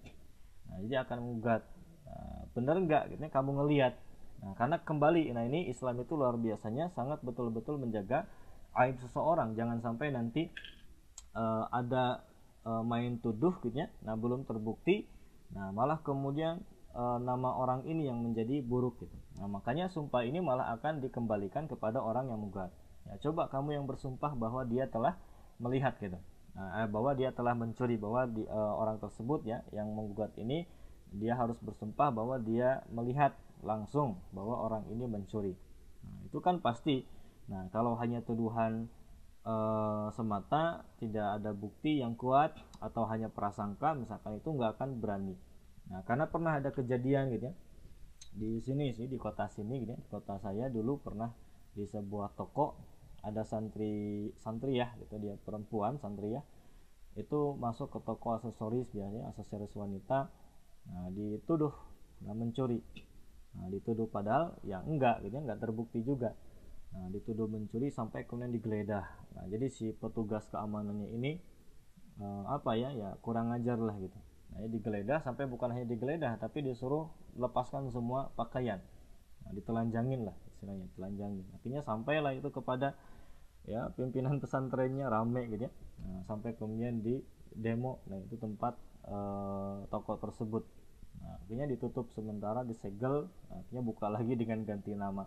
Nah, 0.69 0.77
jadi 0.83 1.07
akan 1.07 1.19
menggugat 1.23 1.63
Nah, 2.13 2.43
bener 2.53 2.77
nggak 2.85 3.03
gitu 3.17 3.25
kamu 3.33 3.51
ngelihat 3.65 3.95
nah 4.43 4.59
karena 4.59 4.77
kembali 4.83 5.31
nah 5.33 5.47
ini 5.47 5.71
Islam 5.71 6.03
itu 6.03 6.19
luar 6.19 6.35
biasanya 6.35 6.91
sangat 6.99 7.23
betul-betul 7.23 7.79
menjaga 7.79 8.27
aib 8.75 8.99
seseorang 8.99 9.55
jangan 9.55 9.79
sampai 9.79 10.11
nanti 10.11 10.51
uh, 11.39 11.71
ada 11.71 12.27
uh, 12.67 12.83
main 12.85 13.19
tuduh 13.19 13.57
gitu 13.63 13.75
ya. 13.75 13.89
Nah 14.07 14.15
belum 14.19 14.45
terbukti. 14.49 15.07
Nah 15.53 15.71
malah 15.71 16.01
kemudian 16.01 16.63
uh, 16.97 17.19
nama 17.21 17.57
orang 17.57 17.85
ini 17.87 18.09
yang 18.09 18.21
menjadi 18.21 18.63
buruk 18.65 19.03
gitu. 19.03 19.17
Nah 19.41 19.49
makanya 19.49 19.93
sumpah 19.93 20.25
ini 20.27 20.39
malah 20.41 20.73
akan 20.79 21.03
dikembalikan 21.05 21.69
kepada 21.71 22.01
orang 22.01 22.31
yang 22.31 22.41
menggugat 22.41 22.73
ya 23.09 23.19
coba 23.29 23.51
kamu 23.51 23.83
yang 23.83 23.85
bersumpah 23.87 24.35
bahwa 24.39 24.63
dia 24.67 24.87
telah 24.87 25.19
melihat 25.59 25.99
gitu. 25.99 26.19
Nah, 26.53 26.85
bahwa 26.85 27.17
dia 27.17 27.33
telah 27.33 27.57
mencuri 27.57 27.97
bahwa 27.97 28.29
di, 28.29 28.45
uh, 28.45 28.75
orang 28.77 29.01
tersebut 29.01 29.41
ya 29.49 29.65
yang 29.73 29.89
menggugat 29.97 30.37
ini 30.37 30.69
dia 31.13 31.37
harus 31.37 31.57
bersumpah 31.61 32.13
bahwa 32.13 32.37
dia 32.41 32.85
melihat 32.93 33.37
langsung 33.65 34.21
bahwa 34.37 34.61
orang 34.61 34.85
ini 34.93 35.09
mencuri. 35.09 35.57
Nah, 36.05 36.19
itu 36.29 36.39
kan 36.45 36.61
pasti. 36.61 37.09
Nah, 37.49 37.69
kalau 37.73 37.97
hanya 37.99 38.21
tuduhan 38.23 38.89
e, 39.43 39.55
semata 40.15 40.87
tidak 41.03 41.43
ada 41.43 41.51
bukti 41.53 42.01
yang 42.01 42.15
kuat 42.17 42.55
atau 42.79 43.07
hanya 43.11 43.29
prasangka 43.29 43.95
misalkan 43.95 44.39
itu 44.39 44.49
nggak 44.49 44.79
akan 44.79 44.99
berani. 44.99 45.35
Nah, 45.91 46.01
karena 46.07 46.31
pernah 46.31 46.59
ada 46.59 46.71
kejadian 46.71 47.31
gitu 47.35 47.51
ya. 47.51 47.55
Di 48.33 48.63
sini 48.65 48.95
sih 48.97 49.11
di 49.11 49.19
kota 49.21 49.51
sini 49.51 49.83
gitu 49.83 49.93
ya, 49.93 49.99
di 50.01 50.09
kota 50.09 50.41
saya 50.41 50.73
dulu 50.73 51.03
pernah 51.03 51.29
di 51.73 51.85
sebuah 51.85 52.37
toko 52.37 52.77
ada 53.23 53.47
santri 53.47 54.29
santri 54.43 54.83
ya 54.83 54.91
gitu 54.99 55.15
dia 55.23 55.39
perempuan 55.39 55.97
santri 56.03 56.35
ya 56.35 56.43
itu 57.15 57.55
masuk 57.57 57.93
ke 57.93 57.99
toko 58.03 58.35
aksesoris 58.37 58.91
biasanya 58.91 59.31
aksesoris 59.31 59.73
wanita 59.79 60.27
nah, 60.91 61.09
dituduh 61.15 61.73
nah, 62.27 62.35
mencuri 62.35 62.83
nah, 63.55 63.69
dituduh 63.71 64.11
padahal 64.11 64.59
ya 64.67 64.83
enggak 64.83 65.23
gitu 65.23 65.39
ya, 65.39 65.43
enggak 65.45 65.61
terbukti 65.63 66.03
juga 66.03 66.35
nah, 66.93 67.09
dituduh 67.09 67.49
mencuri 67.49 67.89
sampai 67.89 68.29
kemudian 68.29 68.53
digeledah. 68.53 69.05
Nah, 69.37 69.45
jadi 69.49 69.67
si 69.73 69.93
petugas 69.97 70.47
keamanannya 70.53 71.09
ini 71.13 71.41
uh, 72.21 72.45
apa 72.53 72.77
ya 72.77 72.93
ya 72.93 73.17
kurang 73.25 73.51
ajar 73.57 73.81
lah 73.81 73.97
gitu. 73.99 74.19
Nah, 74.53 74.69
digeledah 74.69 75.25
sampai 75.25 75.49
bukan 75.49 75.73
hanya 75.73 75.89
digeledah 75.89 76.37
tapi 76.37 76.61
disuruh 76.61 77.09
lepaskan 77.37 77.89
semua 77.89 78.31
pakaian. 78.37 78.81
Nah, 79.43 79.53
ditelanjangin 79.57 80.29
lah 80.29 80.37
istilahnya 80.53 80.87
telanjangin. 80.95 81.47
Akhirnya 81.59 81.83
sampailah 81.83 82.33
itu 82.37 82.49
kepada 82.53 82.95
ya 83.67 83.91
pimpinan 83.95 84.39
pesantrennya 84.43 85.09
rame 85.09 85.49
gitu 85.51 85.67
ya. 85.67 85.73
Nah, 86.05 86.23
sampai 86.29 86.55
kemudian 86.55 87.01
di 87.01 87.19
demo. 87.57 88.01
Nah 88.09 88.19
itu 88.21 88.37
tempat 88.37 88.77
uh, 89.09 89.85
toko 89.89 90.21
tersebut. 90.21 90.65
Nah, 91.23 91.39
akhirnya 91.43 91.67
ditutup 91.69 92.13
sementara 92.13 92.63
disegel. 92.63 93.29
Akhirnya 93.51 93.83
buka 93.83 94.07
lagi 94.09 94.37
dengan 94.37 94.63
ganti 94.63 94.93
nama 94.93 95.25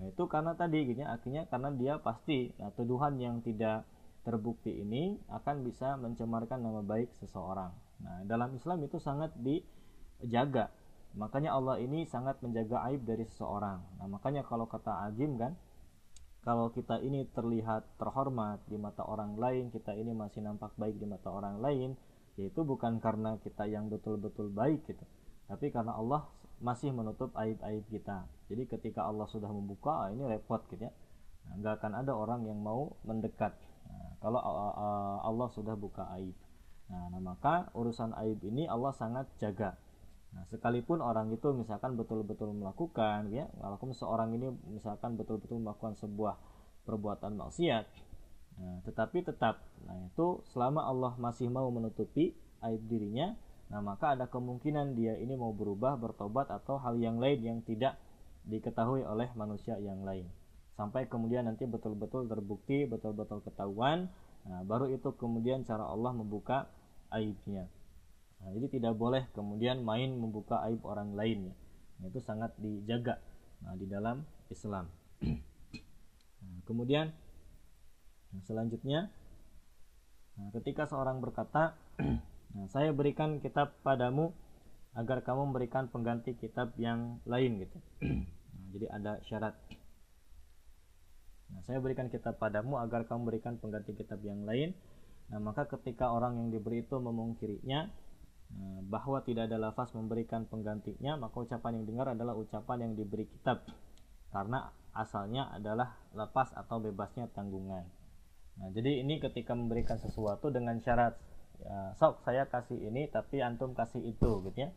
nah 0.00 0.08
itu 0.08 0.24
karena 0.24 0.56
tadi 0.56 0.88
gitu 0.88 1.04
akhirnya 1.04 1.44
karena 1.52 1.68
dia 1.76 2.00
pasti 2.00 2.48
nah, 2.56 2.72
tuduhan 2.72 3.20
yang 3.20 3.44
tidak 3.44 3.84
terbukti 4.24 4.80
ini 4.80 5.20
akan 5.28 5.64
bisa 5.64 5.96
mencemarkan 5.96 6.60
nama 6.60 6.80
baik 6.84 7.12
seseorang. 7.20 7.72
Nah 8.04 8.24
dalam 8.28 8.52
Islam 8.52 8.84
itu 8.84 9.00
sangat 9.00 9.32
dijaga. 9.36 10.72
Makanya 11.16 11.56
Allah 11.56 11.80
ini 11.82 12.06
sangat 12.06 12.38
menjaga 12.44 12.86
aib 12.92 13.04
dari 13.04 13.24
seseorang. 13.28 13.80
Nah 14.00 14.06
makanya 14.08 14.44
kalau 14.44 14.68
kata 14.68 15.08
Azim 15.08 15.40
kan 15.40 15.56
kalau 16.40 16.72
kita 16.72 17.04
ini 17.04 17.28
terlihat 17.36 18.00
terhormat 18.00 18.64
di 18.64 18.80
mata 18.80 19.04
orang 19.04 19.36
lain, 19.36 19.68
kita 19.68 19.92
ini 19.92 20.16
masih 20.16 20.40
nampak 20.40 20.72
baik 20.80 20.96
di 20.96 21.04
mata 21.04 21.28
orang 21.28 21.60
lain, 21.60 21.92
yaitu 22.40 22.64
bukan 22.64 22.96
karena 22.96 23.36
kita 23.44 23.68
yang 23.68 23.92
betul-betul 23.92 24.48
baik 24.48 24.80
gitu, 24.88 25.04
tapi 25.44 25.68
karena 25.68 25.92
Allah 26.00 26.24
masih 26.60 26.92
menutup 26.92 27.32
aib-aib 27.36 27.84
kita. 27.88 28.28
Jadi 28.52 28.68
ketika 28.68 29.08
Allah 29.08 29.24
sudah 29.26 29.48
membuka, 29.48 30.06
ah, 30.06 30.08
ini 30.12 30.28
repot 30.28 30.60
gitu 30.68 30.84
ya. 30.84 30.92
Nah, 31.48 31.52
nggak 31.58 31.74
akan 31.80 31.92
ada 32.04 32.12
orang 32.12 32.44
yang 32.44 32.60
mau 32.60 32.94
mendekat. 33.08 33.56
Nah, 33.88 34.12
kalau 34.20 34.40
Allah 35.24 35.48
sudah 35.56 35.74
buka 35.74 36.06
aib. 36.20 36.36
Nah, 36.92 37.08
nah 37.16 37.20
maka 37.22 37.72
urusan 37.72 38.12
aib 38.22 38.44
ini 38.44 38.68
Allah 38.68 38.92
sangat 38.92 39.26
jaga. 39.40 39.80
Nah, 40.30 40.46
sekalipun 40.46 41.02
orang 41.02 41.32
itu 41.34 41.50
misalkan 41.50 41.98
betul-betul 41.98 42.54
melakukan 42.54 43.34
ya, 43.34 43.50
walaupun 43.58 43.90
seorang 43.90 44.30
ini 44.36 44.54
misalkan 44.70 45.18
betul-betul 45.18 45.58
melakukan 45.58 45.98
sebuah 45.98 46.38
perbuatan 46.86 47.34
maksiat, 47.34 47.84
nah, 48.54 48.78
tetapi 48.86 49.26
tetap 49.26 49.58
nah 49.82 49.98
itu 50.06 50.38
selama 50.54 50.86
Allah 50.86 51.18
masih 51.18 51.50
mau 51.50 51.66
menutupi 51.74 52.38
aib 52.62 52.82
dirinya, 52.86 53.34
nah 53.70 53.78
maka 53.78 54.18
ada 54.18 54.26
kemungkinan 54.26 54.98
dia 54.98 55.14
ini 55.16 55.38
mau 55.38 55.54
berubah, 55.54 55.94
bertobat 55.94 56.50
atau 56.50 56.82
hal 56.82 56.98
yang 56.98 57.22
lain 57.22 57.38
yang 57.40 57.58
tidak 57.62 57.96
diketahui 58.44 59.06
oleh 59.06 59.30
manusia 59.38 59.78
yang 59.78 60.02
lain. 60.02 60.26
Sampai 60.74 61.06
kemudian 61.06 61.44
nanti 61.44 61.68
betul-betul 61.68 62.24
terbukti, 62.24 62.88
betul-betul 62.88 63.44
ketahuan, 63.44 64.08
nah, 64.48 64.64
baru 64.64 64.88
itu 64.88 65.12
kemudian 65.12 65.62
cara 65.62 65.84
Allah 65.84 66.10
membuka 66.16 66.72
aibnya. 67.12 67.68
Nah, 68.40 68.48
jadi 68.56 68.80
tidak 68.80 68.96
boleh 68.96 69.28
kemudian 69.36 69.84
main 69.84 70.16
membuka 70.16 70.64
aib 70.64 70.80
orang 70.88 71.12
lainnya. 71.12 71.52
Nah, 72.00 72.08
itu 72.08 72.24
sangat 72.24 72.56
dijaga 72.56 73.20
nah, 73.60 73.76
di 73.76 73.84
dalam 73.84 74.24
Islam. 74.48 74.88
nah, 76.40 76.58
kemudian 76.64 77.12
nah, 78.32 78.42
selanjutnya, 78.48 79.12
nah, 80.40 80.48
ketika 80.56 80.88
seorang 80.88 81.20
berkata, 81.20 81.76
nah, 82.56 82.66
saya 82.70 82.90
berikan 82.94 83.38
kitab 83.42 83.76
padamu 83.82 84.32
agar 84.96 85.22
kamu 85.22 85.54
memberikan 85.54 85.86
pengganti 85.86 86.34
kitab 86.34 86.74
yang 86.80 87.22
lain 87.26 87.62
gitu. 87.62 87.78
nah, 88.56 88.66
jadi 88.74 88.86
ada 88.90 89.12
syarat. 89.26 89.54
Nah, 91.50 91.62
saya 91.66 91.82
berikan 91.82 92.10
kitab 92.10 92.38
padamu 92.38 92.78
agar 92.78 93.06
kamu 93.06 93.26
berikan 93.26 93.58
pengganti 93.58 93.94
kitab 93.94 94.22
yang 94.22 94.46
lain 94.46 94.74
Nah, 95.30 95.38
maka 95.38 95.70
ketika 95.70 96.10
orang 96.10 96.42
yang 96.42 96.48
diberi 96.50 96.82
itu 96.82 96.98
memungkirinya 96.98 97.80
eh, 98.50 98.80
bahwa 98.82 99.22
tidak 99.22 99.46
ada 99.46 99.62
lafaz 99.62 99.94
memberikan 99.94 100.44
penggantinya, 100.50 101.14
maka 101.14 101.38
ucapan 101.38 101.80
yang 101.80 101.86
dengar 101.86 102.06
adalah 102.18 102.34
ucapan 102.34 102.90
yang 102.90 102.92
diberi 102.98 103.30
kitab 103.30 103.62
karena 104.30 104.70
asalnya 104.94 105.50
adalah 105.54 105.94
lepas 106.14 106.50
atau 106.54 106.82
bebasnya 106.82 107.30
tanggungan. 107.30 107.86
Nah, 108.58 108.68
jadi 108.74 109.06
ini 109.06 109.22
ketika 109.22 109.54
memberikan 109.54 110.02
sesuatu 110.02 110.50
dengan 110.50 110.82
syarat 110.82 111.14
ya, 111.64 111.94
sok 111.96 112.24
saya 112.24 112.48
kasih 112.48 112.76
ini 112.76 113.08
tapi 113.08 113.40
antum 113.44 113.72
kasih 113.76 114.00
itu 114.02 114.44
gitu 114.48 114.58
ya. 114.58 114.70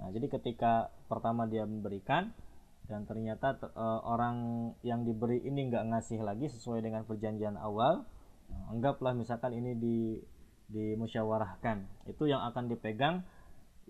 Nah, 0.00 0.08
jadi 0.12 0.32
ketika 0.32 0.88
pertama 1.12 1.44
dia 1.44 1.68
memberikan 1.68 2.32
dan 2.88 3.04
ternyata 3.04 3.60
e, 3.60 3.86
orang 4.08 4.36
yang 4.80 5.04
diberi 5.04 5.44
ini 5.44 5.68
nggak 5.68 5.92
ngasih 5.92 6.24
lagi 6.24 6.48
sesuai 6.48 6.80
dengan 6.80 7.04
perjanjian 7.04 7.60
awal, 7.60 8.08
anggaplah 8.72 9.12
misalkan 9.12 9.52
ini 9.54 9.76
di 9.76 9.96
dimusyawarahkan. 10.70 12.08
Itu 12.08 12.30
yang 12.30 12.40
akan 12.48 12.70
dipegang 12.70 13.26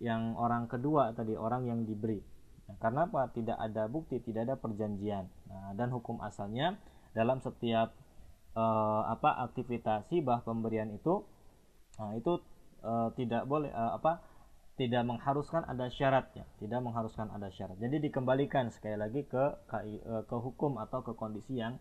yang 0.00 0.34
orang 0.34 0.66
kedua 0.66 1.12
tadi 1.12 1.36
orang 1.36 1.68
yang 1.68 1.86
diberi. 1.86 2.18
Nah, 2.66 2.76
karena 2.82 3.06
apa? 3.06 3.30
Tidak 3.30 3.56
ada 3.56 3.86
bukti 3.86 4.18
tidak 4.18 4.50
ada 4.50 4.56
perjanjian. 4.58 5.28
Nah, 5.46 5.76
dan 5.78 5.94
hukum 5.94 6.18
asalnya 6.24 6.80
dalam 7.14 7.38
setiap 7.38 7.94
uh, 8.54 9.02
apa 9.10 9.44
aktivitas 9.50 10.08
hibah 10.10 10.42
pemberian 10.42 10.90
itu 10.90 11.22
nah, 12.00 12.16
itu 12.16 12.40
uh, 12.80 13.12
tidak 13.12 13.44
boleh 13.44 13.68
uh, 13.68 14.00
apa 14.00 14.24
tidak 14.80 15.04
mengharuskan 15.04 15.68
ada 15.68 15.92
syaratnya 15.92 16.48
tidak 16.56 16.80
mengharuskan 16.80 17.28
ada 17.28 17.52
syarat 17.52 17.76
jadi 17.76 18.00
dikembalikan 18.00 18.72
sekali 18.72 18.96
lagi 18.96 19.28
ke 19.28 19.44
ke, 19.68 19.78
ke 20.24 20.36
hukum 20.40 20.80
atau 20.80 21.04
ke 21.04 21.12
kondisi 21.12 21.60
yang 21.60 21.76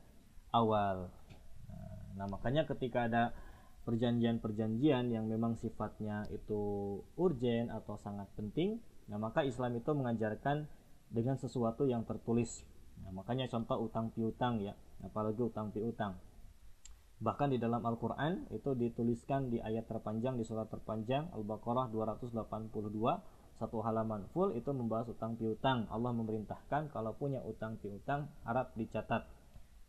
awal 0.51 1.07
Nah, 2.20 2.28
makanya 2.28 2.67
ketika 2.67 3.07
ada 3.07 3.32
perjanjian-perjanjian 3.88 5.07
yang 5.07 5.26
memang 5.32 5.55
sifatnya 5.55 6.28
itu 6.36 6.59
urgen 7.15 7.72
atau 7.72 7.95
sangat 7.95 8.28
penting, 8.36 8.84
nah 9.07 9.15
maka 9.15 9.47
Islam 9.47 9.80
itu 9.80 9.88
mengajarkan 9.95 10.67
dengan 11.09 11.39
sesuatu 11.39 11.88
yang 11.88 12.03
tertulis. 12.03 12.67
Nah, 13.01 13.15
makanya 13.15 13.47
contoh 13.47 13.88
utang 13.88 14.11
piutang 14.11 14.59
ya, 14.59 14.76
apalagi 14.99 15.39
utang 15.39 15.72
piutang. 15.72 16.20
Bahkan 17.20 17.51
di 17.51 17.59
dalam 17.59 17.84
Al-Qur'an 17.84 18.47
itu 18.55 18.72
dituliskan 18.76 19.51
di 19.51 19.59
ayat 19.59 19.91
terpanjang 19.91 20.39
di 20.39 20.47
surat 20.47 20.72
terpanjang 20.72 21.36
Al-Baqarah 21.36 21.91
282 21.91 22.32
satu 23.59 23.84
halaman 23.84 24.24
full 24.32 24.55
itu 24.55 24.72
membahas 24.72 25.11
utang 25.11 25.36
piutang. 25.36 25.84
Allah 25.91 26.15
memerintahkan 26.15 26.95
kalau 26.95 27.11
punya 27.11 27.43
utang 27.43 27.76
piutang 27.76 28.32
harap 28.47 28.72
dicatat 28.80 29.28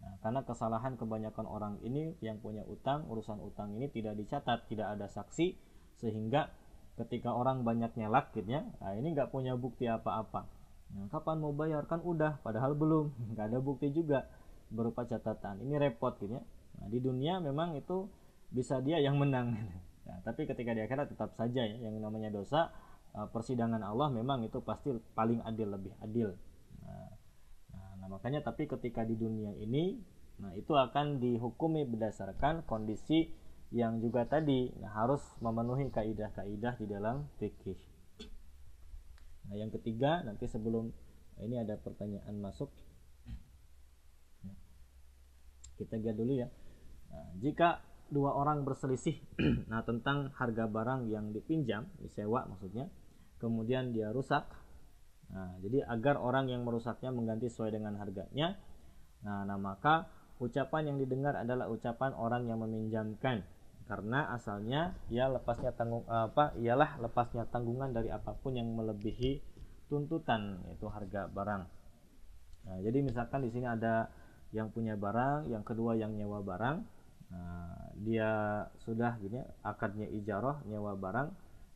Nah, 0.01 0.17
karena 0.25 0.41
kesalahan 0.45 0.97
kebanyakan 0.97 1.45
orang 1.45 1.75
ini 1.85 2.17
yang 2.25 2.41
punya 2.41 2.65
utang, 2.65 3.05
urusan 3.09 3.37
utang 3.45 3.77
ini 3.77 3.93
tidak 3.93 4.17
dicatat, 4.17 4.65
tidak 4.73 4.97
ada 4.97 5.07
saksi, 5.13 5.53
sehingga 6.01 6.49
ketika 6.97 7.33
orang 7.33 7.65
banyak 7.65 7.93
nyelak 7.97 8.33
gitu 8.33 8.49
ya, 8.49 8.65
nah 8.81 8.97
ini 8.97 9.13
nggak 9.13 9.29
punya 9.33 9.57
bukti 9.57 9.89
apa-apa. 9.89 10.49
Nah, 10.97 11.07
kapan 11.13 11.39
mau 11.39 11.53
bayar 11.53 11.85
kan 11.87 12.01
udah, 12.01 12.41
padahal 12.41 12.73
belum, 12.75 13.13
nggak 13.37 13.47
ada 13.53 13.59
bukti 13.61 13.93
juga 13.93 14.25
berupa 14.73 15.05
catatan. 15.05 15.61
Ini 15.61 15.77
repot 15.77 16.17
gitu 16.17 16.41
ya. 16.41 16.43
Nah, 16.81 16.89
di 16.89 16.99
dunia 16.99 17.39
memang 17.39 17.77
itu 17.77 18.09
bisa 18.51 18.81
dia 18.83 18.99
yang 19.01 19.17
menang. 19.21 19.55
Nah, 20.11 20.19
tapi 20.27 20.43
ketika 20.43 20.75
di 20.75 20.83
akhirat 20.83 21.15
tetap 21.15 21.39
saja 21.39 21.63
ya, 21.63 21.87
yang 21.87 22.03
namanya 22.03 22.35
dosa 22.35 22.75
eh, 23.15 23.29
persidangan 23.31 23.79
Allah 23.79 24.11
memang 24.11 24.43
itu 24.43 24.59
pasti 24.59 24.91
paling 25.15 25.39
adil 25.47 25.71
lebih 25.71 25.95
adil. 26.03 26.35
Nah, 26.83 28.09
makanya 28.11 28.43
tapi 28.43 28.67
ketika 28.67 29.07
di 29.07 29.15
dunia 29.15 29.55
ini 29.55 30.03
nah 30.41 30.51
itu 30.57 30.73
akan 30.73 31.21
dihukumi 31.21 31.85
berdasarkan 31.85 32.65
kondisi 32.65 33.29
yang 33.71 34.03
juga 34.03 34.27
tadi 34.27 34.73
nah, 34.83 34.91
harus 34.99 35.23
memenuhi 35.39 35.95
kaidah-kaidah 35.95 36.75
di 36.81 36.87
dalam 36.91 37.31
fikih. 37.39 37.79
Nah, 39.47 39.55
yang 39.55 39.71
ketiga 39.71 40.27
nanti 40.27 40.51
sebelum 40.51 40.91
ini 41.39 41.55
ada 41.61 41.79
pertanyaan 41.79 42.35
masuk. 42.43 42.73
Kita 45.79 45.97
lihat 45.97 46.17
dulu 46.19 46.35
ya. 46.37 46.49
Nah, 47.11 47.31
jika 47.43 47.83
dua 48.11 48.35
orang 48.35 48.67
berselisih 48.67 49.19
nah 49.71 49.87
tentang 49.87 50.35
harga 50.35 50.67
barang 50.67 51.11
yang 51.11 51.31
dipinjam, 51.31 51.87
disewa 52.03 52.47
maksudnya, 52.47 52.91
kemudian 53.39 53.95
dia 53.95 54.11
rusak 54.11 54.47
Nah, 55.31 55.55
jadi 55.63 55.87
agar 55.87 56.19
orang 56.19 56.51
yang 56.51 56.67
merusaknya 56.67 57.15
mengganti 57.15 57.47
sesuai 57.47 57.71
dengan 57.71 57.95
harganya. 58.03 58.59
Nah, 59.23 59.47
nah 59.47 59.59
maka 59.59 60.11
ucapan 60.43 60.95
yang 60.95 60.99
didengar 60.99 61.39
adalah 61.39 61.71
ucapan 61.71 62.17
orang 62.17 62.49
yang 62.51 62.59
meminjamkan 62.65 63.47
karena 63.87 64.31
asalnya 64.31 64.95
ia 65.11 65.27
lepasnya 65.27 65.75
tanggung 65.75 66.07
apa 66.07 66.55
ialah 66.63 67.03
lepasnya 67.03 67.43
tanggungan 67.51 67.91
dari 67.91 68.07
apa 68.07 68.39
pun 68.39 68.55
yang 68.55 68.71
melebihi 68.71 69.43
tuntutan 69.91 70.63
yaitu 70.67 70.87
harga 70.91 71.31
barang. 71.31 71.63
Nah, 72.67 72.79
jadi 72.83 72.99
misalkan 73.03 73.47
di 73.47 73.51
sini 73.55 73.67
ada 73.71 74.11
yang 74.51 74.75
punya 74.75 74.99
barang, 74.99 75.47
yang 75.47 75.63
kedua 75.63 75.95
yang 75.95 76.15
nyewa 76.19 76.43
barang. 76.43 77.00
Nah, 77.31 77.95
dia 77.99 78.31
sudah 78.83 79.15
gini 79.23 79.39
akadnya 79.63 80.07
ijarah 80.11 80.63
nyewa 80.67 80.99
barang. 80.99 81.29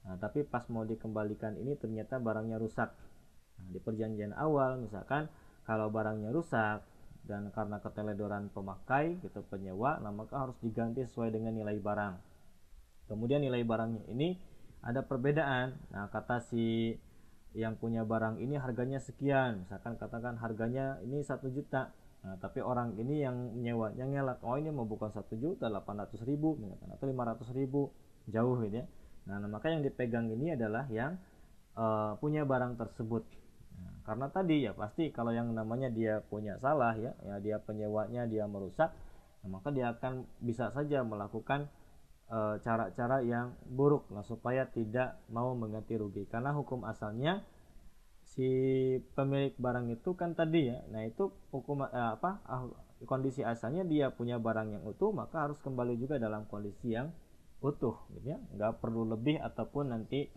Nah, 0.05 0.17
tapi 0.21 0.45
pas 0.45 0.67
mau 0.69 0.83
dikembalikan 0.85 1.57
ini 1.57 1.79
ternyata 1.79 2.21
barangnya 2.21 2.61
rusak 2.61 2.93
Nah, 3.59 3.69
di 3.71 3.79
perjanjian 3.79 4.35
awal 4.35 4.83
misalkan 4.83 5.31
kalau 5.65 5.89
barangnya 5.89 6.35
rusak 6.35 6.85
dan 7.25 7.49
karena 7.57 7.81
keteledoran 7.81 8.53
pemakai 8.53 9.17
gitu 9.25 9.41
penyewa, 9.49 9.97
nah 10.05 10.13
maka 10.13 10.45
harus 10.45 10.57
diganti 10.61 11.01
sesuai 11.09 11.33
dengan 11.33 11.57
nilai 11.57 11.81
barang. 11.81 12.15
Kemudian 13.09 13.41
nilai 13.41 13.65
barangnya 13.65 14.05
ini 14.13 14.37
ada 14.85 15.01
perbedaan. 15.01 15.73
Nah, 15.89 16.13
kata 16.13 16.45
si 16.45 16.93
yang 17.57 17.81
punya 17.81 18.05
barang 18.05 18.43
ini 18.45 18.61
harganya 18.61 19.01
sekian, 19.01 19.65
misalkan 19.65 19.97
katakan 19.97 20.37
harganya 20.37 21.01
ini 21.01 21.25
satu 21.25 21.49
juta. 21.49 21.95
Nah, 22.25 22.41
tapi 22.41 22.65
orang 22.65 22.97
ini 22.97 23.21
yang 23.21 23.37
nyewanya 23.61 24.09
ngelak, 24.09 24.41
oh 24.41 24.57
ini 24.57 24.73
mau 24.73 24.89
bukan 24.89 25.13
satu 25.13 25.37
juta, 25.37 25.69
delapan 25.69 26.09
ratus 26.09 26.25
ribu, 26.25 26.57
atau 26.89 27.05
lima 27.05 27.29
ratus 27.29 27.53
ribu, 27.53 27.93
jauh 28.33 28.57
gitu 28.65 28.81
ya. 28.81 28.87
Nah, 29.29 29.45
nah, 29.45 29.49
maka 29.49 29.69
yang 29.69 29.85
dipegang 29.85 30.33
ini 30.33 30.57
adalah 30.57 30.89
yang 30.89 31.21
uh, 31.77 32.17
punya 32.17 32.49
barang 32.49 32.81
tersebut. 32.81 33.29
Karena 34.05 34.29
tadi 34.29 34.69
ya 34.69 34.77
pasti 34.77 35.09
kalau 35.09 35.33
yang 35.33 35.57
namanya 35.57 35.89
dia 35.89 36.21
punya 36.29 36.61
salah 36.61 36.93
ya 36.93 37.17
ya 37.25 37.41
dia 37.41 37.57
penyewanya 37.57 38.29
dia 38.29 38.45
merusak 38.45 38.93
nah, 39.41 39.49
maka 39.49 39.73
dia 39.73 39.97
akan 39.97 40.29
bisa 40.45 40.69
saja 40.77 41.01
melakukan 41.01 41.73
e, 42.29 42.61
cara-cara 42.61 43.25
yang 43.25 43.57
buruk 43.65 44.05
lah 44.13 44.21
supaya 44.21 44.69
tidak 44.69 45.17
mau 45.33 45.57
mengganti 45.57 45.97
rugi. 45.97 46.29
Karena 46.29 46.53
hukum 46.53 46.85
asalnya 46.85 47.41
si 48.35 48.49
pemilik 49.15 49.55
barang 49.55 49.95
itu 49.95 50.11
kan 50.19 50.35
tadi 50.35 50.75
ya 50.75 50.83
nah 50.91 51.07
itu 51.07 51.31
hukum 51.55 51.87
eh, 51.87 52.11
apa 52.19 52.43
ah, 52.47 52.67
kondisi 53.07 53.47
asalnya 53.47 53.87
dia 53.87 54.11
punya 54.11 54.43
barang 54.43 54.75
yang 54.75 54.83
utuh 54.85 55.15
maka 55.15 55.47
harus 55.47 55.59
kembali 55.63 55.95
juga 55.97 56.19
dalam 56.19 56.47
kondisi 56.51 56.95
yang 56.95 57.15
utuh 57.63 57.97
gitu 58.19 58.35
ya 58.35 58.39
nggak 58.59 58.83
perlu 58.83 59.07
lebih 59.07 59.39
ataupun 59.39 59.95
nanti 59.95 60.29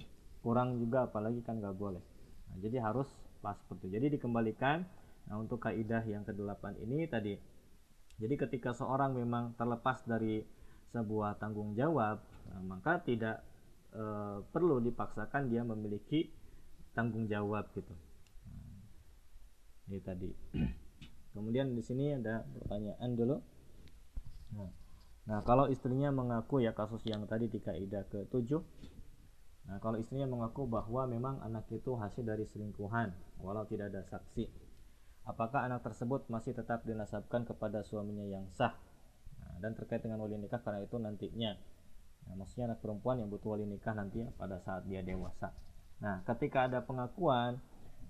kurang 0.46 0.78
juga 0.80 1.10
apalagi 1.10 1.42
kan 1.42 1.60
nggak 1.60 1.76
boleh 1.76 2.04
nah, 2.48 2.58
jadi 2.62 2.80
harus 2.86 3.10
pas 3.40 3.56
seperti 3.58 3.88
itu. 3.88 3.94
Jadi 3.96 4.08
dikembalikan 4.20 4.84
nah 5.28 5.36
untuk 5.36 5.60
kaidah 5.60 6.08
yang 6.08 6.24
ke-8 6.24 6.80
ini 6.88 7.04
tadi. 7.08 7.36
Jadi 8.18 8.36
ketika 8.40 8.72
seorang 8.72 9.14
memang 9.14 9.60
terlepas 9.60 10.02
dari 10.08 10.42
sebuah 10.96 11.36
tanggung 11.38 11.76
jawab, 11.76 12.24
nah, 12.48 12.62
maka 12.64 13.04
tidak 13.04 13.44
e, 13.92 14.04
perlu 14.48 14.80
dipaksakan 14.80 15.52
dia 15.52 15.68
memiliki 15.68 16.32
tanggung 16.98 17.30
jawab 17.30 17.70
gitu. 17.78 17.94
Nah, 17.94 18.82
ini 19.94 20.00
tadi. 20.02 20.30
Kemudian 21.38 21.78
di 21.78 21.86
sini 21.86 22.18
ada 22.18 22.42
pertanyaan 22.42 23.14
dulu. 23.14 23.38
Nah, 24.58 24.72
nah 25.30 25.40
kalau 25.46 25.70
istrinya 25.70 26.10
mengaku 26.10 26.66
ya 26.66 26.74
kasus 26.74 27.06
yang 27.06 27.30
tadi 27.30 27.46
di 27.46 27.62
kaidah 27.62 28.10
ke 28.10 28.26
tujuh 28.34 28.66
Nah, 29.68 29.84
kalau 29.84 30.00
istrinya 30.00 30.32
mengaku 30.32 30.64
bahwa 30.64 31.04
memang 31.12 31.44
anak 31.44 31.68
itu 31.76 31.92
hasil 32.00 32.24
dari 32.24 32.48
selingkuhan, 32.48 33.12
walau 33.44 33.68
tidak 33.68 33.92
ada 33.92 34.00
saksi, 34.08 34.48
apakah 35.28 35.68
anak 35.68 35.84
tersebut 35.84 36.24
masih 36.32 36.56
tetap 36.56 36.88
dinasabkan 36.88 37.44
kepada 37.44 37.84
suaminya 37.84 38.24
yang 38.24 38.48
sah? 38.56 38.72
Nah, 39.44 39.60
dan 39.60 39.76
terkait 39.76 40.00
dengan 40.00 40.24
wali 40.24 40.40
nikah 40.40 40.64
karena 40.64 40.88
itu 40.88 40.96
nantinya, 40.96 41.52
nah, 42.32 42.36
maksudnya 42.40 42.72
anak 42.72 42.80
perempuan 42.80 43.20
yang 43.20 43.28
butuh 43.28 43.60
wali 43.60 43.68
nikah 43.68 43.92
nanti 43.92 44.24
pada 44.40 44.64
saat 44.64 44.88
dia 44.88 45.04
dewasa. 45.04 45.52
Nah, 45.98 46.22
ketika 46.26 46.70
ada 46.70 46.86
pengakuan, 46.86 47.58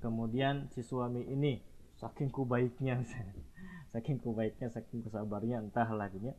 kemudian 0.04 0.68
si 0.76 0.84
suami 0.84 1.24
ini 1.24 1.64
saking 1.98 2.30
kubaiknya, 2.30 3.02
saking 3.94 4.20
kubaiknya, 4.20 4.68
saking 4.70 5.02
kesabarnya, 5.08 5.64
entahlah 5.64 6.12
gitu 6.12 6.30
ya, 6.30 6.36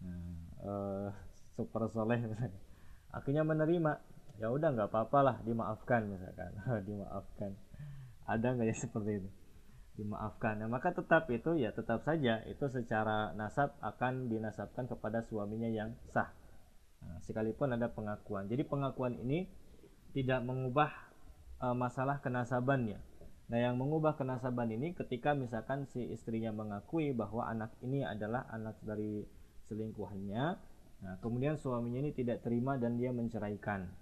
nah, 0.00 0.38
uh, 0.62 1.08
super 1.58 1.90
soleh 1.90 2.22
misalnya, 2.22 2.60
akhirnya 3.10 3.42
menerima 3.42 3.92
ya 4.36 4.52
udah 4.52 4.68
nggak 4.76 4.88
apa-apa 4.92 5.18
lah 5.24 5.36
dimaafkan 5.42 6.12
misalkan. 6.12 6.52
Dimaafkan. 6.88 7.50
Ada 8.28 8.46
nggak 8.56 8.68
ya 8.68 8.76
seperti 8.84 9.24
itu? 9.24 9.30
Dimaafkan. 9.96 10.60
Nah, 10.60 10.68
maka 10.68 10.92
tetap 10.92 11.24
itu 11.32 11.56
ya 11.56 11.72
tetap 11.72 12.04
saja 12.04 12.44
itu 12.44 12.64
secara 12.68 13.32
nasab 13.32 13.72
akan 13.80 14.28
dinasabkan 14.28 14.84
kepada 14.86 15.24
suaminya 15.24 15.72
yang 15.72 15.96
sah. 16.12 16.28
Nah, 17.00 17.16
sekalipun 17.24 17.72
ada 17.72 17.88
pengakuan. 17.88 18.44
Jadi 18.44 18.62
pengakuan 18.68 19.16
ini 19.16 19.48
tidak 20.16 20.40
mengubah 20.48 20.88
uh, 21.60 21.76
masalah 21.76 22.24
kenasabannya. 22.24 22.96
Nah 23.52 23.58
yang 23.60 23.76
mengubah 23.76 24.16
kenasaban 24.16 24.72
ini 24.72 24.96
ketika 24.96 25.36
misalkan 25.36 25.84
si 25.92 26.08
istrinya 26.08 26.56
mengakui 26.56 27.12
bahwa 27.12 27.44
anak 27.44 27.76
ini 27.84 28.00
adalah 28.00 28.48
anak 28.48 28.80
dari 28.80 29.28
selingkuhannya 29.68 30.44
nah 30.96 31.20
kemudian 31.20 31.60
suaminya 31.60 32.00
ini 32.00 32.16
tidak 32.16 32.40
terima 32.40 32.80
dan 32.80 32.96
dia 32.96 33.12
menceraikan. 33.12 33.92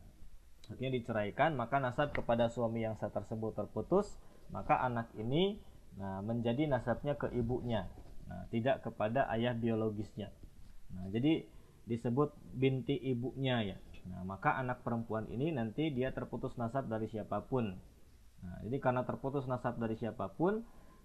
Akhirnya 0.70 0.94
diceraikan 0.94 1.58
maka 1.58 1.82
nasab 1.82 2.14
kepada 2.14 2.46
suami 2.46 2.86
yang 2.86 2.94
tersebut 2.94 3.58
terputus 3.58 4.14
maka 4.54 4.78
anak 4.86 5.10
ini 5.18 5.58
nah, 5.98 6.22
menjadi 6.22 6.70
nasabnya 6.70 7.18
ke 7.18 7.34
ibunya. 7.34 7.90
Nah, 8.30 8.46
tidak 8.48 8.86
kepada 8.86 9.26
ayah 9.34 9.52
biologisnya. 9.52 10.30
Nah, 10.94 11.10
jadi 11.10 11.44
disebut 11.84 12.32
binti 12.56 12.96
ibunya 12.96 13.74
ya 13.74 13.76
nah, 14.08 14.22
maka 14.26 14.56
anak 14.56 14.84
perempuan 14.84 15.28
ini 15.28 15.52
nanti 15.54 15.92
dia 15.92 16.12
terputus 16.12 16.56
nasab 16.60 16.88
dari 16.88 17.08
siapa 17.08 17.44
pun 17.44 17.74
nah, 18.44 18.56
jadi 18.66 18.76
karena 18.80 19.02
terputus 19.04 19.48
nasab 19.48 19.76
dari 19.78 19.96
siapa 19.98 20.32
pun 20.34 20.64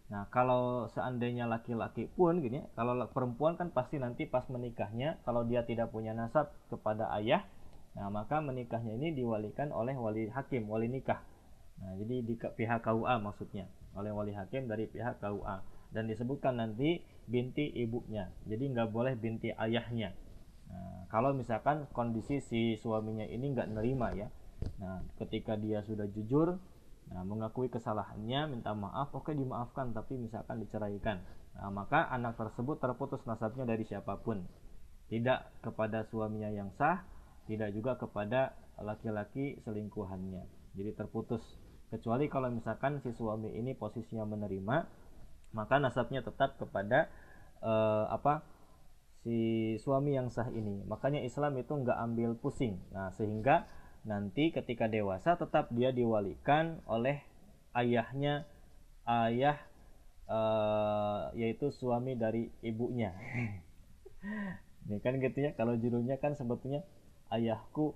Nah, 0.09 0.25
kalau 0.33 0.89
seandainya 0.89 1.45
laki-laki 1.45 2.09
pun 2.09 2.41
gini, 2.41 2.57
ya, 2.57 2.65
kalau 2.73 2.97
perempuan 3.13 3.61
kan 3.61 3.69
pasti 3.69 4.01
nanti 4.01 4.25
pas 4.25 4.41
menikahnya 4.49 5.21
kalau 5.21 5.45
dia 5.45 5.61
tidak 5.61 5.93
punya 5.93 6.17
nasab 6.17 6.49
kepada 6.65 7.13
ayah, 7.13 7.45
Nah, 7.97 8.07
maka 8.13 8.37
menikahnya 8.39 8.93
ini 8.95 9.11
diwalikan 9.17 9.73
oleh 9.73 9.97
wali 9.97 10.29
hakim, 10.29 10.69
wali 10.69 10.87
nikah. 10.91 11.19
Nah, 11.79 11.95
jadi 11.97 12.21
di 12.21 12.33
pihak 12.37 12.85
KUA 12.85 13.19
maksudnya, 13.23 13.65
oleh 13.97 14.11
wali 14.13 14.35
hakim 14.35 14.69
dari 14.69 14.85
pihak 14.85 15.17
KUA 15.23 15.63
dan 15.95 16.03
disebutkan 16.05 16.59
nanti 16.63 17.01
binti 17.25 17.71
ibunya. 17.73 18.29
Jadi 18.45 18.71
nggak 18.71 18.89
boleh 18.93 19.17
binti 19.17 19.49
ayahnya. 19.51 20.13
Nah, 20.69 21.05
kalau 21.09 21.33
misalkan 21.33 21.89
kondisi 21.91 22.41
si 22.45 22.77
suaminya 22.79 23.25
ini 23.25 23.53
nggak 23.53 23.69
nerima 23.73 24.13
ya. 24.13 24.29
Nah, 24.79 25.03
ketika 25.19 25.55
dia 25.55 25.81
sudah 25.83 26.05
jujur, 26.11 26.59
nah, 27.09 27.23
mengakui 27.25 27.71
kesalahannya, 27.71 28.51
minta 28.53 28.75
maaf, 28.75 29.11
oke 29.15 29.31
dimaafkan, 29.33 29.91
tapi 29.91 30.19
misalkan 30.19 30.61
diceraikan. 30.61 31.23
Nah, 31.57 31.69
maka 31.73 32.07
anak 32.11 32.39
tersebut 32.39 32.79
terputus 32.79 33.23
nasabnya 33.27 33.67
dari 33.67 33.83
siapa 33.87 34.19
pun. 34.21 34.45
Tidak 35.09 35.65
kepada 35.65 36.05
suaminya 36.07 36.53
yang 36.53 36.69
sah, 36.77 37.01
tidak 37.49 37.73
juga 37.73 37.97
kepada 37.97 38.53
laki-laki 38.77 39.57
selingkuhannya. 39.65 40.45
Jadi 40.77 40.91
terputus. 40.93 41.41
Kecuali 41.89 42.29
kalau 42.29 42.53
misalkan 42.53 43.01
si 43.01 43.09
suami 43.17 43.49
ini 43.57 43.73
posisinya 43.73 44.21
menerima, 44.29 44.77
maka 45.57 45.81
nasabnya 45.81 46.21
tetap 46.21 46.61
kepada 46.61 47.09
uh, 47.65 48.05
apa 48.13 48.45
si 49.29 49.77
suami 49.77 50.17
yang 50.17 50.33
sah 50.33 50.49
ini. 50.49 50.81
Makanya 50.89 51.21
Islam 51.21 51.61
itu 51.61 51.69
nggak 51.69 52.01
ambil 52.01 52.33
pusing. 52.33 52.81
Nah 52.89 53.13
sehingga 53.13 53.69
nanti 54.09 54.49
ketika 54.49 54.89
dewasa 54.89 55.37
tetap 55.37 55.69
dia 55.69 55.93
diwalikan 55.93 56.81
oleh 56.89 57.21
ayahnya, 57.77 58.49
ayah 59.05 59.61
uh, 60.25 61.29
yaitu 61.37 61.69
suami 61.69 62.17
dari 62.17 62.49
ibunya. 62.65 63.13
Ini 64.89 64.97
kan 65.05 65.21
gitu 65.21 65.45
ya. 65.45 65.53
Kalau 65.53 65.77
judulnya 65.77 66.17
kan 66.17 66.33
sebetulnya 66.33 66.81
ayahku 67.29 67.93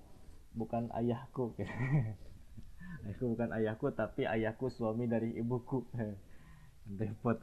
bukan 0.54 0.86
ayahku 0.94 1.50
ayahku 3.10 3.24
bukan 3.34 3.50
ayahku 3.50 3.90
tapi 3.90 4.22
ayahku 4.22 4.70
suami 4.70 5.10
dari 5.10 5.34
ibuku 5.34 5.82
repot 7.02 7.42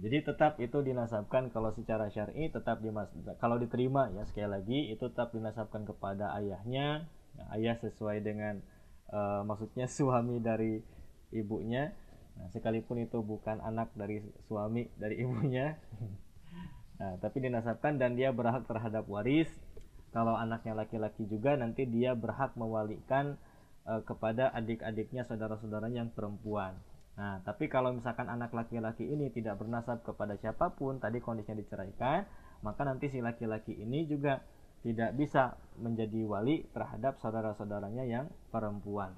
jadi 0.00 0.24
tetap 0.26 0.58
itu 0.58 0.80
dinasabkan 0.80 1.52
kalau 1.52 1.70
secara 1.74 2.10
syar'i 2.10 2.50
tetap 2.50 2.80
dimas 2.80 3.10
kalau 3.38 3.60
diterima 3.60 4.10
ya 4.14 4.24
sekali 4.26 4.48
lagi 4.48 4.78
itu 4.90 5.10
tetap 5.12 5.30
dinasabkan 5.30 5.84
kepada 5.84 6.34
ayahnya 6.40 7.06
nah, 7.36 7.46
ayah 7.58 7.76
sesuai 7.78 8.22
dengan 8.24 8.62
uh, 9.12 9.42
maksudnya 9.46 9.90
suami 9.96 10.40
dari 10.40 10.80
ibunya 11.34 11.92
nah, 12.38 12.48
sekalipun 12.50 13.02
itu 13.04 13.20
bukan 13.20 13.60
anak 13.62 13.92
dari 13.94 14.24
suami 14.48 14.88
dari 14.98 15.20
ibunya 15.22 15.76
Nah, 16.94 17.18
tapi 17.18 17.42
dinasabkan 17.42 17.98
dan 17.98 18.14
dia 18.14 18.30
berhak 18.30 18.66
terhadap 18.70 19.06
waris. 19.10 19.50
Kalau 20.14 20.38
anaknya 20.38 20.78
laki-laki 20.78 21.26
juga 21.26 21.58
nanti 21.58 21.90
dia 21.90 22.14
berhak 22.14 22.54
mewalikan 22.54 23.34
e, 23.82 23.98
kepada 24.06 24.54
adik-adiknya 24.54 25.26
saudara-saudaranya 25.26 26.06
yang 26.06 26.12
perempuan. 26.14 26.78
Nah, 27.14 27.38
tapi 27.46 27.70
kalau 27.70 27.94
misalkan 27.94 28.26
anak 28.26 28.50
laki-laki 28.50 29.06
ini 29.06 29.30
tidak 29.30 29.62
bernasab 29.62 30.02
kepada 30.02 30.34
siapa 30.34 30.74
pun, 30.74 30.98
tadi 30.98 31.22
kondisinya 31.22 31.62
diceraikan, 31.62 32.26
maka 32.66 32.82
nanti 32.82 33.06
si 33.06 33.22
laki-laki 33.22 33.74
ini 33.78 34.06
juga 34.10 34.42
tidak 34.82 35.14
bisa 35.14 35.54
menjadi 35.78 36.26
wali 36.26 36.66
terhadap 36.74 37.22
saudara-saudaranya 37.22 38.04
yang 38.04 38.26
perempuan. 38.50 39.14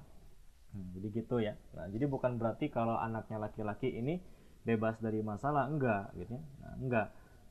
Hmm, 0.71 0.93
jadi 0.93 1.07
gitu 1.11 1.41
ya. 1.41 1.57
Nah, 1.73 1.89
jadi 1.89 2.05
bukan 2.05 2.37
berarti 2.37 2.69
kalau 2.69 2.95
anaknya 2.95 3.41
laki-laki 3.41 3.89
ini 3.89 4.21
bebas 4.61 5.01
dari 5.01 5.25
masalah, 5.25 5.65
enggak 5.65 6.13
gitu 6.15 6.37
ya. 6.37 6.43
Nah, 6.61 6.73
enggak 6.77 7.07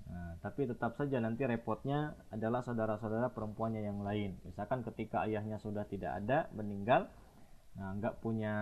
Nah, 0.06 0.38
tapi 0.38 0.70
tetap 0.70 0.94
saja 0.94 1.18
nanti 1.18 1.42
repotnya 1.42 2.14
adalah 2.30 2.62
saudara-saudara 2.62 3.34
perempuannya 3.34 3.82
yang 3.82 4.06
lain. 4.06 4.38
Misalkan 4.46 4.86
ketika 4.86 5.26
ayahnya 5.26 5.58
sudah 5.58 5.82
tidak 5.90 6.22
ada, 6.22 6.46
meninggal, 6.54 7.10
nah 7.76 7.92
nggak 7.96 8.24
punya 8.24 8.54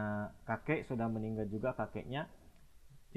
kakek, 0.46 0.86
sudah 0.90 1.06
meninggal 1.06 1.46
juga 1.46 1.74
kakeknya, 1.78 2.26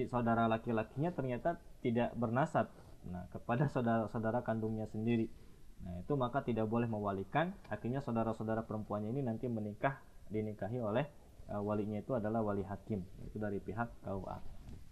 saudara 0.05 0.45
laki-lakinya 0.45 1.09
ternyata 1.09 1.57
tidak 1.81 2.13
bernasab 2.13 2.69
nah, 3.09 3.25
kepada 3.33 3.65
saudara-saudara 3.73 4.45
kandungnya 4.45 4.85
sendiri. 4.93 5.25
Nah, 5.77 6.01
itu 6.01 6.13
maka 6.17 6.41
tidak 6.41 6.69
boleh 6.69 6.89
mewalikan, 6.89 7.53
akhirnya 7.69 8.01
saudara-saudara 8.01 8.65
perempuannya 8.65 9.13
ini 9.13 9.21
nanti 9.25 9.45
menikah, 9.49 10.01
dinikahi 10.29 10.81
oleh 10.81 11.05
uh, 11.49 11.61
walinya 11.61 12.01
itu 12.01 12.13
adalah 12.17 12.41
wali 12.45 12.65
hakim, 12.65 13.01
itu 13.25 13.37
dari 13.37 13.61
pihak 13.61 14.05
KUA. 14.05 14.37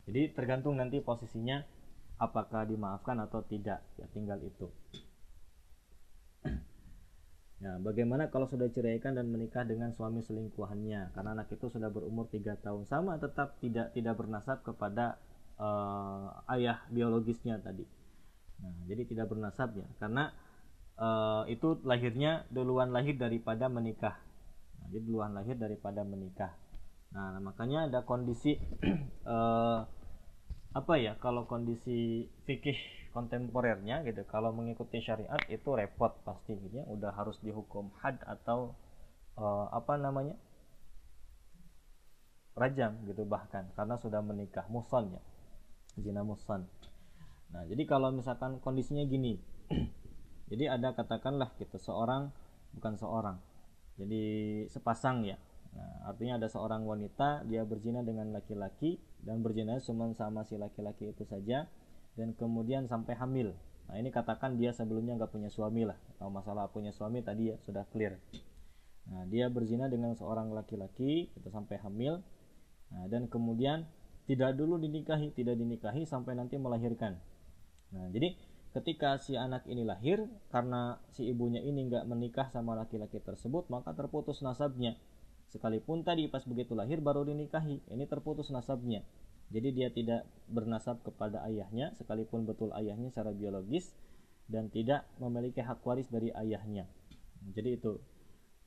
Jadi 0.06 0.22
tergantung 0.38 0.78
nanti 0.78 1.02
posisinya 1.02 1.66
apakah 2.22 2.64
dimaafkan 2.70 3.18
atau 3.20 3.44
tidak 3.44 3.84
ya 4.00 4.08
tinggal 4.16 4.40
itu 4.40 4.72
Ya, 7.64 7.80
bagaimana 7.80 8.28
kalau 8.28 8.52
sudah 8.52 8.68
ceraikan 8.68 9.16
dan 9.16 9.32
menikah 9.32 9.64
dengan 9.64 9.96
suami 9.96 10.20
selingkuhannya 10.20 11.16
karena 11.16 11.30
anak 11.40 11.56
itu 11.56 11.72
sudah 11.72 11.88
berumur 11.88 12.28
tiga 12.28 12.60
tahun 12.60 12.84
sama 12.84 13.16
tetap 13.16 13.56
tidak 13.64 13.96
tidak 13.96 14.20
bernasab 14.20 14.60
kepada 14.60 15.16
uh, 15.56 16.36
ayah 16.52 16.84
biologisnya 16.92 17.64
tadi. 17.64 17.88
Nah, 18.60 18.76
jadi 18.92 19.08
tidak 19.08 19.32
bernasab 19.32 19.72
ya 19.72 19.88
karena 20.04 20.36
uh, 21.00 21.48
itu 21.48 21.80
lahirnya 21.88 22.44
duluan 22.52 22.92
lahir 22.92 23.16
daripada 23.16 23.72
menikah. 23.72 24.20
Nah, 24.84 24.92
jadi 24.92 25.04
duluan 25.08 25.32
lahir 25.32 25.56
daripada 25.56 26.04
menikah. 26.04 26.52
Nah, 27.16 27.40
makanya 27.40 27.88
ada 27.88 28.04
kondisi 28.04 28.60
uh, 29.24 29.88
apa 30.80 30.94
ya 31.00 31.16
kalau 31.24 31.48
kondisi 31.48 32.28
fikih 32.44 32.76
kontemporernya 33.16 34.04
gitu. 34.04 34.28
Kalau 34.28 34.52
mengikuti 34.52 35.00
syariat 35.00 35.40
itu 35.48 35.72
repot 35.72 36.12
pasti 36.28 36.60
gitu 36.60 36.84
ya. 36.84 36.86
Udah 36.92 37.16
harus 37.16 37.40
dihukum 37.40 37.96
had 38.04 38.20
atau 38.28 38.76
uh, 39.40 39.72
apa 39.72 39.96
namanya? 39.96 40.36
Rajam 42.60 43.00
gitu 43.08 43.24
bahkan 43.24 43.72
karena 43.80 43.96
sudah 43.96 44.20
menikah. 44.20 44.68
Muson 44.68 45.16
ya. 45.16 45.24
Zina 45.96 46.28
muson. 46.28 46.68
Nah 47.56 47.64
jadi 47.72 47.88
kalau 47.88 48.12
misalkan 48.12 48.60
kondisinya 48.60 49.08
gini 49.08 49.40
jadi 50.52 50.76
ada 50.76 50.92
katakanlah 50.92 51.56
gitu 51.56 51.80
seorang 51.80 52.36
bukan 52.76 53.00
seorang 53.00 53.40
jadi 53.96 54.24
sepasang 54.68 55.24
ya. 55.24 55.40
Nah, 55.76 56.08
artinya 56.12 56.40
ada 56.40 56.48
seorang 56.48 56.88
wanita 56.88 57.44
dia 57.48 57.68
berzina 57.68 58.00
dengan 58.00 58.32
laki-laki 58.32 58.96
dan 59.24 59.44
berzina 59.44 59.80
cuma 59.84 60.12
sama 60.16 60.48
si 60.48 60.56
laki-laki 60.56 61.12
itu 61.12 61.28
saja 61.28 61.68
dan 62.16 62.32
kemudian 62.36 62.88
sampai 62.88 63.16
hamil. 63.20 63.52
Nah 63.86 63.96
ini 64.02 64.10
katakan 64.10 64.58
dia 64.58 64.74
sebelumnya 64.74 65.20
nggak 65.20 65.32
punya 65.32 65.52
suami 65.52 65.86
lah. 65.86 66.00
Kalau 66.18 66.32
masalah 66.34 66.72
punya 66.72 66.90
suami 66.96 67.22
tadi 67.22 67.54
ya 67.54 67.56
sudah 67.62 67.86
clear. 67.92 68.18
Nah 69.12 69.28
dia 69.30 69.52
berzina 69.52 69.86
dengan 69.86 70.18
seorang 70.18 70.50
laki-laki 70.50 71.30
itu 71.30 71.48
sampai 71.54 71.78
hamil. 71.86 72.24
Nah, 72.90 73.06
dan 73.10 73.30
kemudian 73.30 73.86
tidak 74.26 74.58
dulu 74.58 74.82
dinikahi 74.82 75.30
tidak 75.36 75.60
dinikahi 75.60 76.08
sampai 76.10 76.34
nanti 76.34 76.58
melahirkan. 76.58 77.20
Nah 77.94 78.10
jadi 78.10 78.34
ketika 78.74 79.22
si 79.22 79.38
anak 79.38 79.64
ini 79.70 79.86
lahir 79.86 80.26
karena 80.50 81.00
si 81.14 81.30
ibunya 81.30 81.62
ini 81.62 81.88
nggak 81.88 82.10
menikah 82.10 82.50
sama 82.50 82.74
laki-laki 82.76 83.22
tersebut 83.22 83.70
maka 83.70 83.94
terputus 83.94 84.42
nasabnya. 84.42 84.98
Sekalipun 85.46 86.02
tadi 86.02 86.26
pas 86.26 86.42
begitu 86.42 86.74
lahir 86.74 87.06
baru 87.06 87.22
dinikahi 87.22 87.86
ini 87.94 88.04
terputus 88.10 88.50
nasabnya 88.50 89.06
jadi 89.56 89.70
dia 89.72 89.90
tidak 89.96 90.28
bernasab 90.52 91.00
kepada 91.08 91.48
ayahnya 91.48 91.96
sekalipun 91.96 92.44
betul 92.44 92.76
ayahnya 92.76 93.08
secara 93.08 93.32
biologis 93.32 93.96
dan 94.52 94.68
tidak 94.68 95.08
memiliki 95.18 95.64
hak 95.64 95.80
waris 95.88 96.12
dari 96.12 96.30
ayahnya. 96.36 96.86
Jadi 97.56 97.80
itu. 97.80 97.96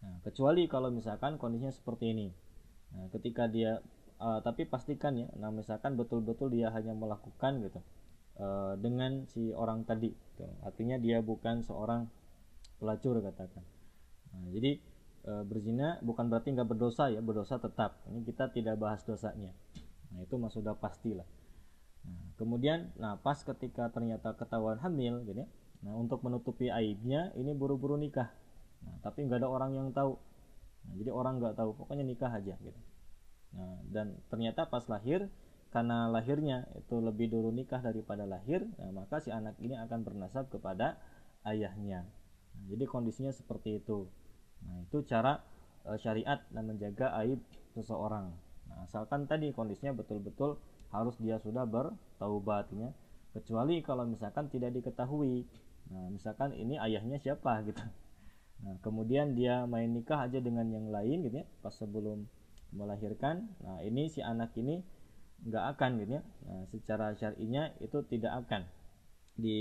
Nah, 0.01 0.25
kecuali 0.25 0.65
kalau 0.65 0.89
misalkan 0.89 1.37
kondisinya 1.37 1.71
seperti 1.71 2.17
ini. 2.17 2.33
Nah, 2.97 3.13
ketika 3.13 3.45
dia 3.47 3.85
uh, 4.17 4.41
tapi 4.41 4.65
pastikan 4.65 5.13
ya 5.15 5.29
nah 5.37 5.53
misalkan 5.53 5.95
betul-betul 5.95 6.49
dia 6.49 6.73
hanya 6.73 6.97
melakukan 6.97 7.61
gitu 7.61 7.85
Eh, 8.39 8.75
dengan 8.79 9.27
si 9.27 9.51
orang 9.51 9.83
tadi 9.83 10.15
gitu. 10.15 10.47
artinya 10.63 10.95
dia 10.95 11.19
bukan 11.19 11.67
seorang 11.67 12.07
pelacur 12.79 13.19
katakan. 13.19 13.67
Nah, 14.31 14.55
jadi 14.55 14.79
e, 15.27 15.33
berzina 15.43 15.99
bukan 15.99 16.31
berarti 16.31 16.55
nggak 16.55 16.71
berdosa 16.71 17.11
ya 17.11 17.19
berdosa 17.19 17.59
tetap. 17.59 17.99
Ini 18.07 18.23
kita 18.23 18.55
tidak 18.55 18.79
bahas 18.79 19.03
dosanya 19.03 19.51
nah 20.15 20.21
itu 20.25 20.35
mah 20.41 20.53
sudah 20.53 20.75
pastilah 20.79 21.27
nah, 22.05 22.27
kemudian 22.41 22.93
nah 22.97 23.21
pas 23.21 23.37
ketika 23.41 23.93
ternyata 23.93 24.33
ketahuan 24.37 24.81
hamil 24.81 25.25
gitu 25.29 25.45
nah 25.83 25.95
untuk 25.95 26.27
menutupi 26.27 26.71
aibnya 26.75 27.31
ini 27.39 27.55
buru-buru 27.55 27.95
nikah. 27.95 28.31
Nah 28.83 28.99
tapi 29.03 29.27
nggak 29.27 29.43
ada 29.43 29.49
orang 29.51 29.79
yang 29.79 29.89
tahu. 29.95 30.19
Nah, 30.89 30.95
jadi 30.99 31.11
orang 31.15 31.39
nggak 31.39 31.55
tahu 31.59 31.71
pokoknya 31.79 32.05
nikah 32.07 32.31
aja 32.35 32.55
gitu. 32.59 32.81
Nah 33.55 33.79
dan 33.91 34.19
ternyata 34.31 34.67
pas 34.67 34.83
lahir 34.91 35.31
karena 35.69 36.09
lahirnya 36.09 36.65
itu 36.81 36.97
lebih 36.97 37.29
dulu 37.29 37.53
nikah 37.53 37.85
daripada 37.85 38.25
lahir 38.25 38.65
nah, 38.81 39.05
maka 39.05 39.21
si 39.21 39.29
anak 39.29 39.61
ini 39.61 39.77
akan 39.77 40.03
bernasab 40.03 40.51
kepada 40.51 40.99
ayahnya. 41.47 42.09
Nah, 42.59 42.65
jadi 42.67 42.85
kondisinya 42.91 43.31
seperti 43.31 43.79
itu. 43.79 44.11
Nah 44.67 44.83
itu 44.83 45.07
cara 45.07 45.39
e, 45.87 45.95
syariat 46.03 46.43
dan 46.51 46.65
menjaga 46.67 47.15
aib 47.23 47.39
seseorang 47.79 48.35
asalkan 48.85 49.27
tadi 49.27 49.51
kondisinya 49.51 49.97
betul-betul 49.97 50.61
harus 50.93 51.17
dia 51.21 51.37
sudah 51.41 51.69
bertaubatnya 51.69 52.93
kecuali 53.37 53.81
kalau 53.85 54.09
misalkan 54.09 54.49
tidak 54.49 54.75
diketahui. 54.75 55.45
Nah 55.93 56.09
misalkan 56.13 56.53
ini 56.57 56.77
ayahnya 56.81 57.21
siapa 57.21 57.61
gitu. 57.69 57.83
Nah 58.65 58.77
kemudian 58.83 59.39
dia 59.39 59.65
main 59.69 59.91
nikah 59.93 60.27
aja 60.27 60.41
dengan 60.43 60.69
yang 60.69 60.89
lain 60.89 61.25
gitu 61.29 61.45
ya 61.45 61.47
pas 61.61 61.75
sebelum 61.77 62.25
melahirkan. 62.73 63.49
Nah 63.65 63.85
ini 63.85 64.09
si 64.13 64.21
anak 64.25 64.57
ini 64.57 64.81
nggak 65.47 65.65
akan 65.77 65.91
gitu 66.03 66.13
ya. 66.19 66.23
Nah, 66.49 66.63
secara 66.75 67.15
syar'inya 67.15 67.71
itu 67.79 68.03
tidak 68.11 68.47
akan 68.47 68.67
di 69.39 69.59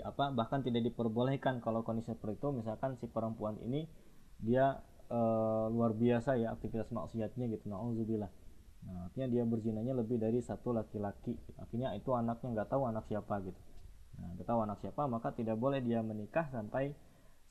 apa 0.00 0.32
bahkan 0.32 0.64
tidak 0.64 0.88
diperbolehkan 0.88 1.60
kalau 1.60 1.84
kondisi 1.84 2.16
seperti 2.16 2.40
itu. 2.40 2.48
Misalkan 2.54 2.96
si 2.96 3.06
perempuan 3.10 3.60
ini 3.60 3.84
dia 4.40 4.80
e, 5.12 5.20
luar 5.68 5.92
biasa 5.92 6.40
ya 6.40 6.56
aktivitas 6.56 6.88
maksiatnya 6.88 7.44
gitu. 7.52 7.68
Nauzubillah 7.68 8.32
nah 8.88 9.04
artinya 9.04 9.28
dia 9.28 9.44
berzinanya 9.44 9.92
lebih 9.92 10.16
dari 10.16 10.40
satu 10.40 10.72
laki-laki. 10.72 11.36
Akhirnya 11.60 11.92
itu 11.92 12.08
anaknya 12.16 12.48
nggak 12.56 12.68
tahu 12.72 12.88
anak 12.88 13.04
siapa 13.04 13.44
gitu. 13.44 13.60
Nah 14.16 14.32
nggak 14.32 14.48
tahu 14.48 14.60
anak 14.64 14.78
siapa 14.80 15.04
maka 15.04 15.36
tidak 15.36 15.60
boleh 15.60 15.84
dia 15.84 16.00
menikah 16.00 16.48
sampai 16.48 16.96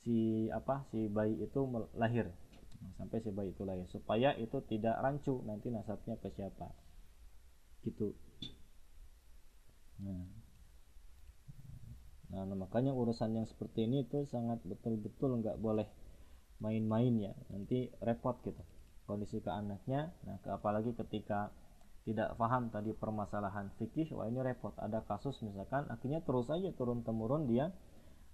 si 0.02 0.50
apa 0.50 0.82
si 0.90 1.06
bayi 1.06 1.38
itu 1.38 1.60
lahir. 1.94 2.26
Nah, 2.78 2.90
sampai 2.98 3.22
si 3.22 3.30
bayi 3.30 3.54
itu 3.54 3.62
lahir. 3.62 3.86
Supaya 3.86 4.34
itu 4.34 4.58
tidak 4.66 4.98
rancu 4.98 5.38
nanti 5.46 5.70
nasabnya 5.70 6.18
ke 6.18 6.26
siapa. 6.34 6.74
Gitu. 7.86 8.10
Nah 10.02 10.26
nah 12.28 12.44
makanya 12.44 12.92
urusan 12.92 13.40
yang 13.40 13.46
seperti 13.48 13.88
ini 13.88 14.04
tuh 14.04 14.28
sangat 14.28 14.60
betul-betul 14.66 15.38
nggak 15.38 15.62
boleh 15.62 15.86
main-main 16.58 17.14
ya. 17.14 17.32
Nanti 17.54 17.94
repot 18.02 18.34
gitu 18.42 18.58
kondisi 19.08 19.40
ke 19.40 19.48
anaknya. 19.48 20.12
Nah 20.28 20.36
ke 20.44 20.52
apalagi 20.52 20.92
ketika 20.92 21.48
tidak 22.04 22.36
paham 22.36 22.68
tadi 22.68 22.92
permasalahan 22.92 23.72
fikih 23.80 24.12
wah 24.12 24.28
ini 24.28 24.44
repot. 24.44 24.76
Ada 24.76 25.00
kasus 25.08 25.40
misalkan 25.40 25.88
akhirnya 25.88 26.20
terus 26.20 26.52
aja 26.52 26.68
turun 26.76 27.00
temurun 27.00 27.48
dia 27.48 27.72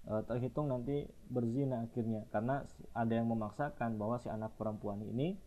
e, 0.07 0.12
terhitung 0.27 0.66
nanti 0.66 1.07
berzina 1.31 1.87
akhirnya. 1.87 2.27
Karena 2.35 2.66
ada 2.91 3.12
yang 3.14 3.31
memaksakan 3.31 3.95
bahwa 3.95 4.18
si 4.18 4.27
anak 4.27 4.59
perempuan 4.59 4.99
ini 5.07 5.39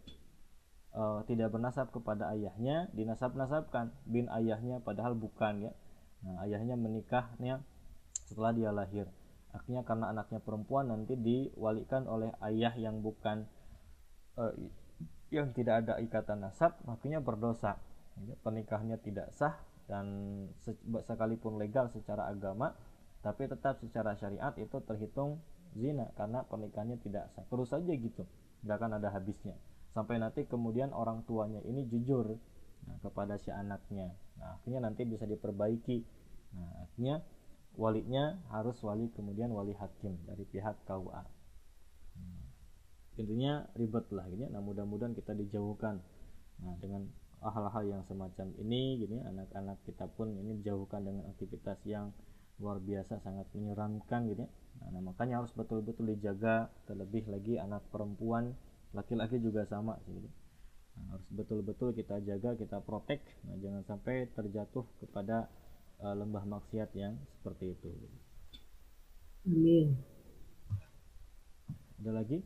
uh, 0.97 1.21
tidak 1.29 1.53
bernasab 1.53 1.93
kepada 1.93 2.33
ayahnya 2.33 2.89
dinasab-nasabkan 2.97 3.93
bin 4.09 4.25
ayahnya 4.33 4.81
padahal 4.81 5.13
bukan 5.13 5.69
ya. 5.69 5.73
Nah, 6.25 6.41
ayahnya 6.49 6.73
menikahnya 6.73 7.61
setelah 8.25 8.51
dia 8.57 8.73
lahir. 8.73 9.05
Akhirnya 9.53 9.85
karena 9.85 10.11
anaknya 10.11 10.41
perempuan 10.41 10.89
nanti 10.89 11.13
diwalikan 11.15 12.09
oleh 12.09 12.33
ayah 12.43 12.73
yang 12.75 12.99
bukan 13.05 13.45
uh, 14.35 14.51
yang 15.29 15.51
tidak 15.51 15.83
ada 15.83 15.99
ikatan 15.99 16.43
nasab 16.43 16.79
makanya 16.87 17.19
berdosa. 17.19 17.75
Ya, 18.17 18.33
pernikahannya 18.41 18.97
tidak 19.03 19.29
sah 19.37 19.53
dan 19.85 20.05
sekalipun 21.05 21.61
legal 21.61 21.87
secara 21.93 22.27
agama 22.27 22.73
tapi 23.21 23.45
tetap 23.45 23.77
secara 23.77 24.17
syariat 24.17 24.51
itu 24.57 24.77
terhitung 24.83 25.37
zina 25.77 26.09
karena 26.17 26.41
pernikahannya 26.47 26.97
tidak 27.03 27.29
sah. 27.35 27.45
Terus 27.45 27.69
saja 27.69 27.93
gitu 27.93 28.23
nggak 28.65 28.75
akan 28.77 28.91
ada 28.97 29.13
habisnya. 29.13 29.53
Sampai 29.93 30.17
nanti 30.17 30.45
kemudian 30.45 30.93
orang 30.93 31.25
tuanya 31.25 31.61
ini 31.65 31.85
jujur 31.85 32.37
nah, 32.87 32.97
kepada 33.03 33.37
si 33.37 33.53
anaknya. 33.53 34.13
Nah 34.41 34.57
akhirnya 34.57 34.89
nanti 34.89 35.05
bisa 35.05 35.29
diperbaiki. 35.29 35.97
Nah 36.57 36.87
akhirnya 36.87 37.21
walinya 37.77 38.41
harus 38.49 38.81
wali 38.81 39.13
kemudian 39.13 39.53
wali 39.53 39.77
hakim 39.77 40.17
dari 40.25 40.43
pihak 40.49 40.81
KUA. 40.89 41.36
Intinya 43.17 43.65
ribet 43.73 44.05
lah 44.13 44.25
gitu 44.29 44.45
nah 44.49 44.61
mudah-mudahan 44.61 45.13
kita 45.17 45.33
dijauhkan. 45.33 45.99
Nah 46.61 46.73
dengan 46.81 47.05
hal-hal 47.41 47.83
yang 47.85 48.03
semacam 48.09 48.49
ini 48.57 48.97
gini 48.97 49.21
anak-anak 49.21 49.77
kita 49.85 50.09
pun 50.17 50.33
ini 50.33 50.57
dijauhkan 50.61 51.05
dengan 51.05 51.29
aktivitas 51.29 51.77
yang 51.85 52.09
luar 52.57 52.81
biasa 52.81 53.21
sangat 53.21 53.45
menyeramkan 53.53 54.25
gitu 54.33 54.41
ya 54.41 54.49
nah, 54.89 55.01
makanya 55.05 55.45
harus 55.45 55.53
betul-betul 55.53 56.09
dijaga 56.17 56.73
terlebih 56.89 57.29
lagi 57.29 57.61
anak 57.61 57.85
perempuan 57.93 58.57
laki-laki 58.97 59.37
juga 59.37 59.69
sama 59.69 60.01
sih 60.05 60.17
gitu. 60.17 60.29
nah, 60.97 61.05
harus 61.13 61.27
betul-betul 61.29 61.93
kita 61.93 62.17
jaga 62.25 62.57
kita 62.57 62.81
protek. 62.81 63.21
Nah, 63.45 63.59
jangan 63.61 63.83
sampai 63.85 64.25
terjatuh 64.33 64.85
kepada 65.03 65.45
uh, 66.01 66.15
lembah 66.17 66.41
maksiat 66.47 66.89
yang 66.97 67.13
seperti 67.37 67.77
itu. 67.77 67.89
Amin. 69.45 69.93
Ada 72.01 72.11
lagi 72.13 72.41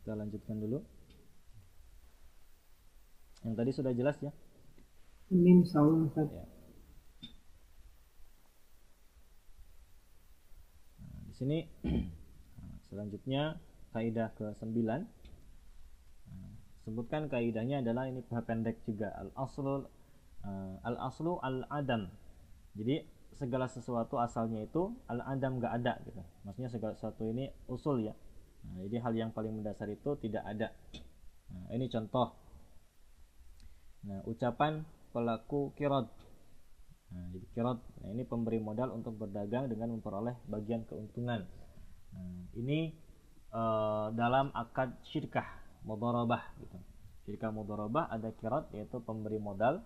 kita 0.00 0.16
lanjutkan 0.16 0.56
dulu. 0.56 0.80
Yang 3.44 3.54
tadi 3.56 3.70
sudah 3.72 3.92
jelas 3.92 4.16
ya? 4.20 4.32
Amin 5.30 5.62
salam 5.62 6.10
ya. 6.10 6.26
nah, 10.98 11.20
di 11.30 11.32
sini 11.38 11.58
selanjutnya 12.90 13.62
kaidah 13.94 14.34
ke-9 14.34 14.74
nah, 14.82 15.06
sebutkan 16.82 17.30
kaidahnya 17.30 17.84
adalah 17.84 18.10
ini 18.10 18.26
pendek 18.26 18.82
juga. 18.88 19.14
Al 19.14 19.30
aslu 19.38 19.70
uh, 19.70 19.78
eh, 20.44 20.74
al 20.82 20.96
aslu 20.98 21.38
al 21.38 21.62
adam 21.70 22.10
jadi 22.74 23.06
segala 23.38 23.70
sesuatu 23.70 24.18
asalnya 24.18 24.66
itu 24.66 24.92
al 25.06 25.22
adam 25.24 25.62
gak 25.62 25.78
ada 25.80 25.96
gitu. 26.04 26.20
Maksudnya 26.42 26.70
segala 26.74 26.92
sesuatu 26.98 27.22
ini 27.30 27.48
usul 27.70 28.04
ya 28.04 28.14
nah, 28.66 28.78
jadi 28.86 28.96
hal 29.04 29.12
yang 29.16 29.30
paling 29.30 29.60
mendasar 29.60 29.88
itu 29.88 30.16
tidak 30.20 30.44
ada 30.44 30.68
nah, 31.52 31.66
ini 31.72 31.86
contoh 31.88 32.34
nah 34.00 34.20
ucapan 34.24 34.84
pelaku 35.12 35.76
kirot 35.76 36.08
nah, 37.12 37.24
jadi 37.32 37.46
kirot 37.52 37.78
nah, 38.00 38.08
ini 38.12 38.22
pemberi 38.24 38.58
modal 38.58 38.92
untuk 38.96 39.16
berdagang 39.16 39.68
dengan 39.68 39.92
memperoleh 39.96 40.36
bagian 40.48 40.88
keuntungan 40.88 41.44
nah, 42.12 42.40
ini 42.56 42.92
uh, 43.54 44.10
dalam 44.14 44.50
akad 44.56 44.94
syirkah 45.10 45.46
mudharabah 45.84 46.44
gitu. 46.60 46.76
Syirkah 47.24 47.52
mudharabah 47.52 48.08
ada 48.12 48.32
kirat 48.36 48.68
yaitu 48.76 49.00
pemberi 49.00 49.40
modal. 49.40 49.80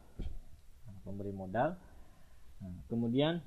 Nah, 0.87 0.97
pemberi 1.07 1.31
modal. 1.31 1.79
Nah, 2.63 2.75
kemudian 2.89 3.43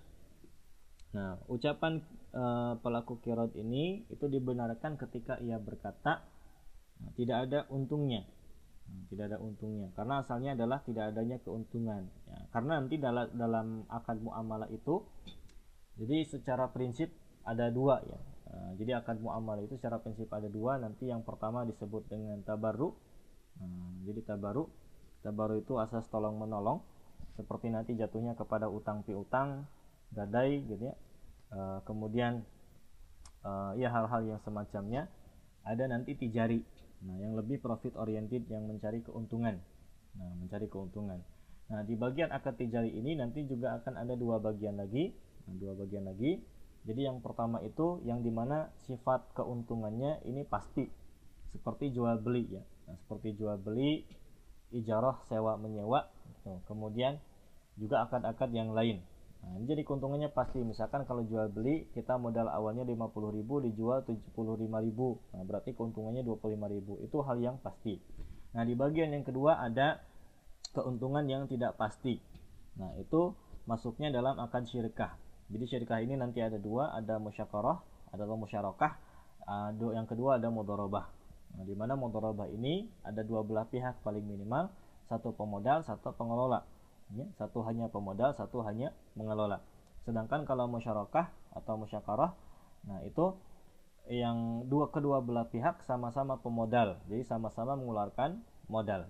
Nah, 1.16 1.40
ucapan 1.48 2.04
eh, 2.38 2.74
pelaku 2.78 3.18
kirot 3.26 3.58
ini 3.58 4.06
itu 4.14 4.26
dibenarkan 4.30 5.02
ketika 5.02 5.42
ia 5.42 5.58
berkata 5.58 6.22
nah, 7.02 7.12
tidak 7.18 7.50
ada 7.50 7.60
untungnya. 7.74 8.22
Nah, 8.88 9.04
tidak 9.12 9.36
ada 9.36 9.38
untungnya 9.44 9.92
karena 9.98 10.24
asalnya 10.24 10.56
adalah 10.56 10.80
tidak 10.86 11.12
adanya 11.12 11.42
keuntungan. 11.44 12.08
Ya, 12.30 12.38
karena 12.54 12.72
nanti 12.80 12.96
dalam 13.02 13.28
dalam 13.36 13.68
akad 13.90 14.22
muamalah 14.22 14.70
itu 14.72 15.04
jadi 15.98 16.24
secara 16.30 16.70
prinsip 16.70 17.10
ada 17.42 17.74
dua 17.74 18.00
ya. 18.06 18.20
Nah, 18.48 18.72
jadi 18.80 19.02
akad 19.02 19.20
muamalah 19.20 19.66
itu 19.66 19.76
secara 19.76 20.00
prinsip 20.00 20.30
ada 20.32 20.48
dua. 20.48 20.80
Nanti 20.80 21.10
yang 21.10 21.26
pertama 21.26 21.68
disebut 21.68 22.08
dengan 22.08 22.40
tabarru. 22.46 22.94
Nah, 23.60 23.92
jadi 24.06 24.24
tabarru, 24.24 24.70
tabarru 25.26 25.60
itu 25.60 25.76
asas 25.82 26.06
tolong 26.08 26.38
menolong. 26.38 26.80
Seperti 27.36 27.70
nanti 27.70 27.94
jatuhnya 27.98 28.34
kepada 28.34 28.70
utang 28.70 29.02
piutang, 29.04 29.66
gadai 30.14 30.64
gitu 30.66 30.90
ya. 30.90 30.96
Uh, 31.48 31.80
kemudian 31.88 32.44
uh, 33.48 33.72
ya 33.80 33.88
hal-hal 33.88 34.28
yang 34.28 34.40
semacamnya 34.44 35.08
ada 35.64 35.84
nanti 35.88 36.16
tijari. 36.16 36.64
Nah, 37.04 37.16
yang 37.22 37.38
lebih 37.38 37.62
profit 37.62 37.94
oriented 37.96 38.50
yang 38.50 38.66
mencari 38.66 39.06
keuntungan. 39.06 39.62
Nah, 40.18 40.32
mencari 40.42 40.66
keuntungan. 40.68 41.22
Nah, 41.68 41.84
di 41.84 41.94
bagian 42.00 42.32
akad 42.32 42.58
tijari 42.58 42.92
ini 42.96 43.16
nanti 43.16 43.44
juga 43.46 43.78
akan 43.80 44.00
ada 44.02 44.16
dua 44.18 44.40
bagian 44.40 44.80
lagi. 44.80 45.12
Nah, 45.48 45.56
dua 45.56 45.78
bagian 45.78 46.08
lagi 46.08 46.42
jadi 46.88 47.12
yang 47.12 47.20
pertama 47.20 47.60
itu 47.68 48.00
yang 48.08 48.24
di 48.24 48.32
mana 48.32 48.72
sifat 48.88 49.36
keuntungannya 49.36 50.24
ini 50.24 50.48
pasti 50.48 50.88
seperti 51.52 51.92
jual 51.92 52.24
beli 52.24 52.48
ya. 52.48 52.64
Nah, 52.88 52.96
seperti 53.04 53.36
jual 53.36 53.60
beli, 53.60 54.08
ijarah, 54.72 55.20
sewa 55.28 55.60
menyewa. 55.60 56.08
Gitu. 56.32 56.64
Kemudian 56.72 57.20
juga 57.76 58.08
akad-akad 58.08 58.56
yang 58.56 58.72
lain. 58.72 59.04
Nah, 59.44 59.64
jadi 59.64 59.82
keuntungannya 59.86 60.34
pasti. 60.34 60.62
Misalkan 60.62 61.06
kalau 61.06 61.24
jual 61.26 61.50
beli 61.54 61.90
kita 61.94 62.18
modal 62.18 62.50
awalnya 62.50 62.84
50.000 62.86 63.66
dijual 63.70 64.00
75.000. 64.06 65.36
Nah, 65.36 65.42
berarti 65.46 65.72
keuntungannya 65.78 66.24
25.000. 66.26 67.06
Itu 67.06 67.18
hal 67.22 67.38
yang 67.42 67.58
pasti. 67.62 68.02
Nah, 68.58 68.66
di 68.66 68.74
bagian 68.74 69.14
yang 69.14 69.22
kedua 69.22 69.62
ada 69.62 70.02
keuntungan 70.74 71.26
yang 71.30 71.46
tidak 71.46 71.78
pasti. 71.78 72.18
Nah, 72.78 72.94
itu 72.98 73.34
masuknya 73.66 74.14
dalam 74.14 74.38
akad 74.38 74.70
syirkah. 74.70 75.18
Jadi 75.48 75.64
syirkah 75.66 76.04
ini 76.04 76.20
nanti 76.20 76.44
ada 76.44 76.60
dua, 76.60 76.92
ada 76.92 77.18
musyakarah, 77.18 77.80
ada 78.12 78.24
musyarakah, 78.28 78.94
uh, 79.48 79.70
yang 79.96 80.06
kedua 80.06 80.38
ada 80.38 80.52
mudorobah. 80.52 81.08
Nah, 81.56 81.64
di 81.64 81.74
mana 81.74 81.96
mudorobah 81.96 82.52
ini 82.52 82.88
ada 83.08 83.24
dua 83.24 83.42
belah 83.48 83.66
pihak 83.66 84.04
paling 84.04 84.24
minimal, 84.28 84.68
satu 85.08 85.32
pemodal, 85.32 85.88
satu 85.88 86.12
pengelola. 86.14 86.68
Ya, 87.16 87.24
satu 87.40 87.64
hanya 87.64 87.88
pemodal, 87.88 88.36
satu 88.36 88.66
hanya 88.68 88.92
mengelola. 89.16 89.64
Sedangkan 90.04 90.44
kalau 90.44 90.68
musyarakah 90.68 91.32
atau 91.56 91.80
musyakarah, 91.80 92.36
nah 92.84 93.00
itu 93.08 93.36
yang 94.12 94.68
dua 94.68 94.92
kedua 94.92 95.24
belah 95.24 95.48
pihak 95.48 95.84
sama-sama 95.84 96.40
pemodal, 96.40 97.00
jadi 97.08 97.24
sama-sama 97.24 97.80
mengeluarkan 97.80 98.44
modal. 98.68 99.08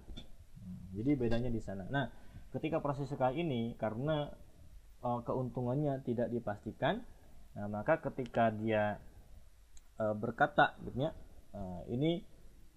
Jadi 0.94 1.12
bedanya 1.18 1.50
di 1.50 1.62
sana. 1.62 1.86
Nah, 1.90 2.10
ketika 2.54 2.82
proses 2.82 3.10
sekali 3.10 3.42
ini 3.46 3.74
karena 3.78 4.30
uh, 5.04 5.20
keuntungannya 5.24 6.02
tidak 6.08 6.32
dipastikan 6.32 7.04
nah 7.58 7.66
maka 7.66 7.98
ketika 8.06 8.54
dia 8.54 9.02
uh, 9.98 10.14
berkata 10.14 10.78
gitu 10.86 11.10
ya 11.10 11.12
uh, 11.58 11.82
ini 11.90 12.22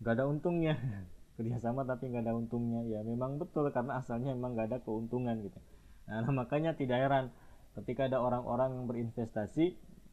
gak 0.01 0.17
ada 0.21 0.25
untungnya 0.25 0.77
kerjasama 1.41 1.89
tapi 1.89 2.13
gak 2.13 2.29
ada 2.29 2.37
untungnya 2.37 2.85
ya 2.85 3.01
memang 3.01 3.41
betul 3.41 3.73
karena 3.73 4.05
asalnya 4.05 4.37
memang 4.37 4.53
gak 4.53 4.69
ada 4.69 4.79
keuntungan 4.85 5.41
gitu 5.41 5.57
nah, 6.05 6.29
makanya 6.45 6.77
tidak 6.77 7.01
heran 7.01 7.33
ketika 7.81 8.13
ada 8.13 8.21
orang-orang 8.21 8.77
yang 8.77 8.85
berinvestasi 8.85 9.67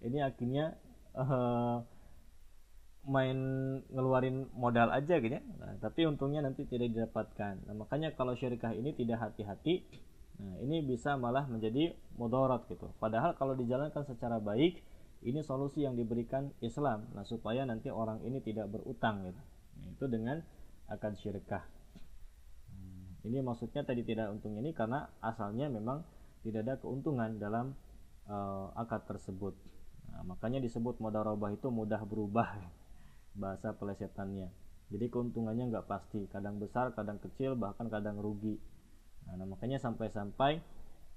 ini 0.08 0.24
akhirnya 0.24 0.80
uh, 1.20 1.84
main 3.08 3.38
ngeluarin 3.92 4.48
modal 4.56 4.92
aja 4.96 5.20
gitu 5.20 5.36
ya 5.36 5.44
nah, 5.60 5.76
tapi 5.84 6.08
untungnya 6.08 6.40
nanti 6.40 6.64
tidak 6.64 6.96
didapatkan 6.96 7.68
nah 7.68 7.76
makanya 7.76 8.16
kalau 8.16 8.32
syarikah 8.40 8.72
ini 8.72 8.96
tidak 8.96 9.20
hati-hati 9.20 9.84
Nah, 10.38 10.56
ini 10.62 10.86
bisa 10.86 11.18
malah 11.18 11.50
menjadi 11.50 11.98
mudarat 12.14 12.70
gitu. 12.70 12.94
Padahal 13.02 13.34
kalau 13.34 13.58
dijalankan 13.58 14.06
secara 14.06 14.38
baik, 14.38 14.86
ini 15.26 15.42
solusi 15.42 15.82
yang 15.82 15.98
diberikan 15.98 16.54
Islam. 16.62 17.10
Nah, 17.18 17.26
supaya 17.26 17.66
nanti 17.66 17.90
orang 17.90 18.22
ini 18.22 18.38
tidak 18.46 18.70
berutang 18.70 19.26
gitu. 19.26 19.42
Nah, 19.82 19.88
itu 19.98 20.06
dengan 20.06 20.38
akan 20.88 21.12
syirkah. 21.20 21.64
Hmm, 22.72 23.20
ini 23.28 23.44
maksudnya 23.44 23.84
tadi 23.84 24.04
tidak 24.04 24.32
untung 24.32 24.56
ini 24.60 24.72
karena 24.72 25.08
asalnya 25.20 25.68
memang 25.68 26.04
tidak 26.44 26.64
ada 26.64 26.76
keuntungan 26.80 27.36
dalam 27.40 27.76
uh, 28.28 28.72
akad 28.76 29.04
tersebut. 29.08 29.56
Nah, 30.12 30.24
makanya 30.24 30.64
disebut 30.64 31.00
mudarabah 31.04 31.52
itu 31.52 31.68
mudah 31.68 32.02
berubah 32.08 32.56
bahasa 33.42 33.76
pelesetannya. 33.76 34.48
Jadi 34.88 35.06
keuntungannya 35.12 35.68
nggak 35.68 35.88
pasti, 35.92 36.32
kadang 36.32 36.64
besar, 36.64 36.96
kadang 36.96 37.20
kecil, 37.20 37.60
bahkan 37.60 37.92
kadang 37.92 38.16
rugi. 38.24 38.56
Nah, 39.28 39.44
makanya 39.44 39.84
sampai-sampai 39.84 40.64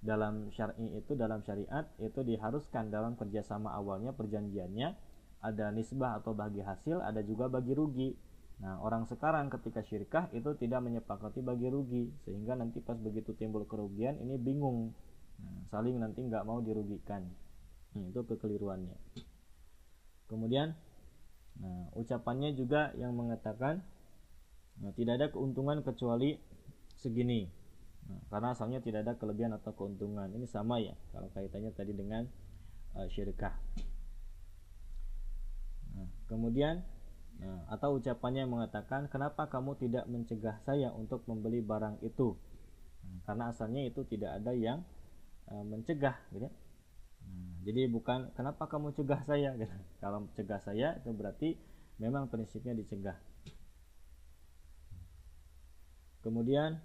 dalam 0.00 0.48
syar'i 0.50 0.98
itu 0.98 1.12
dalam 1.12 1.44
syariat 1.44 1.84
itu 2.00 2.24
diharuskan 2.24 2.88
dalam 2.88 3.14
kerjasama 3.20 3.68
awalnya 3.76 4.16
perjanjiannya 4.16 4.96
ada 5.40 5.72
nisbah 5.72 6.20
atau 6.20 6.36
bagi 6.36 6.60
hasil, 6.60 7.00
ada 7.00 7.20
juga 7.24 7.48
bagi 7.48 7.72
rugi. 7.72 8.10
Nah, 8.60 8.76
orang 8.84 9.08
sekarang 9.08 9.48
ketika 9.48 9.80
syirkah 9.80 10.28
itu 10.36 10.52
tidak 10.60 10.84
menyepakati 10.84 11.40
bagi 11.40 11.72
rugi, 11.72 12.12
sehingga 12.28 12.52
nanti 12.52 12.84
pas 12.84 12.96
begitu 13.00 13.32
timbul 13.32 13.64
kerugian 13.64 14.20
ini 14.20 14.36
bingung, 14.36 14.92
nah, 15.40 15.64
saling 15.72 15.96
nanti 15.96 16.20
nggak 16.20 16.44
mau 16.44 16.60
dirugikan. 16.60 17.24
Nah, 17.96 18.04
itu 18.04 18.20
kekeliruannya. 18.20 18.96
Kemudian, 20.28 20.76
nah, 21.56 21.88
ucapannya 21.96 22.52
juga 22.52 22.92
yang 23.00 23.16
mengatakan 23.16 23.80
nah, 24.84 24.92
tidak 24.92 25.16
ada 25.16 25.26
keuntungan 25.32 25.80
kecuali 25.80 26.36
segini. 27.00 27.48
Nah, 28.12 28.20
karena 28.28 28.52
asalnya 28.52 28.84
tidak 28.84 29.08
ada 29.08 29.16
kelebihan 29.16 29.56
atau 29.56 29.72
keuntungan. 29.72 30.28
Ini 30.36 30.44
sama 30.44 30.84
ya 30.84 30.92
kalau 31.16 31.32
kaitannya 31.32 31.72
tadi 31.72 31.96
dengan 31.96 32.28
uh, 32.92 33.08
syirkah. 33.08 33.56
Nah, 35.96 36.08
kemudian 36.28 36.84
nah, 37.40 37.66
atau 37.72 37.96
ucapannya 37.96 38.44
mengatakan 38.44 39.08
kenapa 39.08 39.48
kamu 39.48 39.80
tidak 39.80 40.04
mencegah 40.06 40.60
saya 40.62 40.92
untuk 40.92 41.24
membeli 41.24 41.64
barang 41.64 42.04
itu? 42.04 42.36
Nah, 43.02 43.18
karena 43.24 43.44
asalnya 43.50 43.82
itu 43.88 44.04
tidak 44.04 44.38
ada 44.38 44.52
yang 44.52 44.84
uh, 45.48 45.64
mencegah 45.64 46.14
gitu. 46.36 46.46
Nah, 47.26 47.52
jadi 47.64 47.88
bukan 47.88 48.30
kenapa 48.36 48.68
kamu 48.68 48.92
cegah 48.92 49.24
saya 49.24 49.56
gitu. 49.60 49.76
Kalau 49.98 50.28
cegah 50.36 50.60
saya 50.60 51.00
itu 51.00 51.10
berarti 51.16 51.56
memang 51.96 52.28
prinsipnya 52.28 52.76
dicegah. 52.76 53.16
Kemudian 56.20 56.76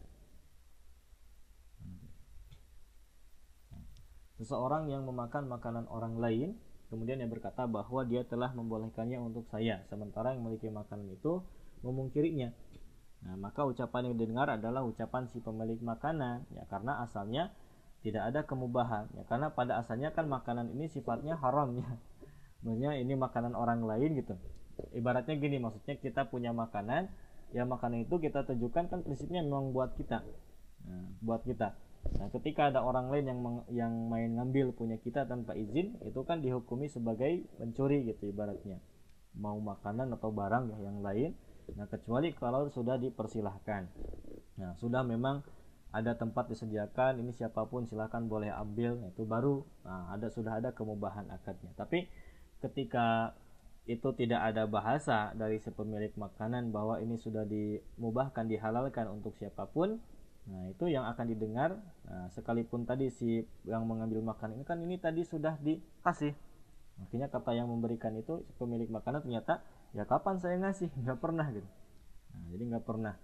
Seseorang 4.36 4.91
yang 4.91 5.08
memakan 5.08 5.47
makanan 5.47 5.88
orang 5.88 6.20
lain 6.20 6.60
kemudian 6.90 7.18
yang 7.18 7.32
berkata 7.32 7.66
bahwa 7.66 8.06
dia 8.06 8.22
telah 8.26 8.54
membolehkannya 8.54 9.18
untuk 9.22 9.46
saya 9.50 9.82
sementara 9.90 10.34
yang 10.34 10.46
memiliki 10.46 10.70
makanan 10.70 11.10
itu 11.14 11.42
memungkirinya. 11.82 12.54
Nah, 13.26 13.36
maka 13.42 13.66
ucapan 13.66 14.12
yang 14.12 14.16
didengar 14.22 14.48
adalah 14.54 14.86
ucapan 14.86 15.26
si 15.30 15.42
pemilik 15.42 15.82
makanan 15.82 16.46
ya 16.54 16.64
karena 16.70 17.02
asalnya 17.02 17.50
tidak 18.06 18.22
ada 18.30 18.46
kemubahan 18.46 19.10
ya 19.18 19.26
karena 19.26 19.50
pada 19.50 19.82
asalnya 19.82 20.14
kan 20.14 20.30
makanan 20.30 20.70
ini 20.74 20.90
sifatnya 20.90 21.38
haram 21.42 21.78
ya. 21.78 21.90
Maksudnya 22.66 22.98
ini 22.98 23.14
makanan 23.18 23.54
orang 23.54 23.86
lain 23.86 24.18
gitu. 24.18 24.38
Ibaratnya 24.92 25.40
gini 25.40 25.62
maksudnya 25.62 25.96
kita 25.96 26.28
punya 26.28 26.52
makanan 26.52 27.08
ya 27.56 27.64
makanan 27.64 28.04
itu 28.10 28.20
kita 28.20 28.44
tunjukkan 28.44 28.92
kan 28.92 29.00
prinsipnya 29.06 29.46
memang 29.46 29.72
buat 29.72 29.94
kita. 29.96 30.26
Nah, 30.86 31.06
buat 31.22 31.46
kita 31.46 31.85
Nah, 32.16 32.30
ketika 32.30 32.70
ada 32.70 32.86
orang 32.86 33.10
lain 33.10 33.26
yang 33.28 33.39
yang 33.74 33.93
main 34.08 34.38
ngambil 34.38 34.78
punya 34.78 35.01
kita 35.01 35.26
tanpa 35.26 35.58
izin, 35.58 35.97
itu 36.06 36.22
kan 36.24 36.39
dihukumi 36.39 36.88
sebagai 36.88 37.43
mencuri 37.58 38.06
gitu 38.06 38.30
ibaratnya. 38.30 38.78
Mau 39.36 39.58
makanan 39.60 40.14
atau 40.16 40.32
barang 40.32 40.72
ya 40.72 40.80
yang 40.86 41.01
lain. 41.01 41.34
Nah, 41.74 41.89
kecuali 41.89 42.32
kalau 42.38 42.70
sudah 42.70 43.01
dipersilahkan. 43.01 43.89
Nah, 44.62 44.78
sudah 44.78 45.01
memang 45.01 45.41
ada 45.95 46.14
tempat 46.14 46.51
disediakan, 46.51 47.24
ini 47.24 47.32
siapa 47.32 47.66
pun 47.72 47.88
silahkan 47.88 48.28
boleh 48.28 48.51
ambil, 48.51 48.99
nah, 48.99 49.10
itu 49.10 49.24
baru 49.24 49.64
nah, 49.88 50.12
ada 50.12 50.28
sudah 50.28 50.60
ada 50.60 50.76
kemubahan 50.76 51.26
akadnya. 51.32 51.72
Tapi 51.74 52.06
ketika 52.60 53.34
itu 53.86 54.10
tidak 54.18 54.41
ada 54.41 54.66
bahasa 54.66 55.32
dari 55.38 55.62
si 55.62 55.70
pemilik 55.70 56.10
makanan 56.18 56.74
bahwa 56.74 56.97
ini 56.97 57.22
sudah 57.22 57.45
dimubahkan 57.45 58.49
dihalalkan 58.49 59.06
untuk 59.14 59.38
siapa 59.38 59.70
pun 59.70 60.01
Nah, 60.46 60.70
itu 60.70 60.86
yang 60.86 61.10
akan 61.10 61.26
didengar 61.26 61.82
nah, 62.06 62.30
sekalipun 62.30 62.86
tadi 62.86 63.10
si 63.10 63.41
yang 63.66 63.89
mengambil 63.89 64.22
makanan 64.22 64.62
ini 64.62 64.66
kan 64.66 64.78
ini 64.78 64.96
tadi 65.02 65.26
sudah 65.26 65.58
dikasih. 65.58 66.38
Akhirnya 67.02 67.28
kata 67.28 67.58
yang 67.58 67.68
memberikan 67.68 68.14
itu 68.14 68.46
pemilik 68.62 68.88
makanan 68.88 69.26
ternyata 69.26 69.66
ya 69.98 70.06
kapan 70.06 70.38
saya 70.38 70.56
ngasih 70.62 70.93
nggak 71.02 71.18
pernah 71.18 71.50
gitu. 71.50 71.66
Nah, 72.36 72.46
jadi 72.54 72.64
nggak 72.76 72.86
pernah. 72.86 73.16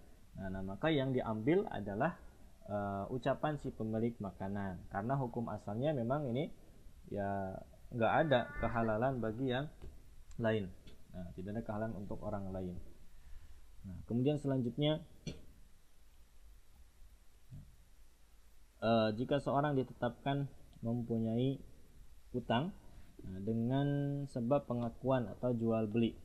Nah, 0.41 0.47
nah, 0.49 0.63
maka 0.65 0.89
yang 0.89 1.13
diambil 1.13 1.69
adalah 1.69 2.17
uh, 2.65 3.05
ucapan 3.13 3.61
si 3.61 3.69
pemilik 3.69 4.17
makanan 4.17 4.81
karena 4.89 5.13
hukum 5.19 5.45
asalnya 5.53 5.93
memang 5.93 6.25
ini 6.31 6.49
ya 7.13 7.53
nggak 7.91 8.13
ada 8.27 8.49
kehalalan 8.57 9.21
bagi 9.21 9.45
yang 9.51 9.69
lain. 10.41 10.73
Nah, 11.13 11.29
tidak 11.37 11.59
ada 11.59 11.61
kehalalan 11.69 11.93
untuk 12.01 12.17
orang 12.25 12.49
lain. 12.49 12.75
Nah, 13.85 13.97
kemudian 14.09 14.41
selanjutnya 14.41 15.05
uh, 18.81 19.09
jika 19.15 19.39
seorang 19.39 19.77
ditetapkan 19.77 20.49
mempunyai 20.81 21.61
utang 22.33 22.73
nah, 23.21 23.39
dengan 23.39 23.87
sebab 24.27 24.65
pengakuan 24.65 25.29
atau 25.29 25.53
jual 25.53 25.85
beli, 25.87 26.17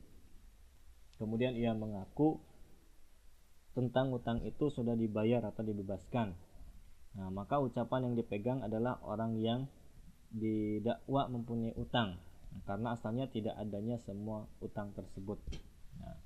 kemudian 1.20 1.54
ia 1.54 1.76
mengaku 1.76 2.40
tentang 3.76 4.08
utang 4.16 4.40
itu 4.48 4.72
sudah 4.72 4.96
dibayar 4.96 5.44
atau 5.44 5.60
dibebaskan. 5.60 6.32
Nah, 7.16 7.28
maka 7.32 7.60
ucapan 7.60 8.12
yang 8.12 8.14
dipegang 8.16 8.64
adalah 8.64 9.00
orang 9.04 9.36
yang 9.36 9.68
didakwa 10.32 11.28
mempunyai 11.32 11.72
utang 11.76 12.18
karena 12.64 12.96
asalnya 12.96 13.28
tidak 13.28 13.52
adanya 13.60 14.00
semua 14.00 14.48
utang 14.64 14.96
tersebut. 14.96 15.36
Nah, 16.00 16.16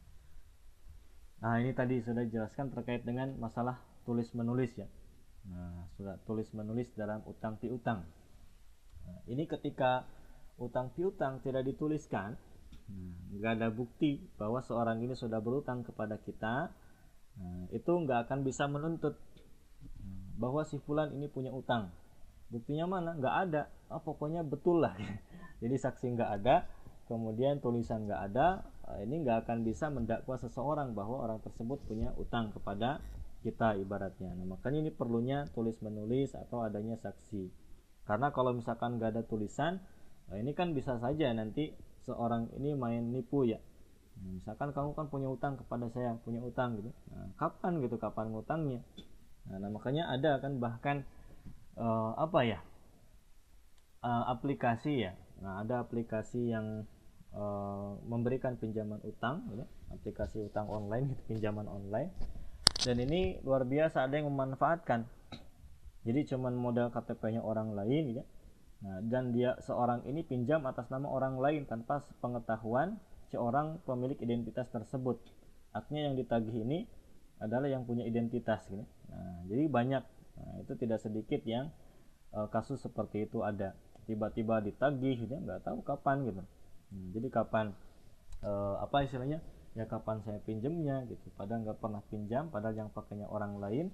nah 1.43 1.55
ini 1.59 1.75
tadi 1.75 1.99
sudah 1.99 2.23
dijelaskan 2.23 2.71
terkait 2.71 3.03
dengan 3.03 3.35
masalah 3.43 3.83
tulis 4.07 4.31
menulis 4.39 4.71
ya. 4.79 4.87
Nah, 5.49 5.89
sudah 5.97 6.21
tulis 6.29 6.51
menulis 6.53 6.93
dalam 6.93 7.25
utang 7.25 7.57
piutang. 7.57 8.05
Nah, 9.07 9.19
ini 9.31 9.49
ketika 9.49 10.05
utang 10.61 10.93
piutang 10.93 11.41
tidak 11.41 11.65
dituliskan, 11.65 12.37
nah, 12.91 13.15
nggak 13.33 13.53
ada 13.61 13.69
bukti 13.73 14.21
bahwa 14.37 14.61
seorang 14.61 15.01
ini 15.01 15.17
sudah 15.17 15.41
berutang 15.41 15.81
kepada 15.81 16.21
kita, 16.21 16.69
nah, 17.41 17.65
itu 17.73 17.89
nggak 17.89 18.29
akan 18.29 18.45
bisa 18.45 18.69
menuntut 18.69 19.17
nah, 20.05 20.29
bahwa 20.37 20.67
si 20.69 20.77
fulan 20.85 21.17
ini 21.17 21.31
punya 21.33 21.49
utang. 21.55 21.89
Buktinya 22.51 22.85
mana? 22.91 23.17
Nggak 23.17 23.37
ada. 23.49 23.63
Oh, 23.89 24.03
pokoknya 24.03 24.45
betul 24.45 24.83
lah. 24.83 24.93
Jadi 25.63 25.77
saksi 25.77 26.07
nggak 26.19 26.33
ada 26.43 26.67
kemudian 27.11 27.59
tulisan 27.59 28.07
nggak 28.07 28.23
ada 28.31 28.63
eh, 28.95 29.03
ini 29.03 29.27
nggak 29.27 29.43
akan 29.43 29.67
bisa 29.67 29.91
mendakwa 29.91 30.39
seseorang 30.39 30.95
bahwa 30.95 31.27
orang 31.27 31.43
tersebut 31.43 31.83
punya 31.91 32.15
utang 32.15 32.55
kepada 32.55 33.03
kita 33.41 33.77
ibaratnya. 33.81 34.37
Nah 34.37 34.57
makanya 34.57 34.85
ini 34.85 34.93
perlunya 34.93 35.49
tulis 35.53 35.81
menulis 35.81 36.37
atau 36.37 36.65
adanya 36.65 36.97
saksi. 37.01 37.49
Karena 38.05 38.33
kalau 38.33 38.53
misalkan 38.53 39.01
nggak 39.01 39.17
ada 39.17 39.23
tulisan 39.25 39.81
eh, 40.33 40.39
ini 40.41 40.53
kan 40.53 40.77
bisa 40.77 41.01
saja 41.01 41.33
nanti 41.33 41.73
seorang 42.05 42.53
ini 42.57 42.77
main 42.77 43.13
nipu 43.13 43.49
ya. 43.49 43.61
Nah, 44.21 44.37
misalkan 44.37 44.77
kamu 44.77 44.93
kan 44.93 45.07
punya 45.09 45.29
utang 45.33 45.57
kepada 45.57 45.89
saya 45.89 46.13
punya 46.21 46.45
utang 46.45 46.77
gitu. 46.77 46.93
Nah, 47.13 47.33
kapan 47.41 47.81
gitu 47.81 47.97
kapan 47.97 48.29
ngutangnya? 48.35 48.81
Nah, 49.49 49.57
nah 49.57 49.71
makanya 49.73 50.13
ada 50.13 50.37
kan 50.45 50.61
bahkan 50.61 50.97
uh, 51.81 52.13
apa 52.21 52.41
ya 52.45 52.59
uh, 54.05 54.25
aplikasi 54.33 55.09
ya. 55.09 55.13
Nah 55.41 55.65
ada 55.65 55.81
aplikasi 55.81 56.53
yang 56.53 56.85
uh, 57.33 57.97
memberikan 58.05 58.61
pinjaman 58.61 59.01
utang 59.05 59.49
ya. 59.57 59.67
aplikasi 59.91 60.45
utang 60.45 60.71
online 60.71 61.17
gitu 61.17 61.23
pinjaman 61.35 61.67
online 61.67 62.13
dan 62.85 62.97
ini 63.01 63.41
luar 63.45 63.65
biasa 63.69 64.09
ada 64.09 64.21
yang 64.21 64.29
memanfaatkan 64.33 65.05
jadi 66.05 66.35
cuman 66.35 66.57
modal 66.57 66.89
KTP-nya 66.89 67.45
orang 67.45 67.77
lain 67.77 68.21
ya 68.21 68.25
nah 68.81 68.99
dan 69.05 69.37
dia 69.37 69.61
seorang 69.61 70.09
ini 70.09 70.25
pinjam 70.25 70.65
atas 70.65 70.89
nama 70.89 71.05
orang 71.05 71.37
lain 71.37 71.69
tanpa 71.69 72.01
pengetahuan 72.25 72.97
si 73.29 73.37
orang 73.37 73.77
pemilik 73.85 74.17
identitas 74.25 74.73
tersebut 74.73 75.21
artinya 75.77 76.09
yang 76.11 76.15
ditagih 76.17 76.65
ini 76.65 76.89
adalah 77.41 77.69
yang 77.69 77.85
punya 77.85 78.09
identitas 78.09 78.65
gitu 78.73 78.89
nah 79.13 79.45
jadi 79.45 79.69
banyak 79.69 80.03
Nah, 80.41 80.65
itu 80.65 80.73
tidak 80.81 80.99
sedikit 81.05 81.45
yang 81.45 81.69
uh, 82.33 82.49
kasus 82.49 82.81
seperti 82.81 83.29
itu 83.29 83.45
ada. 83.45 83.77
Tiba-tiba 84.09 84.65
ditagih, 84.65 85.29
dia 85.29 85.39
nggak 85.39 85.63
tahu 85.69 85.85
kapan 85.85 86.25
gitu. 86.27 86.43
Hmm, 86.91 87.07
jadi 87.15 87.29
kapan 87.31 87.77
uh, 88.43 88.81
apa 88.81 89.05
istilahnya? 89.05 89.45
Ya 89.79 89.87
kapan 89.87 90.23
saya 90.27 90.43
pinjemnya 90.43 91.07
gitu. 91.07 91.31
Padahal 91.39 91.63
nggak 91.63 91.79
pernah 91.79 92.03
pinjam, 92.11 92.51
padahal 92.51 92.75
yang 92.75 92.91
pakainya 92.91 93.31
orang 93.31 93.59
lain. 93.63 93.87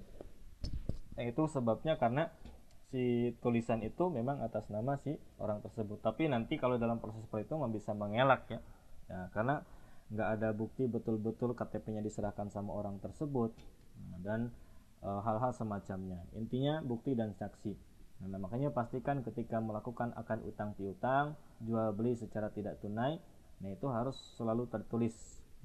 Nah, 1.16 1.24
itu 1.24 1.42
sebabnya 1.48 1.96
karena 1.96 2.28
si 2.92 3.34
tulisan 3.42 3.82
itu 3.82 4.08
memang 4.08 4.40
atas 4.40 4.68
nama 4.72 4.96
si 5.00 5.16
orang 5.40 5.60
tersebut. 5.60 6.00
Tapi 6.00 6.28
nanti 6.32 6.56
kalau 6.56 6.80
dalam 6.80 7.00
proses 7.00 7.24
itu 7.28 7.54
bisa 7.72 7.92
mengelak 7.92 8.48
ya. 8.48 8.60
ya 9.06 9.20
karena 9.32 9.60
nggak 10.06 10.28
ada 10.38 10.48
bukti 10.54 10.86
betul-betul 10.86 11.52
KTP-nya 11.58 12.00
diserahkan 12.00 12.48
sama 12.48 12.72
orang 12.72 12.96
tersebut. 13.02 13.52
Nah, 13.96 14.20
dan 14.22 14.40
Eh, 15.06 15.20
hal-hal 15.22 15.54
semacamnya. 15.54 16.24
Intinya 16.34 16.82
bukti 16.82 17.14
dan 17.14 17.30
saksi. 17.36 17.78
Nah, 18.26 18.40
makanya 18.42 18.72
pastikan 18.74 19.22
ketika 19.22 19.62
melakukan 19.62 20.10
akan 20.18 20.42
utang 20.48 20.74
piutang, 20.74 21.38
jual 21.62 21.92
beli 21.94 22.16
secara 22.16 22.50
tidak 22.50 22.80
tunai, 22.82 23.20
nah 23.60 23.70
itu 23.70 23.86
harus 23.92 24.16
selalu 24.34 24.66
tertulis. 24.66 25.14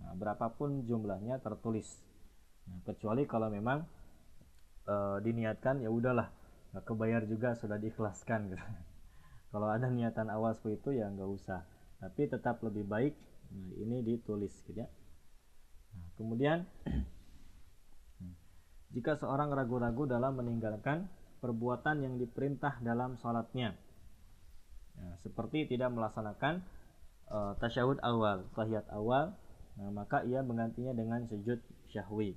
Nah, 0.02 0.14
berapapun 0.18 0.84
jumlahnya 0.89 1.39
tertulis. 1.39 1.88
Nah, 2.68 2.82
kecuali 2.84 3.24
kalau 3.30 3.47
memang 3.54 3.86
e, 4.86 4.95
diniatkan 5.22 5.82
ya 5.82 5.89
udahlah, 5.93 6.30
nggak 6.74 6.84
kebayar 6.86 7.22
juga 7.30 7.54
sudah 7.58 7.78
diikhlaskan 7.78 8.52
gitu. 8.52 8.66
kalau 9.54 9.68
ada 9.70 9.88
niatan 9.88 10.28
awal 10.34 10.58
seperti 10.58 10.82
itu 10.82 10.89
ya 11.02 11.08
nggak 11.10 11.30
usah. 11.30 11.62
Tapi 12.02 12.28
tetap 12.28 12.60
lebih 12.66 12.86
baik 12.89 13.14
nah, 13.54 13.72
ini 13.78 14.02
ditulis 14.02 14.52
gitu 14.66 14.82
ya. 14.82 14.89
Nah, 15.95 16.08
kemudian 16.18 16.66
jika 18.95 19.16
seorang 19.16 19.54
ragu-ragu 19.54 20.10
dalam 20.10 20.36
meninggalkan 20.36 21.08
perbuatan 21.41 22.06
yang 22.06 22.16
diperintah 22.22 22.78
dalam 22.86 23.18
sholatnya 23.18 23.74
ya, 24.93 25.10
seperti 25.26 25.66
tidak 25.66 25.89
melaksanakan 25.89 26.62
uh, 27.34 27.58
tasyahud 27.58 27.97
awal 28.06 28.45
tahiyat 28.54 28.86
awal 28.93 29.34
nah, 29.80 29.89
maka 29.93 30.24
ia 30.28 30.41
menggantinya 30.41 30.91
dengan 30.95 31.28
sujud 31.28 31.59
syahwi 31.91 32.36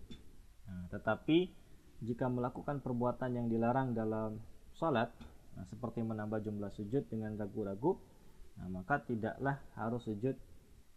nah, 0.69 0.85
tetapi 0.95 1.51
jika 2.05 2.29
melakukan 2.29 2.85
perbuatan 2.85 3.33
yang 3.33 3.47
dilarang 3.49 3.97
dalam 3.97 4.39
sholat 4.77 5.11
nah, 5.57 5.65
seperti 5.71 6.05
menambah 6.05 6.43
jumlah 6.45 6.71
sujud 6.75 7.09
dengan 7.09 7.35
ragu-ragu 7.39 7.97
nah, 8.61 8.69
maka 8.71 9.03
tidaklah 9.03 9.59
harus 9.79 10.05
sujud 10.07 10.37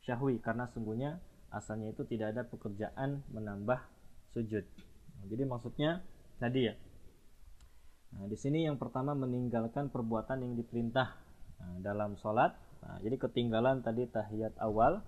syahwi 0.06 0.38
karena 0.44 0.70
sungguhnya 0.74 1.22
asalnya 1.50 1.96
itu 1.96 2.04
tidak 2.04 2.36
ada 2.36 2.44
pekerjaan 2.44 3.24
menambah 3.32 3.80
sujud 4.36 4.68
jadi 5.26 5.44
maksudnya 5.50 6.06
tadi 6.38 6.70
ya. 6.70 6.76
Nah, 8.14 8.26
di 8.30 8.38
sini 8.38 8.70
yang 8.70 8.78
pertama 8.78 9.18
meninggalkan 9.18 9.90
perbuatan 9.90 10.46
yang 10.46 10.54
diperintah 10.54 11.18
nah, 11.60 11.78
dalam 11.82 12.16
sholat. 12.22 12.54
Nah, 12.86 13.02
jadi 13.02 13.18
ketinggalan 13.18 13.82
tadi 13.82 14.06
tahiyat 14.06 14.56
awal. 14.62 15.02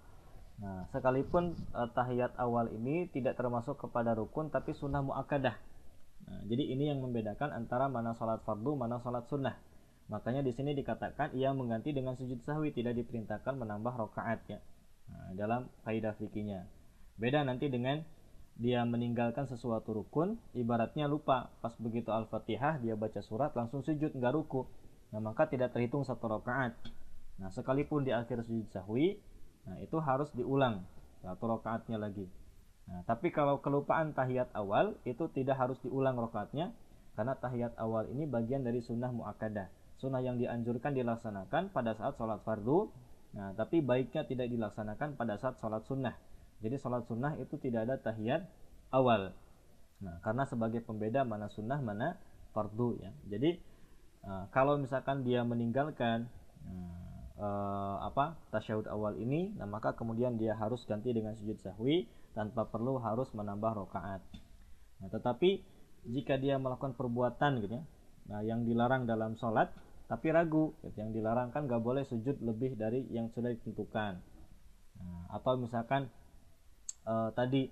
Nah, 0.60 0.92
sekalipun 0.92 1.56
uh, 1.72 1.88
tahiyat 1.96 2.36
awal 2.36 2.68
ini 2.76 3.08
tidak 3.16 3.40
termasuk 3.40 3.80
kepada 3.80 4.12
rukun 4.12 4.52
tapi 4.52 4.76
sunnah 4.76 5.00
muakkadah. 5.00 5.56
Nah, 6.28 6.42
jadi 6.52 6.76
ini 6.76 6.92
yang 6.92 7.00
membedakan 7.00 7.56
antara 7.56 7.88
mana 7.88 8.12
sholat 8.20 8.44
fardu, 8.44 8.76
mana 8.76 9.00
sholat 9.00 9.24
sunnah. 9.32 9.56
Makanya 10.12 10.44
di 10.44 10.52
sini 10.52 10.76
dikatakan 10.76 11.32
ia 11.38 11.56
mengganti 11.56 11.96
dengan 11.96 12.20
sujud 12.20 12.44
sahwi 12.44 12.76
tidak 12.76 13.00
diperintahkan 13.00 13.56
menambah 13.56 13.94
rokaat 13.96 14.44
ya. 14.52 14.60
Nah, 15.08 15.32
dalam 15.40 15.72
kaidah 15.88 16.18
fikihnya. 16.20 16.68
Beda 17.16 17.48
nanti 17.48 17.72
dengan 17.72 18.04
dia 18.60 18.84
meninggalkan 18.84 19.48
sesuatu 19.48 19.96
rukun 19.96 20.36
ibaratnya 20.52 21.08
lupa 21.08 21.48
pas 21.64 21.72
begitu 21.80 22.12
al-fatihah 22.12 22.84
dia 22.84 23.00
baca 23.00 23.24
surat 23.24 23.56
langsung 23.56 23.88
sujud 23.88 24.12
nggak 24.12 24.36
ruku 24.36 24.68
nah 25.16 25.24
maka 25.24 25.48
tidak 25.48 25.72
terhitung 25.72 26.04
satu 26.04 26.28
rakaat 26.28 26.76
nah 27.40 27.48
sekalipun 27.56 28.04
di 28.04 28.12
akhir 28.12 28.44
sujud 28.44 28.68
sahwi 28.76 29.16
nah 29.66 29.78
itu 29.82 29.98
harus 30.00 30.30
diulang 30.36 30.86
satu 31.24 31.60
rakaatnya 31.60 32.00
lagi 32.00 32.28
nah 32.88 33.04
tapi 33.06 33.30
kalau 33.34 33.60
kelupaan 33.60 34.16
tahiyat 34.16 34.50
awal 34.56 34.96
itu 35.04 35.28
tidak 35.34 35.60
harus 35.60 35.78
diulang 35.84 36.16
rakaatnya 36.16 36.72
karena 37.18 37.36
tahiyat 37.36 37.76
awal 37.76 38.08
ini 38.08 38.24
bagian 38.30 38.64
dari 38.64 38.80
sunnah 38.80 39.12
muakkadah 39.12 39.68
sunnah 40.00 40.24
yang 40.24 40.40
dianjurkan 40.40 40.96
dilaksanakan 40.96 41.70
pada 41.76 41.94
saat 41.98 42.16
sholat 42.16 42.40
fardu 42.48 42.90
nah 43.36 43.54
tapi 43.54 43.84
baiknya 43.84 44.26
tidak 44.26 44.50
dilaksanakan 44.50 45.14
pada 45.20 45.38
saat 45.38 45.60
sholat 45.62 45.86
sunnah 45.86 46.18
jadi 46.60 46.76
sholat 46.76 47.08
sunnah 47.08 47.40
itu 47.40 47.56
tidak 47.56 47.88
ada 47.88 47.96
tahiyat 48.00 48.44
awal. 48.92 49.32
Nah, 50.00 50.16
karena 50.24 50.44
sebagai 50.48 50.84
pembeda 50.84 51.24
mana 51.24 51.48
sunnah 51.52 51.80
mana 51.80 52.20
fardu 52.52 53.00
ya. 53.00 53.12
Jadi 53.32 53.60
uh, 54.28 54.48
kalau 54.52 54.76
misalkan 54.76 55.24
dia 55.24 55.44
meninggalkan 55.48 56.28
uh, 56.68 56.99
apa 57.40 58.36
tasyahud 58.52 58.84
awal 58.92 59.16
ini, 59.16 59.56
nah 59.56 59.64
maka 59.64 59.96
kemudian 59.96 60.36
dia 60.36 60.60
harus 60.60 60.84
ganti 60.84 61.16
dengan 61.16 61.40
sujud 61.40 61.56
sahwi 61.64 62.04
tanpa 62.36 62.68
perlu 62.68 63.00
harus 63.00 63.32
menambah 63.32 63.80
rokaat. 63.80 64.20
Nah, 65.00 65.08
tetapi 65.08 65.64
jika 66.04 66.36
dia 66.36 66.60
melakukan 66.60 67.00
perbuatan 67.00 67.64
gitu 67.64 67.80
ya, 67.80 67.84
nah 68.28 68.40
yang 68.44 68.68
dilarang 68.68 69.08
dalam 69.08 69.40
sholat 69.40 69.72
tapi 70.12 70.36
ragu, 70.36 70.76
gitu, 70.84 71.00
yang 71.00 71.16
dilarang 71.16 71.54
kan 71.56 71.70
nggak 71.70 71.80
boleh 71.80 72.04
sujud 72.10 72.44
lebih 72.44 72.76
dari 72.76 73.08
yang 73.14 73.32
sudah 73.32 73.56
ditentukan. 73.56 74.20
Nah, 75.00 75.24
atau 75.32 75.56
misalkan 75.56 76.12
uh, 77.08 77.32
tadi 77.32 77.72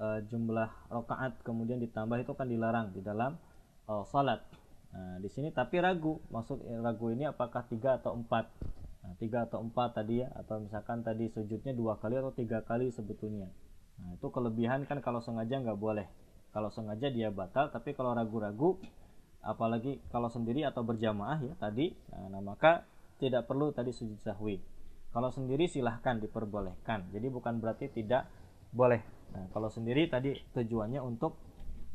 uh, 0.00 0.26
jumlah 0.26 0.90
rakaat 0.90 1.38
kemudian 1.46 1.78
ditambah 1.78 2.18
itu 2.18 2.32
kan 2.34 2.50
dilarang 2.50 2.90
di 2.90 2.98
dalam 2.98 3.38
uh, 3.86 4.02
salat. 4.10 4.42
Nah, 4.90 5.22
di 5.22 5.30
sini 5.30 5.54
tapi 5.54 5.78
ragu, 5.78 6.18
maksud 6.34 6.66
ragu 6.82 7.14
ini 7.14 7.30
apakah 7.30 7.62
tiga 7.70 8.02
atau 8.02 8.18
empat? 8.18 8.50
Nah, 9.04 9.12
tiga 9.20 9.44
atau 9.44 9.60
empat 9.60 10.00
tadi 10.00 10.24
ya 10.24 10.32
atau 10.32 10.64
misalkan 10.64 11.04
tadi 11.04 11.28
sujudnya 11.28 11.76
dua 11.76 12.00
kali 12.00 12.16
atau 12.16 12.32
tiga 12.32 12.64
kali 12.64 12.88
sebetulnya. 12.88 13.52
Nah 14.00 14.16
itu 14.16 14.26
kelebihan 14.32 14.88
kan 14.88 15.04
kalau 15.04 15.20
sengaja 15.20 15.60
nggak 15.60 15.76
boleh. 15.76 16.08
Kalau 16.56 16.72
sengaja 16.72 17.12
dia 17.12 17.28
batal 17.28 17.68
tapi 17.68 17.92
kalau 17.92 18.16
ragu-ragu 18.16 18.80
apalagi 19.44 20.00
kalau 20.08 20.32
sendiri 20.32 20.64
atau 20.64 20.80
berjamaah 20.80 21.36
ya 21.44 21.52
tadi 21.60 21.92
nah, 22.08 22.32
nah 22.32 22.40
maka 22.40 22.88
tidak 23.20 23.44
perlu 23.44 23.70
tadi 23.70 23.92
sujud 23.92 24.18
sahwi. 24.24 24.58
Kalau 25.14 25.30
sendiri 25.30 25.70
silahkan 25.70 26.18
diperbolehkan. 26.18 27.14
Jadi 27.14 27.26
bukan 27.30 27.62
berarti 27.62 27.86
tidak 27.92 28.26
boleh. 28.74 28.98
Nah 29.30 29.46
kalau 29.54 29.70
sendiri 29.70 30.10
tadi 30.10 30.34
tujuannya 30.50 30.98
untuk 30.98 31.38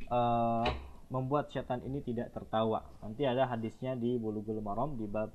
uh, 0.07 0.63
membuat 1.09 1.51
setan 1.51 1.83
ini 1.83 1.99
tidak 2.05 2.31
tertawa. 2.31 2.85
Nanti 3.01 3.25
ada 3.25 3.49
hadisnya 3.49 3.97
di 3.97 4.15
bulughul 4.15 4.61
maram 4.61 4.95
di 4.95 5.09
bab 5.09 5.33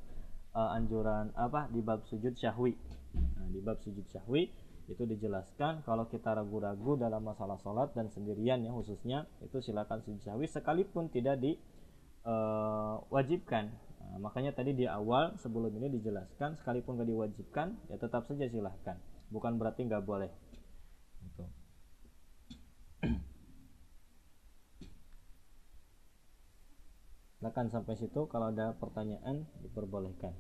uh, 0.55 0.71
anjuran 0.79 1.35
apa 1.35 1.69
di 1.69 1.83
bab 1.83 2.07
sujud 2.07 2.39
syahwi. 2.39 2.79
Nah, 3.15 3.47
di 3.51 3.61
bab 3.61 3.83
sujud 3.83 4.07
syahwi 4.09 4.49
itu 4.85 5.03
dijelaskan 5.05 5.81
kalau 5.83 6.07
kita 6.13 6.37
ragu-ragu 6.37 7.01
dalam 7.01 7.25
masalah 7.25 7.57
sholat 7.65 7.97
dan 7.97 8.13
sendirian 8.13 8.61
ya 8.61 8.69
khususnya 8.69 9.25
itu 9.41 9.65
silakan 9.65 10.05
sujud 10.05 10.21
syahwi 10.21 10.45
sekalipun 10.45 11.09
tidak 11.09 11.41
eh, 11.41 11.57
uh, 12.29 13.01
nah, 13.01 14.19
makanya 14.21 14.53
tadi 14.53 14.77
di 14.77 14.85
awal 14.85 15.41
sebelum 15.41 15.73
ini 15.81 15.89
dijelaskan 16.01 16.61
sekalipun 16.61 17.01
tidak 17.01 17.09
diwajibkan 17.09 17.81
ya 17.89 17.97
tetap 17.97 18.29
saja 18.29 18.45
silahkan. 18.49 19.01
Bukan 19.33 19.57
berarti 19.57 19.89
nggak 19.89 20.05
boleh 20.05 20.29
gitu. 21.25 21.45
Silakan 27.45 27.69
sampai 27.69 27.93
situ. 28.01 28.25
Kalau 28.33 28.49
ada 28.49 28.73
pertanyaan 28.81 29.45
diperbolehkan. 29.61 30.33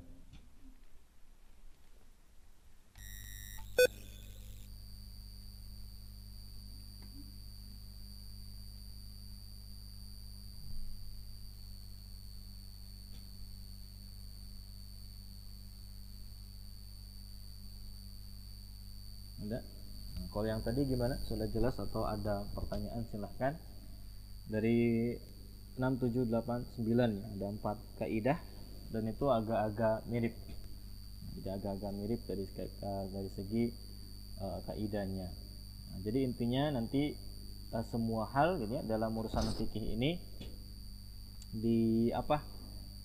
Ada? 19.44 19.60
Kalau 20.32 20.48
yang 20.48 20.64
tadi 20.64 20.88
gimana? 20.88 21.20
Sudah 21.28 21.52
jelas 21.52 21.76
atau 21.76 22.08
ada 22.08 22.48
pertanyaan? 22.56 23.04
Silahkan 23.12 23.60
dari 24.48 25.12
6, 25.74 25.98
7, 25.98 26.30
8, 26.30 26.82
9 26.82 27.18
ya. 27.18 27.26
Ada 27.38 27.46
empat 27.50 27.76
kaidah 27.98 28.38
dan 28.94 29.02
itu 29.10 29.26
agak-agak 29.26 30.06
mirip. 30.06 30.34
Jadi 31.34 31.48
agak-agak 31.50 31.92
mirip 31.98 32.20
dari 32.30 32.46
dari 33.10 33.30
segi 33.34 33.64
uh, 34.38 34.58
kaidahnya. 34.70 35.28
Nah, 35.90 35.98
jadi 36.06 36.22
intinya 36.22 36.78
nanti 36.78 37.14
uh, 37.74 37.84
semua 37.90 38.30
hal 38.30 38.62
gitu 38.62 38.78
ya 38.78 38.82
dalam 38.86 39.10
urusan 39.18 39.50
fikih 39.58 39.98
ini 39.98 40.22
di 41.54 42.10
apa 42.10 42.42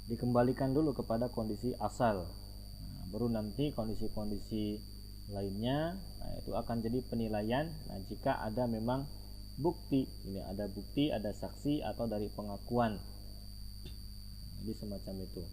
dikembalikan 0.09 0.73
dulu 0.73 0.93
kepada 0.93 1.29
kondisi 1.33 1.73
asal. 1.81 2.25
Nah, 2.25 3.05
baru 3.09 3.29
nanti 3.29 3.73
kondisi-kondisi 3.73 4.81
lainnya 5.29 5.93
nah, 5.93 6.33
itu 6.41 6.51
akan 6.53 6.81
jadi 6.81 7.01
penilaian. 7.05 7.69
Nah 7.89 7.97
jika 8.09 8.41
ada 8.41 8.65
memang 8.65 9.05
bukti. 9.59 10.07
Ini 10.25 10.41
ada 10.47 10.65
bukti 10.71 11.11
ada 11.11 11.35
saksi 11.35 11.83
atau 11.83 12.07
dari 12.07 12.31
pengakuan. 12.31 12.95
Jadi 14.63 14.73
semacam 14.79 15.15
itu. 15.27 15.43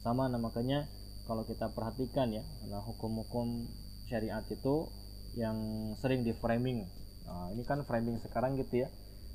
Sama 0.00 0.28
nah 0.28 0.40
makanya 0.40 0.88
kalau 1.24 1.44
kita 1.48 1.72
perhatikan 1.72 2.32
ya 2.32 2.44
nah 2.68 2.84
hukum-hukum 2.84 3.68
syariat 4.08 4.44
itu 4.52 4.88
yang 5.34 5.56
sering 5.98 6.22
di 6.22 6.36
framing 6.36 6.84
nah, 7.24 7.48
ini 7.50 7.64
kan 7.64 7.80
framing 7.88 8.20
sekarang 8.20 8.60
gitu 8.60 8.84
ya 8.84 8.88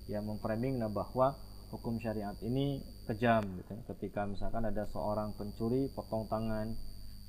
yang 0.05 0.26
memframing 0.26 0.78
nah 0.78 0.89
bahwa 0.89 1.34
hukum 1.74 1.97
syariat 2.01 2.34
ini 2.45 2.82
kejam 3.10 3.41
gitu 3.62 3.74
ya. 3.74 3.82
ketika 3.93 4.26
misalkan 4.30 4.66
ada 4.66 4.86
seorang 4.89 5.34
pencuri 5.34 5.89
potong 5.89 6.30
tangan 6.30 6.74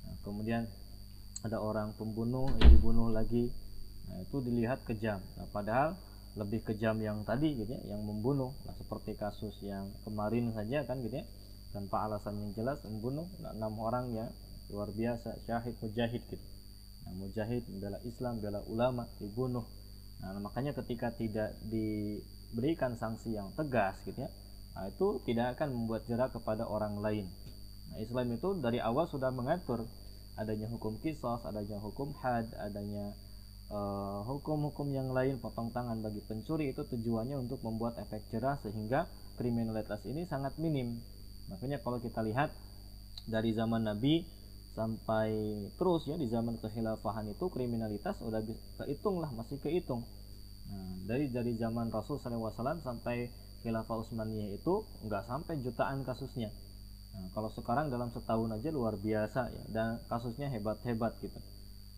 nah, 0.04 0.16
kemudian 0.24 0.68
ada 1.40 1.56
orang 1.56 1.96
pembunuh 1.96 2.52
dibunuh 2.60 3.08
lagi 3.08 3.48
nah 4.10 4.18
itu 4.26 4.42
dilihat 4.42 4.82
kejam. 4.90 5.22
Nah, 5.38 5.46
padahal 5.54 5.94
lebih 6.38 6.62
kejam 6.62 6.94
yang 7.02 7.26
tadi 7.26 7.58
gitu 7.58 7.70
ya 7.74 7.96
yang 7.96 8.02
membunuh. 8.06 8.54
Nah 8.62 8.74
seperti 8.78 9.18
kasus 9.18 9.54
yang 9.66 9.90
kemarin 10.06 10.54
saja 10.54 10.86
kan 10.86 11.02
gitu 11.02 11.18
ya 11.18 11.26
tanpa 11.74 12.06
alasan 12.06 12.38
yang 12.38 12.50
jelas 12.54 12.78
membunuh. 12.86 13.26
Nah, 13.42 13.54
enam 13.54 13.74
orang 13.82 14.14
ya 14.14 14.26
luar 14.70 14.94
biasa 14.94 15.34
syahid 15.46 15.74
mujahid 15.82 16.22
gitu. 16.30 16.44
Nah 17.06 17.12
mujahid 17.18 17.66
bela 17.82 17.98
Islam 18.06 18.38
bela 18.38 18.62
ulama 18.70 19.10
dibunuh. 19.18 19.66
Nah 20.22 20.38
makanya 20.38 20.76
ketika 20.78 21.10
tidak 21.10 21.56
diberikan 21.66 22.94
sanksi 22.94 23.34
yang 23.34 23.50
tegas 23.58 23.98
gitu 24.06 24.20
ya 24.20 24.30
nah, 24.78 24.86
itu 24.86 25.18
tidak 25.26 25.58
akan 25.58 25.74
membuat 25.74 26.06
jerak 26.06 26.30
kepada 26.30 26.62
orang 26.62 27.02
lain. 27.02 27.26
Nah 27.90 27.98
Islam 27.98 28.30
itu 28.38 28.54
dari 28.62 28.78
awal 28.78 29.10
sudah 29.10 29.34
mengatur 29.34 29.82
adanya 30.38 30.70
hukum 30.70 30.96
kisos 31.02 31.42
adanya 31.42 31.82
hukum 31.82 32.14
had 32.22 32.46
adanya 32.62 33.12
hukum-hukum 33.70 34.90
uh, 34.90 34.94
yang 34.98 35.08
lain 35.14 35.38
potong 35.38 35.70
tangan 35.70 36.02
bagi 36.02 36.18
pencuri 36.26 36.74
itu 36.74 36.82
tujuannya 36.82 37.38
untuk 37.38 37.62
membuat 37.62 38.02
efek 38.02 38.26
jerah 38.34 38.58
sehingga 38.66 39.06
kriminalitas 39.38 40.02
ini 40.10 40.26
sangat 40.26 40.58
minim. 40.58 40.98
Makanya 41.46 41.78
kalau 41.78 42.02
kita 42.02 42.18
lihat 42.26 42.50
dari 43.30 43.54
zaman 43.54 43.86
Nabi 43.86 44.26
sampai 44.74 45.30
terus 45.78 46.02
ya 46.10 46.18
di 46.18 46.26
zaman 46.26 46.58
kekhilafahan 46.58 47.30
itu 47.30 47.46
kriminalitas 47.46 48.18
udah 48.22 48.42
kehitung 48.82 49.22
lah 49.22 49.30
masih 49.30 49.62
kehitung. 49.62 50.02
Nah, 50.70 51.06
dari 51.06 51.30
dari 51.30 51.54
zaman 51.54 51.94
Rasul 51.94 52.18
SAW 52.18 52.54
sampai 52.82 53.30
khilafah 53.62 54.02
Utsmaniyah 54.02 54.50
itu 54.50 54.82
nggak 55.06 55.30
sampai 55.30 55.62
jutaan 55.62 56.02
kasusnya. 56.02 56.50
Nah, 57.14 57.26
kalau 57.34 57.50
sekarang 57.54 57.90
dalam 57.90 58.10
setahun 58.10 58.50
aja 58.50 58.70
luar 58.74 58.98
biasa 58.98 59.50
ya 59.50 59.62
dan 59.70 60.02
kasusnya 60.10 60.50
hebat-hebat 60.50 61.18
gitu 61.22 61.38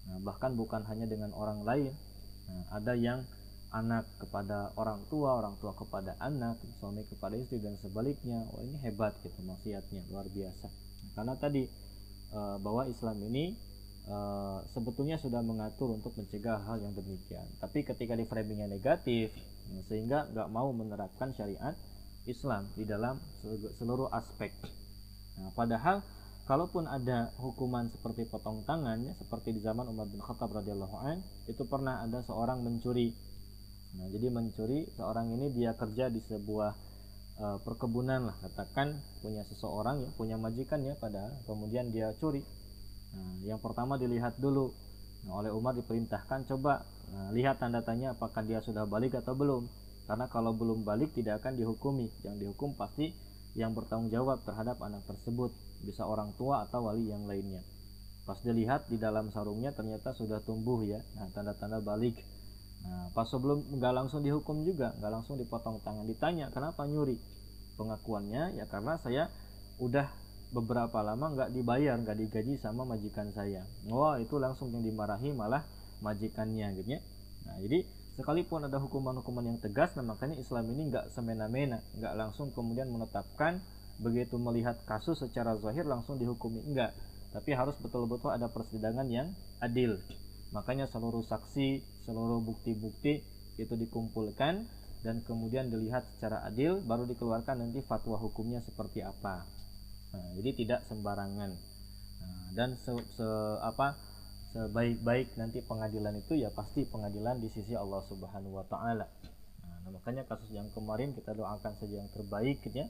Nah, 0.08 0.18
bahkan 0.22 0.54
bukan 0.58 0.82
hanya 0.90 1.06
dengan 1.06 1.30
orang 1.34 1.62
lain. 1.62 1.92
Nah, 2.50 2.62
ada 2.74 2.92
yang 2.98 3.22
anak 3.72 4.04
kepada 4.20 4.70
orang 4.76 5.00
tua, 5.08 5.40
orang 5.40 5.56
tua 5.56 5.72
kepada 5.72 6.12
anak, 6.20 6.60
suami 6.76 7.08
kepada 7.08 7.34
istri 7.40 7.58
dan 7.62 7.78
sebaliknya. 7.80 8.44
Wah, 8.52 8.60
ini 8.60 8.76
hebat 8.84 9.16
gitu 9.24 9.40
maksiatnya, 9.42 10.04
luar 10.12 10.28
biasa. 10.28 10.68
Karena 11.16 11.34
tadi 11.40 11.64
e, 12.30 12.40
bahwa 12.60 12.84
Islam 12.84 13.16
ini 13.32 13.56
e, 14.04 14.16
sebetulnya 14.76 15.16
sudah 15.16 15.40
mengatur 15.40 15.96
untuk 15.96 16.12
mencegah 16.20 16.60
hal 16.68 16.84
yang 16.84 16.92
demikian. 16.92 17.48
Tapi 17.58 17.80
ketika 17.80 18.12
di 18.12 18.28
framingnya 18.28 18.68
negatif, 18.68 19.32
nah, 19.72 19.82
sehingga 19.88 20.28
nggak 20.36 20.48
mau 20.52 20.68
menerapkan 20.76 21.32
syariat 21.32 21.72
Islam 22.28 22.68
di 22.76 22.84
dalam 22.84 23.18
seluruh 23.80 24.12
aspek. 24.12 24.52
Nah, 25.40 25.50
padahal 25.56 26.04
kalaupun 26.52 26.84
ada 26.84 27.32
hukuman 27.40 27.88
seperti 27.88 28.28
potong 28.28 28.60
tangannya 28.68 29.16
seperti 29.16 29.56
di 29.56 29.64
zaman 29.64 29.88
Umar 29.88 30.04
bin 30.12 30.20
Khattab 30.20 30.52
radhiyallahu 30.52 31.00
an 31.00 31.24
itu 31.48 31.64
pernah 31.64 32.04
ada 32.04 32.20
seorang 32.28 32.60
mencuri. 32.60 33.08
Nah 33.96 34.12
jadi 34.12 34.28
mencuri 34.28 34.84
seorang 34.92 35.32
ini 35.32 35.48
dia 35.56 35.72
kerja 35.72 36.12
di 36.12 36.20
sebuah 36.20 36.70
uh, 37.40 37.56
perkebunan 37.64 38.28
lah 38.28 38.36
katakan 38.44 39.00
punya 39.24 39.48
seseorang 39.48 40.04
ya 40.04 40.12
punya 40.12 40.36
majikan 40.36 40.84
ya 40.84 40.92
pada 41.00 41.32
kemudian 41.48 41.88
dia 41.88 42.12
curi. 42.20 42.44
Nah 43.16 43.48
yang 43.48 43.56
pertama 43.56 43.96
dilihat 43.96 44.36
dulu. 44.36 44.76
Nah, 45.24 45.40
oleh 45.40 45.56
Umar 45.56 45.72
diperintahkan 45.72 46.52
coba 46.52 46.84
nah, 47.16 47.32
lihat 47.32 47.64
tanda 47.64 47.80
tanya 47.80 48.12
apakah 48.12 48.44
dia 48.44 48.60
sudah 48.60 48.84
balik 48.84 49.16
atau 49.16 49.32
belum. 49.32 49.64
Karena 50.04 50.28
kalau 50.28 50.52
belum 50.52 50.84
balik 50.84 51.16
tidak 51.16 51.40
akan 51.40 51.56
dihukumi. 51.56 52.12
Yang 52.28 52.44
dihukum 52.44 52.76
pasti 52.76 53.16
yang 53.56 53.72
bertanggung 53.72 54.12
jawab 54.12 54.44
terhadap 54.44 54.76
anak 54.84 55.00
tersebut 55.08 55.71
bisa 55.82 56.06
orang 56.06 56.32
tua 56.38 56.64
atau 56.66 56.88
wali 56.88 57.10
yang 57.10 57.26
lainnya. 57.26 57.62
Pas 58.22 58.38
dilihat 58.38 58.86
di 58.86 58.96
dalam 59.02 59.34
sarungnya 59.34 59.74
ternyata 59.74 60.14
sudah 60.14 60.38
tumbuh 60.42 60.82
ya. 60.86 61.02
Nah 61.18 61.26
tanda-tanda 61.34 61.82
balik. 61.82 62.16
Nah 62.86 63.10
pas 63.12 63.26
sebelum 63.26 63.62
nggak 63.78 63.92
langsung 63.92 64.22
dihukum 64.22 64.62
juga 64.62 64.94
nggak 64.98 65.12
langsung 65.12 65.36
dipotong 65.36 65.82
tangan. 65.82 66.06
Ditanya 66.06 66.48
kenapa 66.54 66.86
nyuri? 66.86 67.18
Pengakuannya 67.76 68.56
ya 68.56 68.64
karena 68.70 68.96
saya 69.02 69.26
udah 69.82 70.06
beberapa 70.52 71.00
lama 71.00 71.32
nggak 71.32 71.50
dibayar 71.50 71.96
nggak 71.98 72.18
digaji 72.18 72.56
sama 72.62 72.86
majikan 72.86 73.28
saya. 73.34 73.66
Wah 73.90 74.22
itu 74.22 74.38
langsung 74.38 74.70
yang 74.70 74.84
dimarahi 74.86 75.34
malah 75.34 75.64
majikannya 76.02 76.66
gitu 76.82 76.98
ya 76.98 77.00
nah 77.46 77.56
jadi 77.62 77.86
sekalipun 78.18 78.66
ada 78.68 78.76
hukuman-hukuman 78.82 79.54
yang 79.54 79.58
tegas 79.62 79.94
nah 79.94 80.04
makanya 80.04 80.36
Islam 80.36 80.68
ini 80.74 80.92
nggak 80.92 81.14
semena-mena 81.14 81.80
nggak 81.96 82.14
langsung 82.18 82.50
kemudian 82.50 82.90
menetapkan 82.90 83.62
begitu 84.02 84.34
melihat 84.36 84.76
kasus 84.84 85.22
secara 85.22 85.54
zahir 85.62 85.86
langsung 85.86 86.18
dihukumi. 86.18 86.60
Enggak. 86.66 86.92
Tapi 87.32 87.54
harus 87.54 87.78
betul-betul 87.80 88.34
ada 88.34 88.50
persidangan 88.50 89.06
yang 89.08 89.30
adil. 89.62 89.96
Makanya 90.52 90.90
seluruh 90.90 91.24
saksi 91.24 91.80
seluruh 92.04 92.44
bukti-bukti 92.44 93.24
itu 93.56 93.74
dikumpulkan 93.78 94.68
dan 95.02 95.16
kemudian 95.26 95.72
dilihat 95.72 96.06
secara 96.16 96.46
adil 96.46 96.78
baru 96.84 97.08
dikeluarkan 97.08 97.62
nanti 97.62 97.80
fatwa 97.82 98.20
hukumnya 98.20 98.60
seperti 98.62 99.02
apa. 99.02 99.48
Nah, 100.12 100.28
jadi 100.38 100.50
tidak 100.54 100.80
sembarangan. 100.86 101.50
Nah, 102.22 102.46
dan 102.52 102.76
se, 102.76 102.92
se 103.16 103.28
apa 103.64 103.96
sebaik-baik 104.52 105.40
nanti 105.40 105.64
pengadilan 105.64 106.20
itu 106.20 106.36
ya 106.36 106.52
pasti 106.52 106.84
pengadilan 106.84 107.40
di 107.40 107.48
sisi 107.48 107.72
Allah 107.72 108.04
Subhanahu 108.06 108.60
wa 108.60 108.66
taala. 108.68 109.08
Nah, 109.64 109.90
makanya 109.90 110.28
kasus 110.28 110.52
yang 110.52 110.68
kemarin 110.76 111.16
kita 111.16 111.32
doakan 111.32 111.72
saja 111.80 111.94
yang 111.96 112.10
terbaik 112.12 112.60
ya. 112.70 112.86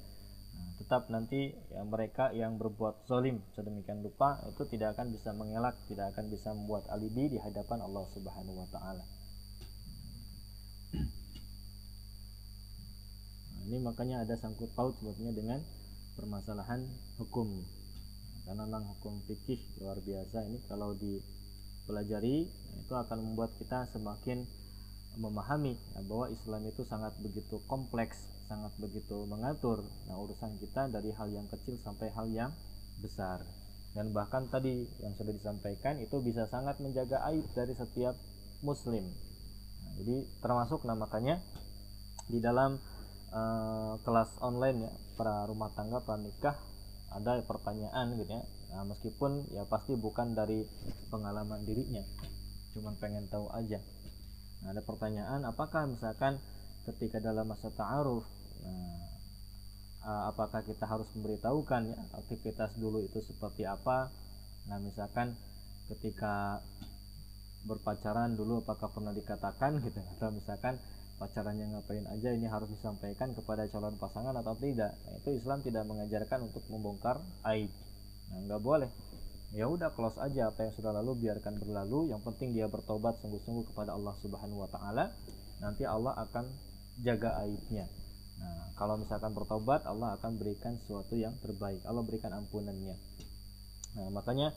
Nah, 0.62 0.72
tetap 0.78 1.10
nanti 1.10 1.50
ya, 1.74 1.82
mereka 1.82 2.30
yang 2.30 2.54
berbuat 2.54 3.10
zalim 3.10 3.42
sedemikian 3.58 4.06
lupa 4.06 4.38
itu 4.46 4.62
tidak 4.70 4.94
akan 4.94 5.10
bisa 5.10 5.34
mengelak, 5.34 5.74
tidak 5.90 6.14
akan 6.14 6.30
bisa 6.30 6.54
membuat 6.54 6.86
alibi 6.94 7.34
di 7.34 7.38
hadapan 7.42 7.82
Allah 7.82 8.06
Subhanahu 8.14 8.62
wa 8.62 8.68
taala. 8.70 9.04
Nah, 13.58 13.62
ini 13.66 13.78
makanya 13.82 14.22
ada 14.22 14.38
sangkut 14.38 14.70
paut 14.78 14.94
sebetulnya 15.02 15.34
dengan 15.34 15.58
permasalahan 16.14 16.86
hukum 17.18 17.66
karena 18.42 18.66
memang 18.66 18.84
hukum 18.98 19.22
fikih 19.26 19.58
luar 19.78 20.02
biasa 20.02 20.44
ini 20.50 20.58
kalau 20.66 20.98
di 20.98 21.22
pelajari 21.86 22.46
itu 22.78 22.92
akan 22.94 23.18
membuat 23.22 23.54
kita 23.58 23.86
semakin 23.90 24.46
memahami 25.16 25.76
ya, 25.92 26.00
bahwa 26.08 26.26
Islam 26.32 26.62
itu 26.66 26.82
sangat 26.88 27.12
begitu 27.20 27.60
kompleks, 27.68 28.31
sangat 28.52 28.76
begitu 28.76 29.24
mengatur 29.24 29.80
nah 30.04 30.20
urusan 30.20 30.60
kita 30.60 30.92
dari 30.92 31.08
hal 31.16 31.32
yang 31.32 31.48
kecil 31.48 31.80
sampai 31.80 32.12
hal 32.12 32.28
yang 32.28 32.52
besar. 33.00 33.40
Dan 33.96 34.12
bahkan 34.12 34.48
tadi 34.48 34.88
yang 35.00 35.12
sudah 35.16 35.32
disampaikan 35.32 36.00
itu 36.00 36.20
bisa 36.20 36.48
sangat 36.48 36.80
menjaga 36.80 37.24
aib 37.32 37.44
dari 37.56 37.72
setiap 37.76 38.16
muslim. 38.64 39.04
Nah, 39.84 39.92
jadi 40.00 40.16
termasuk 40.40 40.84
nah 40.84 40.96
makanya 40.96 41.40
di 42.28 42.40
dalam 42.40 42.80
uh, 43.32 43.96
kelas 44.04 44.30
online 44.40 44.88
ya 44.88 44.92
para 45.16 45.44
rumah 45.48 45.72
tangga 45.72 46.00
pranikah 46.04 46.56
ada 47.12 47.44
pertanyaan 47.44 48.16
gitu 48.16 48.32
ya 48.32 48.44
nah, 48.72 48.84
meskipun 48.88 49.44
ya 49.52 49.68
pasti 49.68 49.96
bukan 49.98 50.32
dari 50.32 50.64
pengalaman 51.12 51.60
dirinya 51.68 52.00
cuman 52.72 52.96
pengen 52.96 53.28
tahu 53.28 53.52
aja 53.52 53.80
nah, 54.64 54.72
ada 54.72 54.80
pertanyaan 54.80 55.44
apakah 55.44 55.84
misalkan 55.84 56.40
ketika 56.88 57.20
dalam 57.20 57.52
masa 57.52 57.68
ta'aruf 57.68 58.24
nah, 58.62 58.92
apakah 60.02 60.66
kita 60.66 60.82
harus 60.86 61.06
memberitahukan 61.14 61.82
ya 61.94 61.98
aktivitas 62.18 62.74
dulu 62.74 63.02
itu 63.06 63.22
seperti 63.22 63.62
apa? 63.66 64.10
Nah 64.66 64.78
misalkan 64.82 65.34
ketika 65.90 66.62
berpacaran 67.62 68.34
dulu 68.34 68.66
apakah 68.66 68.90
pernah 68.90 69.14
dikatakan 69.14 69.78
gitu 69.78 70.00
atau 70.18 70.34
misalkan 70.34 70.78
pacarannya 71.22 71.70
ngapain 71.70 72.02
aja 72.10 72.34
ini 72.34 72.50
harus 72.50 72.66
disampaikan 72.74 73.30
kepada 73.30 73.62
calon 73.70 73.94
pasangan 73.94 74.34
atau 74.34 74.58
tidak? 74.58 74.90
Nah, 75.06 75.14
itu 75.22 75.38
Islam 75.38 75.62
tidak 75.62 75.86
mengajarkan 75.86 76.50
untuk 76.50 76.66
membongkar 76.66 77.22
aib. 77.54 77.70
Nah 78.34 78.38
nggak 78.50 78.62
boleh. 78.62 78.90
Ya 79.52 79.68
udah 79.68 79.92
close 79.92 80.16
aja 80.18 80.48
apa 80.48 80.66
yang 80.66 80.74
sudah 80.74 80.90
lalu 80.96 81.28
biarkan 81.28 81.60
berlalu. 81.62 82.10
Yang 82.10 82.26
penting 82.26 82.56
dia 82.56 82.66
bertobat 82.66 83.20
sungguh-sungguh 83.22 83.70
kepada 83.70 83.94
Allah 83.94 84.16
Subhanahu 84.18 84.64
wa 84.64 84.70
taala. 84.72 85.14
Nanti 85.62 85.86
Allah 85.86 86.16
akan 86.18 86.48
jaga 87.04 87.38
aibnya 87.44 87.86
nah 88.42 88.74
kalau 88.74 88.98
misalkan 88.98 89.30
bertobat 89.30 89.86
Allah 89.86 90.18
akan 90.18 90.34
berikan 90.36 90.74
sesuatu 90.82 91.14
yang 91.14 91.38
terbaik. 91.38 91.80
Allah 91.86 92.02
berikan 92.02 92.34
ampunannya. 92.34 92.98
Nah 93.94 94.08
makanya 94.10 94.50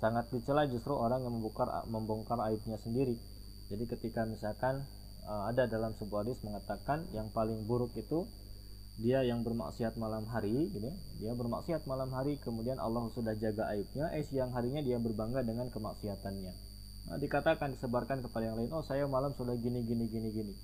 sangat 0.00 0.30
dicela 0.32 0.64
justru 0.64 0.94
orang 0.96 1.20
yang 1.26 1.34
membongkar 1.36 1.68
membongkar 1.90 2.38
aibnya 2.48 2.80
sendiri. 2.80 3.20
Jadi 3.68 3.84
ketika 3.84 4.24
misalkan 4.24 4.88
uh, 5.28 5.52
ada 5.52 5.68
dalam 5.68 5.92
sebuah 6.00 6.24
hadis 6.24 6.40
mengatakan 6.40 7.04
yang 7.12 7.28
paling 7.28 7.68
buruk 7.68 7.92
itu 7.98 8.24
dia 8.98 9.22
yang 9.22 9.46
bermaksiat 9.46 9.94
malam 9.94 10.26
hari 10.26 10.74
gitu 10.74 10.90
dia 11.22 11.30
bermaksiat 11.30 11.86
malam 11.86 12.10
hari 12.10 12.34
kemudian 12.42 12.82
Allah 12.82 13.06
sudah 13.14 13.30
jaga 13.38 13.70
aibnya 13.70 14.10
eh 14.10 14.26
siang 14.26 14.50
harinya 14.50 14.82
dia 14.82 14.98
berbangga 14.98 15.44
dengan 15.44 15.70
kemaksiatannya. 15.70 16.52
Nah, 17.08 17.16
dikatakan 17.16 17.78
disebarkan 17.78 18.20
kepada 18.26 18.52
yang 18.52 18.56
lain 18.58 18.72
oh 18.72 18.84
saya 18.84 19.04
malam 19.06 19.32
sudah 19.36 19.54
gini 19.56 19.84
gini 19.84 20.08
gini 20.08 20.28
gini 20.32 20.54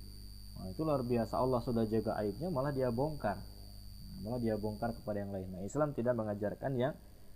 nah, 0.58 0.66
itu 0.70 0.82
luar 0.82 1.02
biasa. 1.02 1.34
Allah 1.38 1.60
sudah 1.62 1.84
jaga 1.88 2.14
aibnya 2.20 2.48
malah 2.48 2.70
dia 2.70 2.88
bongkar. 2.90 3.38
Nah, 3.38 4.18
malah 4.24 4.40
dia 4.40 4.54
bongkar 4.54 4.94
kepada 4.94 5.22
yang 5.22 5.32
lain. 5.34 5.48
Nah 5.50 5.62
Islam 5.66 5.92
tidak 5.92 6.14
mengajarkan 6.14 6.72
yang 6.78 6.94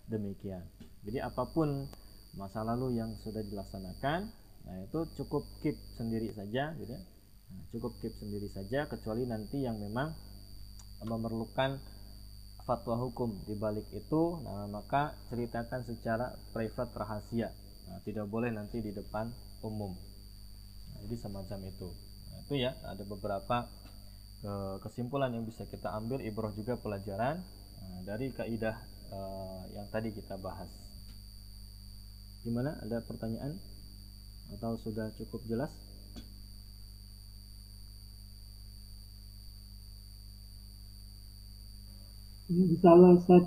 demikian. 0.08 0.64
Jadi 1.04 1.18
apa 1.20 1.46
pun 1.50 1.86
masa 2.36 2.64
lalu 2.64 3.00
yang 3.00 3.16
sudah 3.24 3.40
dilaksanakan 3.40 4.30
nah 4.68 4.76
itu 4.84 5.00
cukup 5.16 5.48
keep 5.64 5.80
sendiri 5.96 6.28
saja 6.36 6.76
gitu 6.76 6.92
ya. 6.92 7.02
Nah, 7.48 7.64
cukup 7.72 7.96
keep 8.04 8.12
sendiri 8.20 8.52
saja 8.52 8.84
kecuali 8.84 9.24
nanti 9.24 9.64
yang 9.64 9.80
memang 9.80 10.12
memerlukan 11.00 11.80
fatwa 12.68 13.00
hukum 13.00 13.32
di 13.48 13.56
balik 13.56 13.88
itu 13.96 14.36
nah, 14.44 14.68
maka 14.68 15.16
ceritakan 15.32 15.88
secara 15.88 16.36
private 16.52 16.92
rahasia. 16.92 17.48
Nah, 17.88 18.04
tidak 18.04 18.28
boleh 18.28 18.52
nanti 18.52 18.84
di 18.84 18.92
depan 18.92 19.32
umum. 19.64 19.96
Nah, 20.92 20.98
jadi 21.08 21.16
semacam 21.16 21.58
itu 21.64 21.88
itu 22.48 22.64
ya 22.64 22.72
ada 22.80 23.04
beberapa 23.04 23.68
ke 24.40 24.52
kesimpulan 24.88 25.28
yang 25.36 25.44
bisa 25.44 25.68
kita 25.68 25.92
ambil 25.92 26.24
ibroh 26.24 26.48
juga 26.56 26.80
pelajaran 26.80 27.44
nah, 27.84 28.00
dari 28.08 28.32
kaidah 28.32 28.72
uh, 29.12 29.68
yang 29.76 29.84
tadi 29.92 30.16
kita 30.16 30.40
bahas 30.40 30.72
gimana 32.40 32.72
ada 32.80 33.04
pertanyaan 33.04 33.52
atau 34.56 34.80
sudah 34.80 35.12
cukup 35.20 35.44
jelas 35.44 35.68
Insya 42.48 42.96
Allah 42.96 43.20
Ustaz. 43.20 43.44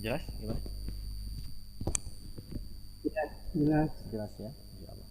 Jelas 0.00 0.24
gimana? 0.40 0.60
Ya, 3.04 3.24
jelas. 3.52 3.90
Jelas 4.08 4.32
ya, 4.40 4.48
insya 4.48 4.88
Allah. 4.96 5.08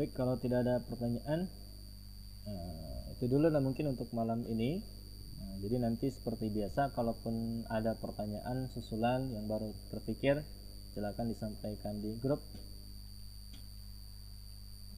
Baik, 0.00 0.16
kalau 0.16 0.40
tidak 0.40 0.64
ada 0.64 0.80
pertanyaan, 0.88 1.44
uh, 2.48 3.12
itu 3.12 3.28
dulu 3.28 3.52
lah 3.52 3.60
mungkin 3.60 3.92
untuk 3.92 4.08
malam 4.16 4.48
ini. 4.48 4.80
Nah, 5.36 5.60
jadi 5.60 5.76
nanti 5.76 6.08
seperti 6.08 6.48
biasa, 6.48 6.96
kalaupun 6.96 7.68
ada 7.68 7.92
pertanyaan 8.00 8.72
susulan 8.72 9.28
yang 9.28 9.44
baru 9.44 9.76
terpikir, 9.92 10.40
silakan 10.96 11.28
disampaikan 11.28 12.00
di 12.00 12.16
grup 12.16 12.40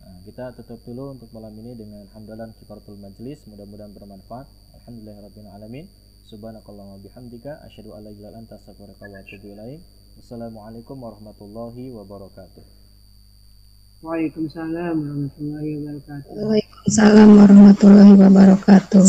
Nah, 0.03 0.19
kita 0.23 0.55
tutup 0.55 0.79
dulu 0.87 1.19
untuk 1.19 1.35
malam 1.35 1.51
ini 1.59 1.75
dengan 1.75 2.07
hamdalan 2.15 2.55
kifaratul 2.63 2.95
majlis. 2.99 3.43
Mudah-mudahan 3.51 3.95
bermanfaat. 3.95 4.47
Alhamdulillahirabbil 4.79 5.51
alamin. 5.51 5.87
Subhanakallahumma 6.31 7.03
bihamdika 7.03 7.63
asyhadu 7.67 7.95
an 7.95 8.07
la 8.07 8.11
ilaha 8.15 8.35
illa 8.35 8.39
anta 8.39 8.59
wa 8.59 9.19
atubu 9.19 9.47
ilaik. 9.51 9.83
Wassalamualaikum 10.19 10.99
warahmatullahi 10.99 11.91
wabarakatuh. 11.91 12.82
Waalaikumsalam 14.03 14.99
warahmatullahi 14.99 15.71
wabarakatuh. 15.79 16.35
Waalaikumsalam 16.35 17.29
warahmatullahi 17.39 18.13
wabarakatuh. 18.19 19.07